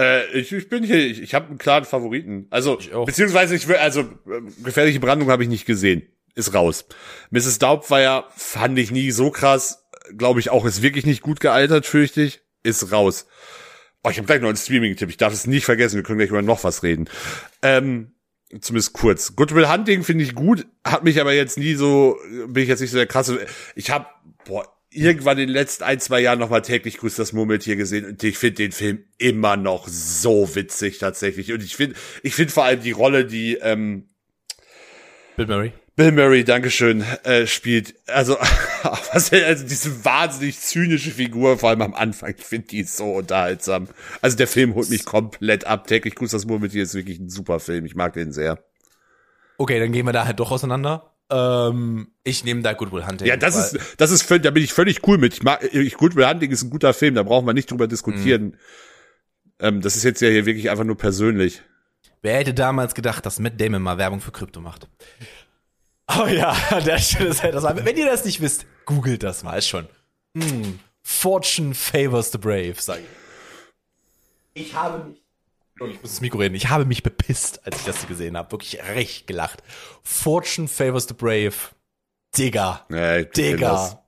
[0.03, 2.47] Äh, ich, ich bin hier, ich, ich habe einen klaren Favoriten.
[2.51, 3.07] Also, Ich auch.
[3.07, 6.03] beziehungsweise ich will, also äh, gefährliche Brandung habe ich nicht gesehen.
[6.35, 6.87] Ist raus.
[7.31, 7.59] Mrs.
[7.59, 9.85] Doubtfire fand ich nie so krass.
[10.17, 12.41] Glaube ich auch, ist wirklich nicht gut gealtert, fürchte ich.
[12.63, 13.27] Ist raus.
[14.03, 15.11] Oh, ich habe gleich noch einen Streaming-Tipp.
[15.11, 15.97] Ich darf es nicht vergessen.
[15.97, 17.09] Wir können gleich über noch was reden.
[17.63, 18.13] Ähm,
[18.61, 19.37] zumindest kurz.
[19.37, 22.81] Good Will Hunting finde ich gut, hat mich aber jetzt nie so, bin ich jetzt
[22.81, 23.47] nicht so der krasse.
[23.75, 24.07] Ich habe,
[24.45, 28.23] boah, irgendwann in den letzten ein, zwei Jahren nochmal täglich grüßt das Murmeltier gesehen und
[28.23, 31.53] ich finde den Film immer noch so witzig tatsächlich.
[31.53, 34.09] Und ich finde, ich finde vor allem die Rolle, die ähm,
[35.37, 35.73] Bill Murray.
[35.95, 37.95] Bill Murray, Dankeschön, äh, spielt.
[38.07, 38.35] Also,
[39.13, 43.89] was, also diese wahnsinnig zynische Figur, vor allem am Anfang, ich finde die so unterhaltsam.
[44.23, 45.87] Also der Film holt mich komplett ab.
[45.87, 47.85] Täglich grüßt das Murmeltier ist wirklich ein super Film.
[47.85, 48.65] Ich mag den sehr.
[49.59, 51.12] Okay, dann gehen wir da halt doch auseinander.
[51.31, 53.27] Ähm, ich nehme da Good Will Hunting.
[53.27, 55.35] Ja, das ist, das ist da bin ich völlig cool mit.
[55.35, 57.87] Ich mag, ich, Good Will Hunting ist ein guter Film, da brauchen wir nicht drüber
[57.87, 58.57] diskutieren.
[59.59, 61.63] Ähm, das ist jetzt ja hier wirklich einfach nur persönlich.
[62.21, 64.89] Wer hätte damals gedacht, dass Matt Damon mal Werbung für Krypto macht?
[66.15, 67.65] Oh ja, an der Stelle ist halt das.
[67.65, 69.87] Wenn ihr das nicht wisst, googelt das mal, ist schon.
[70.37, 74.63] Hm, Fortune favors the brave, sag ich.
[74.65, 75.22] Ich habe mich.
[75.83, 76.55] Oh, ich muss das Mikro reden.
[76.55, 78.53] Ich habe mich bepisst, als ich das gesehen habe.
[78.53, 79.63] Wirklich recht gelacht.
[80.03, 81.55] Fortune favors the brave.
[82.37, 82.87] Digga.
[82.89, 83.23] Ja.
[83.23, 83.99] Digga.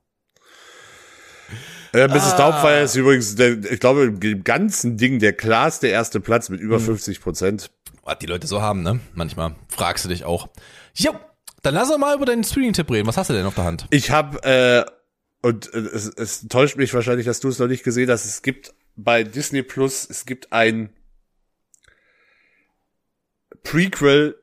[1.93, 2.33] Äh, Mrs.
[2.33, 2.37] Ah.
[2.37, 6.65] Doubtfire ist übrigens, der, ich glaube, im ganzen Ding der klarste erste Platz mit Hm.
[6.67, 7.71] über 50 Prozent.
[8.03, 8.99] Was die Leute so haben, ne?
[9.13, 10.49] Manchmal fragst du dich auch.
[10.93, 11.15] Jo,
[11.63, 13.07] dann lass uns mal über deinen Streaming-Tipp reden.
[13.07, 13.87] Was hast du denn auf der Hand?
[13.89, 14.85] Ich habe, äh,
[15.41, 18.41] und äh, es, es täuscht mich wahrscheinlich, dass du es noch nicht gesehen hast, es
[18.41, 20.89] gibt bei Disney Plus, es gibt ein
[23.65, 24.37] Prequel,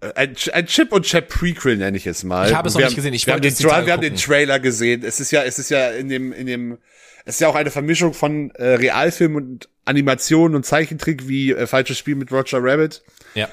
[0.00, 2.48] äh, ein, ein Chip und Chap Prequel nenne ich es mal.
[2.48, 3.14] Ich habe es noch nicht haben, gesehen.
[3.14, 4.16] Ich wir haben, den, Tra wir haben den.
[4.16, 5.04] Trailer gesehen.
[5.04, 6.78] Es ist ja, es ist ja in dem, in dem,
[7.24, 11.66] es ist ja auch eine Vermischung von äh, Realfilm und Animation und Zeichentrick wie äh,
[11.66, 13.02] Falsches Spiel mit Roger Rabbit.
[13.34, 13.48] Ja.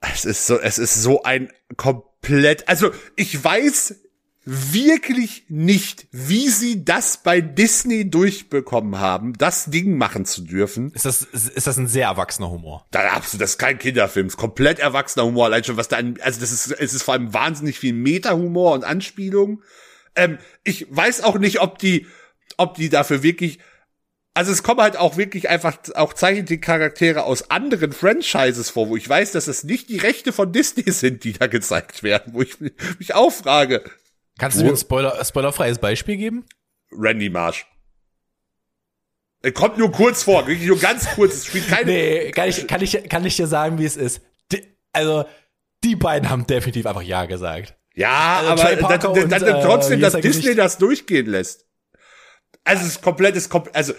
[0.00, 3.96] Es ist so, es ist so ein komplett, also ich weiß
[4.52, 10.90] wirklich nicht, wie sie das bei Disney durchbekommen haben, das Ding machen zu dürfen.
[10.92, 12.84] Ist das, ist das ein sehr erwachsener Humor?
[12.90, 15.98] Da absolut, das ist kein Kinderfilm, es ist komplett erwachsener Humor, allein schon was da,
[15.98, 19.62] an, also das ist, es ist vor allem wahnsinnig viel Meta-Humor und Anspielung.
[20.16, 22.08] Ähm, ich weiß auch nicht, ob die,
[22.56, 23.60] ob die dafür wirklich,
[24.34, 29.08] also es kommen halt auch wirklich einfach auch Zeichentrickcharaktere aus anderen Franchises vor, wo ich
[29.08, 32.58] weiß, dass es nicht die Rechte von Disney sind, die da gezeigt werden, wo ich
[32.98, 33.84] mich auch frage.
[34.40, 36.46] Kannst du mir ein Spoiler, spoilerfreies Beispiel geben?
[36.90, 37.66] Randy Marsh.
[39.42, 41.34] Er kommt nur kurz vor, wirklich nur ganz kurz.
[41.34, 41.90] Es spielt keine.
[41.90, 44.22] Nee, kann ich, kann ich, kann ich dir sagen, wie es ist.
[44.50, 44.62] Die,
[44.92, 45.24] also,
[45.84, 47.76] die beiden haben definitiv einfach Ja gesagt.
[47.94, 50.58] Ja, Also aber dann, und, dann, äh, dann trotzdem, wie dass Disney Gesicht?
[50.58, 51.66] das durchgehen lässt.
[52.64, 53.94] Also es ist komplettes, kom also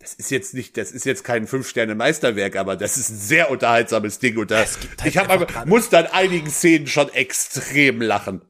[0.00, 4.18] das ist jetzt nicht, das ist jetzt kein Fünf-Sterne-Meisterwerk, aber das ist ein sehr unterhaltsames
[4.18, 8.42] Ding und da, Es gibt halt ich habe muss dann einigen Szenen schon extrem lachen.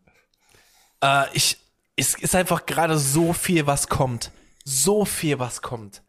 [1.03, 1.57] Äh, ich,
[1.97, 4.31] es ist einfach gerade so viel, was kommt.
[4.65, 6.03] So viel, was kommt.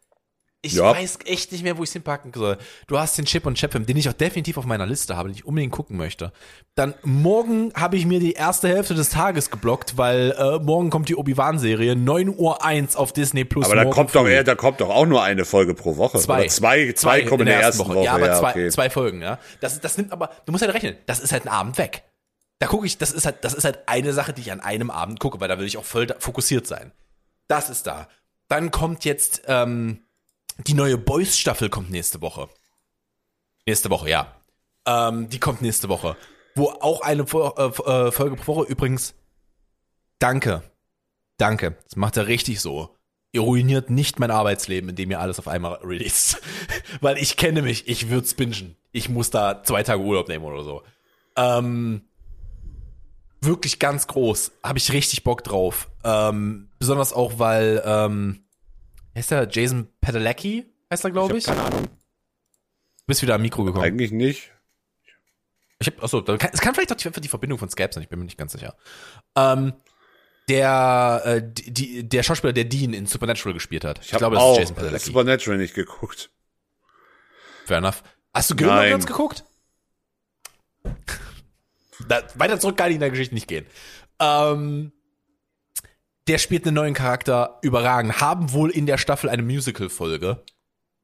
[0.62, 0.90] Ich Ja.
[0.90, 2.58] weiß echt nicht mehr, wo ich es hinpacken soll.
[2.86, 5.30] Du hast den Chip und Chap Film, den ich auch definitiv auf meiner Liste habe,
[5.30, 6.32] den ich unbedingt gucken möchte.
[6.74, 11.08] Dann morgen habe ich mir die erste Hälfte des Tages geblockt, weil äh, morgen kommt
[11.08, 13.64] die Obi-Wan-Serie 9 Uhr 1 auf Disney Plus.
[13.64, 16.18] Aber da kommt doch da kommt doch auch nur eine Folge pro Woche.
[16.18, 16.40] Zwei.
[16.40, 18.04] Oder zwei, zwei, kommen in der ersten Woche.
[18.04, 18.68] Ja, aber zwei, okay.
[18.68, 19.38] zwei Folgen, ja.
[19.60, 22.02] Das, das nimmt aber, du musst halt rechnen, das ist halt ein Abend weg.
[22.60, 24.90] Da gucke ich, das ist halt, das ist halt eine Sache, die ich an einem
[24.90, 26.92] Abend gucke, weil da will ich auch voll fokussiert sein.
[27.48, 28.08] Das ist da.
[28.48, 30.04] Dann kommt jetzt, ähm,
[30.66, 32.48] die neue Boys-Staffel kommt nächste Woche.
[33.66, 34.36] Nächste Woche, ja.
[34.86, 36.16] Ähm, die kommt nächste Woche.
[36.54, 39.14] Wo auch eine Fo- äh, äh, Folge pro Woche übrigens.
[40.18, 40.62] Danke.
[41.38, 41.76] Danke.
[41.84, 42.96] Das macht er richtig so.
[43.32, 46.40] Ihr ruiniert nicht mein Arbeitsleben, indem ihr alles auf einmal released.
[47.00, 48.76] Weil ich kenne mich, ich würd's bingen.
[48.92, 50.82] Ich muss da zwei Tage Urlaub nehmen oder so.
[51.36, 52.02] Ähm,
[53.40, 54.52] wirklich ganz groß.
[54.62, 55.90] Habe ich richtig Bock drauf.
[56.04, 58.44] Ähm, besonders auch, weil, ähm,
[59.16, 60.66] heißt der Jason Padalecki?
[60.90, 61.44] Heißt er, glaube ich?
[61.44, 61.84] keine Ahnung.
[61.84, 63.84] Du bist wieder am Mikro gekommen.
[63.84, 64.52] Eigentlich nicht.
[65.78, 67.88] Ich hab, achso, dann kann, es kann vielleicht auch die, einfach die Verbindung von Skype
[67.92, 68.76] sein, ich bin mir nicht ganz sicher.
[69.34, 69.72] Ähm,
[70.48, 74.00] der, äh, die, der Schauspieler, der Dean in Supernatural gespielt hat.
[74.04, 75.04] Ich, habe glaube, auch das ist Jason Padalecki.
[75.06, 76.30] Supernatural nicht geguckt.
[77.64, 78.02] Fair enough.
[78.34, 78.88] Hast du Gilmore.
[78.88, 79.44] Girls geguckt?
[82.08, 83.66] Da, weiter zurück kann ich in der Geschichte nicht gehen.
[84.20, 84.92] Ähm,
[86.28, 88.20] der spielt einen neuen Charakter überragend.
[88.20, 90.42] Haben wohl in der Staffel eine Musical-Folge,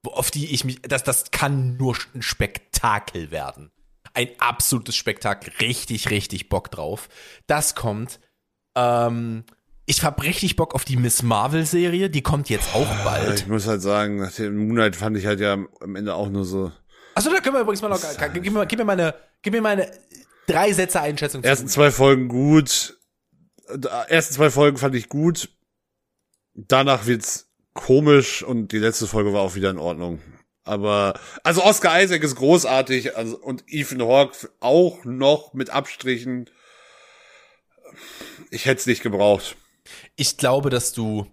[0.03, 3.71] wo- auf die ich mich, das, das kann nur ein Spektakel werden.
[4.15, 5.53] Ein absolutes Spektakel.
[5.61, 7.09] Richtig, richtig Bock drauf.
[7.47, 8.21] Das kommt.
[8.75, 9.45] Ähm,
[9.85, 12.09] ich hab richtig Bock auf die Miss Marvel-Serie.
[12.11, 13.41] Die kommt jetzt auch bald.
[13.41, 16.45] Ich muss halt sagen, nach dem Moonlight fand ich halt ja am Ende auch nur
[16.45, 16.73] so.
[17.15, 18.01] Achso, da können wir übrigens mal noch.
[18.33, 19.91] Gib mir, gib mir meine, gib mir meine
[20.47, 21.49] drei Sätze Einschätzung zu.
[21.49, 22.99] Ersten zwei Folgen gut.
[24.09, 25.51] Ersten zwei Folgen fand ich gut.
[26.55, 30.21] Danach wird's komisch und die letzte Folge war auch wieder in Ordnung.
[30.65, 36.51] Aber, also Oscar Isaac ist großartig also, und Ethan Hawke auch noch mit Abstrichen.
[38.51, 39.57] Ich hätte es nicht gebraucht.
[40.17, 41.27] Ich glaube, dass du.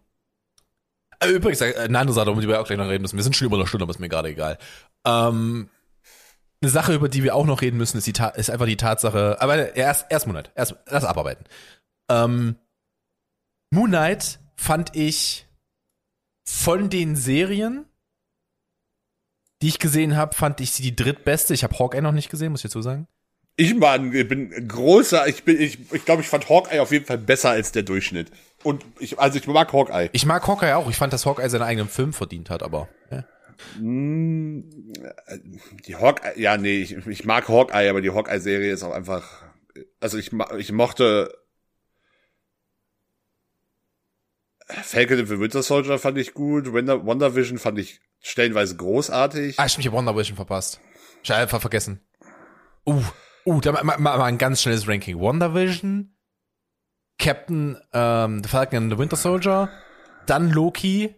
[1.19, 3.17] Äh, Übrigens, äh, eine andere Sache, um die wir auch gleich noch reden müssen.
[3.17, 4.59] Wir sind schon über eine Stunde, aber ist mir gerade egal.
[5.03, 5.69] Ähm,
[6.63, 8.77] eine Sache, über die wir auch noch reden müssen, ist, die Ta ist einfach die
[8.77, 9.37] Tatsache.
[9.39, 10.51] Aber erst, erst Moonlight.
[10.55, 11.43] Erst, erst abarbeiten.
[12.09, 12.55] Ähm,
[13.69, 15.45] Moonlight fand ich
[16.45, 17.85] von den Serien,
[19.61, 21.53] die ich gesehen habe, fand ich sie die drittbeste.
[21.53, 23.07] Ich habe Hawkeye noch nicht gesehen, muss ich dazu sagen.
[23.55, 27.19] Ich ich bin großer, ich bin, ich, ich glaube, ich fand Hawkeye auf jeden Fall
[27.19, 28.31] besser als der Durchschnitt.
[28.63, 30.09] Und ich, also ich mag Hawkeye.
[30.13, 30.89] Ich mag Hawkeye auch.
[30.89, 32.87] Ich fand, dass Hawkeye seinen eigenen Film verdient hat, aber.
[33.11, 33.25] Ja.
[33.79, 34.63] Die
[35.95, 39.43] Hawkeye, ja, nee, ich, ich mag Hawkeye, aber die Hawkeye-Serie ist auch einfach,
[39.99, 41.33] also ich, ich mochte
[44.67, 49.59] Falcon and the Winter Soldier fand ich gut, Wonder, Wonder Vision fand ich stellenweise großartig.
[49.59, 50.79] Ah, ich hab Wonder Vision verpasst.
[51.21, 52.01] Ich hab einfach vergessen.
[52.85, 53.03] Uh,
[53.45, 55.19] uh, da mal, mal, mal ein ganz schnelles Ranking.
[55.19, 56.15] Wonder Vision,
[57.19, 59.69] Captain, ähm, The Falcon and the Winter Soldier,
[60.25, 61.15] dann Loki,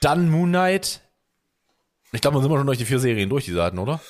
[0.00, 1.02] dann Moon Knight.
[2.12, 4.00] Ich glaube, dann sind wir schon durch die vier Serien durch, die sie hatten, oder?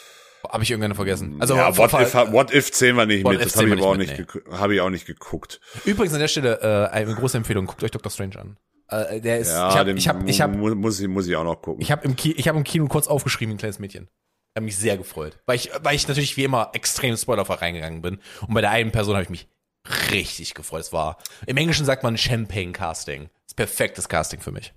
[0.49, 1.37] Habe ich irgendeine vergessen?
[1.41, 3.83] Also, ja, What jeden If, Fall- What If zählen wir nicht mit, das habe ich
[3.83, 5.61] auch nicht mit, geguckt- habe ich auch nicht geguckt.
[5.85, 7.67] Übrigens an der Stelle äh, eine große Empfehlung.
[7.67, 8.57] Guckt euch Doctor Strange an.
[8.89, 11.35] Äh, der ist, Ja, ich habe ich hab, ich hab, mu- muss, ich, muss ich
[11.37, 11.83] auch noch gucken.
[11.83, 14.05] Ich habe im, Ki ich hab im Kino kurz aufgeschrieben, ein kleines Mädchen.
[14.05, 15.39] Ich habe mich sehr gefreut.
[15.47, 18.19] Weil ich, weil ich natürlich wie immer extrem spoilerfrei reingegangen bin.
[18.47, 19.49] Und bei der einen Person habe ich mich
[20.13, 20.83] richtig gefreut.
[20.83, 23.25] Es war, im Englischen sagt man Champagne Casting.
[23.25, 24.73] Das ist perfektes Casting für mich.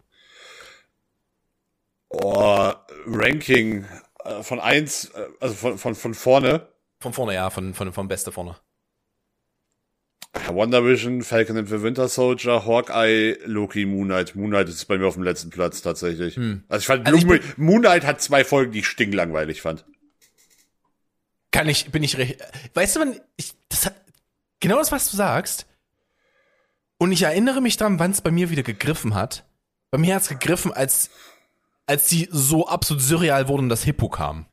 [2.09, 2.72] oh,
[3.06, 3.86] Ranking
[4.24, 6.68] äh, von eins, äh, also von, von, von vorne.
[6.99, 8.56] Von vorne, ja, von, von, vom Beste vorne.
[10.47, 14.36] Wonder Vision, Falcon and the Winter Soldier, Hawkeye, Loki, Moon Knight.
[14.36, 16.38] Moon Knight ist bei mir auf dem letzten Platz tatsächlich.
[16.70, 19.86] Also ich fand, Also ich Moon, Moon Knight hat zwei Folgen, die ich stinklangweilig fand.
[21.52, 22.41] Kann ich, bin ich recht,
[22.74, 23.95] weißt du, man, ich, das hat,
[24.62, 25.68] genau das, was du sagst.
[26.97, 29.43] Und ich erinnere mich dran, wann es bei mir wieder gegriffen hat.
[29.89, 31.10] Bei mir hat es gegriffen, als,
[31.92, 34.46] als die so absolut surreal wurden und das Hippo kam.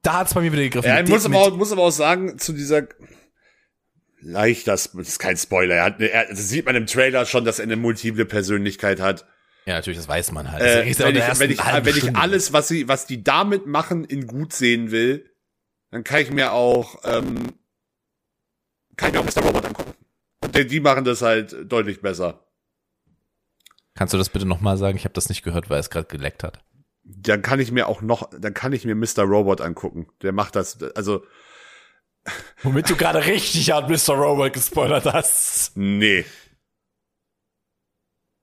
[0.00, 0.88] Da hat es bei mir wieder gegriffen.
[0.88, 2.88] Ja, ich muss aber, auch, muss aber auch sagen, zu dieser
[4.20, 5.74] leicht, das ist kein Spoiler.
[5.74, 9.00] Er hat, eine, er, das sieht man im Trailer schon, dass er eine multiple Persönlichkeit
[9.00, 9.26] hat.
[9.66, 10.62] ja, natürlich, das weiß man halt.
[10.62, 14.04] Äh, ja wenn ich, wenn ich, wenn ich alles, was sie, was die damit machen,
[14.04, 15.30] in gut sehen will,
[15.90, 17.52] dann kann ich mir auch, ähm,
[18.96, 19.42] kann ich mir auch Mr.
[19.42, 19.92] Robot angucken.
[20.42, 22.46] Und die, die machen das halt deutlich besser.
[23.94, 24.96] Kannst du das bitte nochmal sagen?
[24.96, 26.64] Ich habe das nicht gehört, weil es gerade geleckt hat.
[27.04, 29.22] Dann kann ich mir auch noch, dann kann ich mir Mr.
[29.22, 30.08] Robot angucken.
[30.22, 31.24] Der macht das, also,
[32.62, 34.14] Womit du gerade richtig an Mr.
[34.14, 35.76] Robot gespoilert hast.
[35.76, 36.24] nee.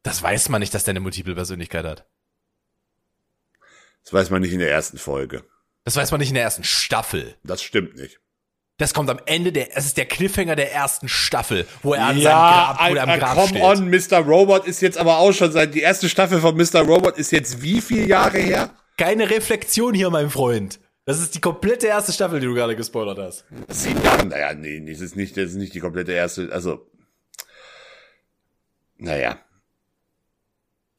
[0.03, 2.09] Das weiß man nicht, dass der eine multiple Persönlichkeit hat.
[4.03, 5.43] Das weiß man nicht in der ersten Folge.
[5.83, 7.35] Das weiß man nicht in der ersten Staffel.
[7.43, 8.19] Das stimmt nicht.
[8.81, 12.19] Das kommt am Ende der, es ist der Cliffhanger der ersten Staffel, wo er an
[12.19, 13.61] seinem Grab, wo er am Grab come steht.
[13.61, 14.25] on, Mr.
[14.25, 16.79] Robot ist jetzt aber auch schon seit, die erste Staffel von Mr.
[16.79, 18.71] Robot ist jetzt wie viele Jahre her?
[18.97, 20.79] Keine Reflexion hier, mein Freund.
[21.05, 23.45] Das ist die komplette erste Staffel, die du gerade gespoilert hast.
[24.03, 24.25] Jahre?
[24.25, 26.89] Naja, nee, nee, das ist nicht, das ist nicht die komplette erste, also,
[28.97, 29.37] naja.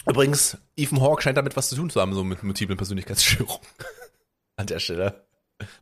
[0.09, 3.67] Übrigens, Ethan Hawke scheint damit was zu tun zu haben, so mit multiplen Persönlichkeitsstörungen.
[4.57, 5.25] An der Stelle.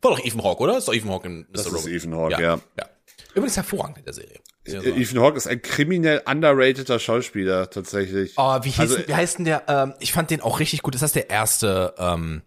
[0.01, 0.77] War doch Ethan Hawke, oder?
[0.77, 1.47] Ist doch Ethan Hawke in Mr.
[1.53, 1.87] Das ist Robot.
[1.87, 2.39] Ethan Hawke, ja.
[2.39, 2.59] ja.
[2.77, 2.89] ja.
[3.33, 4.39] Übrigens hervorragend in der Serie.
[4.65, 8.33] Ethan Hawke ist ein kriminell underrateder Schauspieler, tatsächlich.
[8.37, 9.63] Oh, wie, hieß, Also, wie heißt denn der?
[9.67, 10.95] Ähm, ich fand den auch richtig gut.
[10.95, 12.43] Ist das der erste ähm,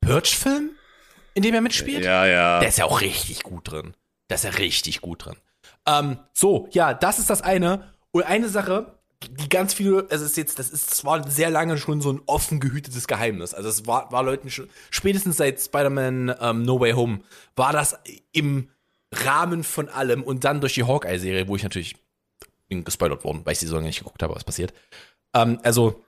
[0.00, 0.70] Purge-Film,
[1.34, 2.04] in dem er mitspielt?
[2.04, 2.60] Ja, ja.
[2.60, 3.94] Der ist ja auch richtig gut drin.
[4.30, 5.36] Der ist ja richtig gut drin.
[5.86, 7.92] Ähm, so, ja, das ist das eine.
[8.12, 8.98] Und eine Sache,
[9.30, 12.20] die ganz viele, also es ist jetzt, das ist zwar sehr lange schon so ein
[12.26, 13.54] offen gehütetes Geheimnis.
[13.54, 17.20] Also es war, war Leuten schon, spätestens seit Spider-Man ähm, No Way Home,
[17.56, 17.98] war das
[18.32, 18.68] im
[19.12, 21.96] Rahmen von allem und dann durch die Hawkeye-Serie, wo ich natürlich
[22.68, 24.72] bin gespoilert worden, weil ich die Saison nicht geguckt habe, was passiert.
[25.34, 26.02] Ähm, also,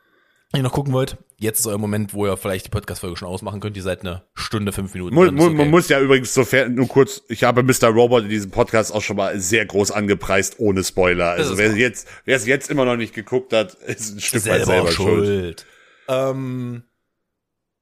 [0.50, 3.28] wenn ihr noch gucken wollt, jetzt ist euer Moment, wo ihr vielleicht die Podcast-Folge schon
[3.28, 3.76] ausmachen könnt.
[3.76, 5.14] Ihr seid eine Stunde, fünf Minuten.
[5.14, 5.54] Mu okay.
[5.54, 7.88] Man muss ja übrigens sofern, nur kurz, ich habe Mr.
[7.88, 11.30] Robot in diesem Podcast auch schon mal sehr groß angepreist, ohne Spoiler.
[11.30, 14.64] Also wer jetzt, wer es jetzt immer noch nicht geguckt hat, ist ein Stück weit
[14.64, 15.26] selber, selber schuld.
[15.26, 15.66] schuld.
[16.08, 16.82] Ähm,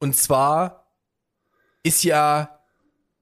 [0.00, 0.92] und zwar
[1.82, 2.58] ist ja,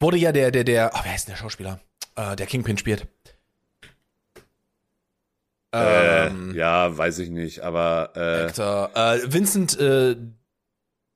[0.00, 1.80] wurde ja der, der, der, oh, wer ist denn der Schauspieler?
[2.16, 3.06] Äh, der Kingpin spielt.
[5.72, 10.16] Ähm, Äh, ja, weiß ich nicht, aber äh, Actor, äh, Vincent äh,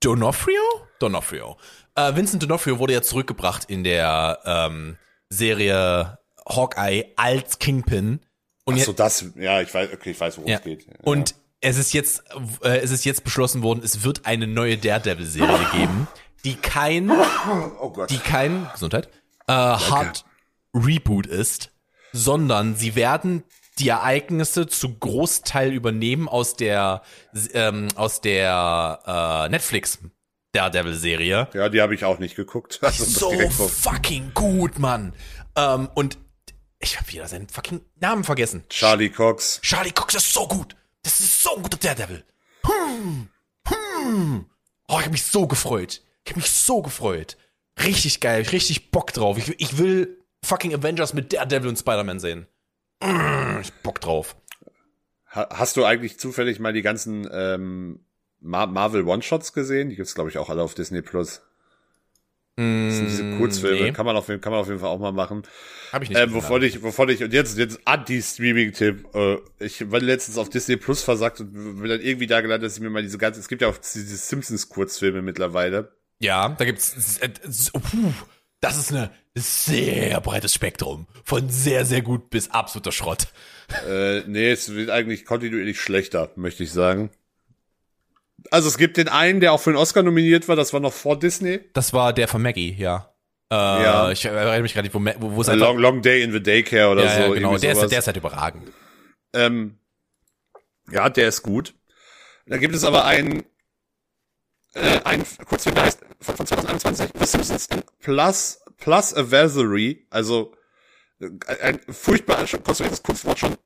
[0.02, 0.60] D'Onofrio?
[1.00, 1.56] D'Onofrio.
[1.94, 4.96] Äh, Vincent D'Onofrio wurde ja zurückgebracht in der ähm,
[5.28, 8.20] Serie Hawkeye als Kingpin.
[8.64, 10.58] Und ach so das, ja, ich weiß, okay, ich weiß, worum Ja.
[10.58, 10.86] es geht.
[10.86, 10.92] Ja.
[11.02, 12.22] Und es ist jetzt,
[12.62, 16.06] äh, es ist jetzt beschlossen worden, es wird eine neue Daredevil-Serie geben,
[16.44, 18.10] die kein, oh Gott.
[18.10, 19.08] die kein, Gesundheit,
[19.46, 20.24] äh, Hard
[20.74, 21.70] Reboot ist,
[22.12, 23.44] sondern sie werden
[23.78, 27.02] die Ereignisse zu Großteil übernehmen aus der,
[27.52, 29.98] ähm, aus der äh, Netflix
[30.52, 31.48] Daredevil-Serie.
[31.52, 32.78] ja, die habe ich auch nicht geguckt.
[32.82, 35.12] Also So fucking gut, Mann.
[35.56, 36.18] Ähm, und
[36.78, 38.64] ich habe wieder seinen fucking Namen vergessen.
[38.68, 39.60] Charlie Cox.
[39.62, 40.76] Charlie Cox ist so gut.
[41.02, 42.24] Das ist so ein guter Daredevil.
[42.64, 43.28] Hm,
[43.66, 44.46] hm.
[44.88, 46.02] Oh, ich hab mich so gefreut.
[46.24, 47.36] Ich hab mich so gefreut.
[47.82, 49.36] Richtig geil, ich richtig Bock drauf.
[49.38, 52.46] Ich, ich will fucking Avengers mit Daredevil und Spider-Man sehen.
[53.60, 54.36] Ich Bock drauf.
[55.30, 58.00] Ha hast du eigentlich zufällig mal die ganzen ähm,
[58.40, 59.88] Mar Marvel One-Shots gesehen?
[59.90, 61.42] Die gibt's glaube ich, auch alle auf Disney Plus.
[62.56, 63.80] Das sind diese Kurzfilme.
[63.80, 63.92] Mm, nee.
[63.92, 65.42] Kann man auf, jeden- kann man auf jeden Fall auch mal machen.
[65.92, 66.16] Hab ich nicht.
[66.18, 69.08] Äh, gesehen, wovon ich, wovon ich, und jetzt, jetzt Anti-Streaming-Tipp.
[69.12, 72.76] Äh, ich war letztens auf Disney Plus versagt und bin dann irgendwie da gelandet, dass
[72.76, 75.96] ich mir mal diese ganze, es gibt ja auch diese Simpsons-Kurzfilme mittlerweile.
[76.20, 77.18] Ja, da gibt's.
[77.18, 78.12] Äh, so, puh,
[78.64, 81.06] das ist eine sehr breites Spektrum.
[81.24, 83.28] Von sehr, sehr gut bis absoluter Schrott.
[83.88, 87.10] Äh, nee, es wird eigentlich kontinuierlich schlechter, möchte ich sagen.
[88.50, 90.92] Also es gibt den einen, der auch für den Oscar nominiert war, das war noch
[90.92, 91.60] vor Disney.
[91.72, 93.10] Das war der von Maggie, ja.
[93.50, 94.10] Äh, Ja.
[94.10, 95.56] Ich erinnere mich gerade nicht, wo, wo, wo A einfach.
[95.56, 97.34] Long, Long Day in the Daycare oder ja, so.
[97.34, 97.58] ja, genau.
[97.58, 98.70] Der ist, der ist halt überragend.
[99.32, 99.78] Ähm,
[100.90, 101.74] ja, der ist gut.
[102.46, 103.42] Da gibt es aber einen,
[104.74, 107.68] äh, einen Kurzfilm, der heißt von, von 2021, The Simpsons
[108.00, 110.54] Plus, Plus a Valkyrie, also
[111.20, 111.28] äh,
[111.62, 113.56] ein furchtbar konstruiertes Kunstwort schon,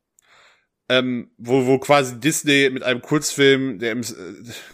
[0.89, 4.05] ähm, wo, wo quasi Disney mit einem Kurzfilm, der im, äh,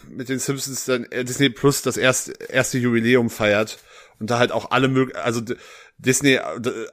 [0.09, 3.79] mit den Simpsons dann äh, Disney Plus das erste, erste Jubiläum feiert
[4.19, 5.41] und da halt auch alle möglichen, also
[5.97, 6.39] Disney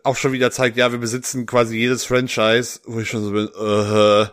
[0.05, 3.49] auch schon wieder zeigt, ja, wir besitzen quasi jedes Franchise, wo ich schon so bin,
[3.49, 4.27] äh,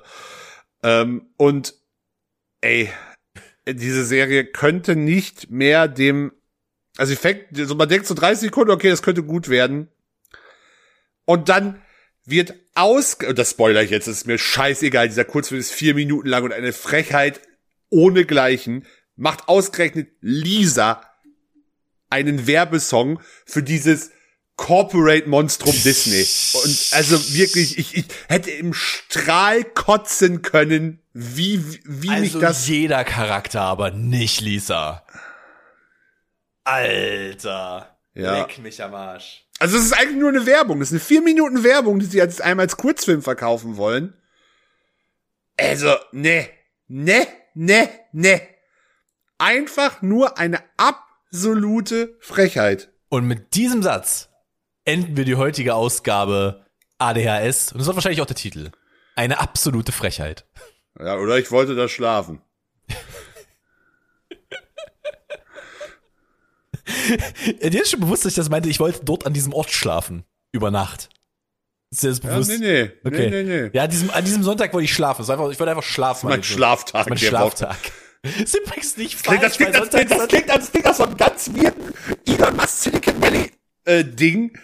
[0.84, 1.74] ähm, und
[2.62, 2.92] ey,
[3.68, 6.32] diese Serie könnte nicht mehr dem,
[6.98, 9.90] also sie fängt, so man denkt so 30 Sekunden, okay, das könnte gut werden.
[11.26, 11.82] Und dann
[12.26, 16.28] wird aus, das spoiler ich jetzt, das ist mir scheißegal, dieser Kurzfilm ist vier Minuten
[16.28, 17.42] lang und eine Frechheit
[17.90, 21.02] ohnegleichen, macht ausgerechnet Lisa
[22.10, 24.12] einen Werbesong für dieses
[24.60, 26.28] Corporate Monstrum Disney.
[26.62, 32.68] Und also wirklich, ich, ich hätte im Strahl kotzen können, wie, wie also mich das.
[32.68, 35.06] jeder Charakter, aber nicht Lisa.
[36.66, 37.98] Alter.
[38.14, 38.42] Ja.
[38.42, 39.46] Leck mich am Arsch.
[39.60, 40.82] Also es ist eigentlich nur eine Werbung.
[40.82, 44.14] Es ist eine vier Minuten Werbung, die sie jetzt einmal als Kurzfilm verkaufen wollen.
[45.56, 46.50] Also, ne,
[46.90, 48.42] ne, ne, ne.
[49.38, 52.90] Einfach nur eine absolute Frechheit.
[53.08, 54.29] Und mit diesem Satz
[54.86, 56.66] enden wir die heutige Ausgabe
[56.98, 57.72] ADHS.
[57.72, 58.72] Und das wird wahrscheinlich auch der Titel.
[59.16, 60.46] Eine absolute Frechheit.
[61.00, 62.42] Ja, oder ich wollte da schlafen.
[67.62, 70.24] Dir ist schon bewusst, dass ich das meinte, ich wollte dort an diesem Ort schlafen.
[70.52, 71.10] Über Nacht.
[71.92, 72.50] Ist dir das Ja, bewusst?
[72.50, 73.30] nee, nee, Okay.
[73.30, 73.70] nee, nee, nee.
[73.74, 75.28] Ja, an diesem, an diesem Sonntag wollte ich schlafen.
[75.28, 76.28] War einfach, ich wollte einfach schlafen.
[76.28, 77.10] Mein an diesem- Schlaftag.
[77.10, 77.38] mein der Woche.
[77.58, 77.78] Schlaftag.
[78.24, 81.04] Ist übrigens nicht Klingt, das, falsch, klingt, das, klingt, das, klingt, das klingt nach so
[81.04, 81.94] einem ganz weirden
[82.28, 83.52] Elon Musk Silicon Valley
[83.86, 84.58] äh, Ding.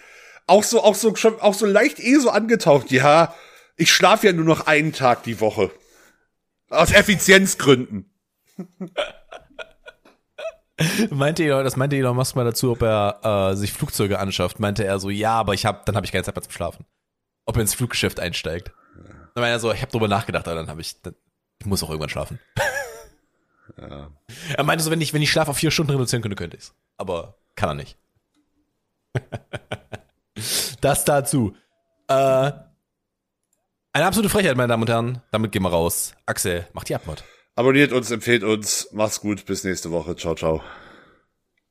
[0.46, 2.90] Auch so, auch so, schon, auch so leicht eh so angetaucht.
[2.90, 3.34] Ja,
[3.76, 5.70] ich schlafe ja nur noch einen Tag die Woche.
[6.70, 8.10] Aus Effizienzgründen.
[11.10, 14.60] meinte Elon, das meinte Elon Musk mal dazu, ob er äh, sich Flugzeuge anschafft.
[14.60, 16.86] Meinte er so, ja, aber ich hab, dann habe ich keine Zeit mehr zum Schlafen.
[17.44, 18.72] Ob er ins Fluggeschäft einsteigt.
[19.34, 21.14] Dann meinte er so, ich habe drüber nachgedacht, aber dann habe ich, dann,
[21.58, 22.38] ich muss auch irgendwann schlafen.
[23.76, 24.12] Ja.
[24.56, 26.72] Er meinte so, wenn ich, wenn ich Schlaf auf vier Stunden reduzieren könnte, könnte ich's.
[26.96, 27.98] Aber kann er nicht.
[30.80, 31.54] das dazu.
[32.08, 32.52] Äh,
[33.92, 35.22] eine absolute Frechheit, meine Damen und Herren.
[35.30, 36.14] Damit gehen wir raus.
[36.26, 37.24] Axel, mach die Abmod.
[37.54, 38.88] Abonniert uns, empfehlt uns.
[38.92, 39.46] Macht's gut.
[39.46, 40.14] Bis nächste Woche.
[40.16, 40.62] Ciao, ciao.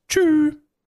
[0.08, 0.56] Tschüss.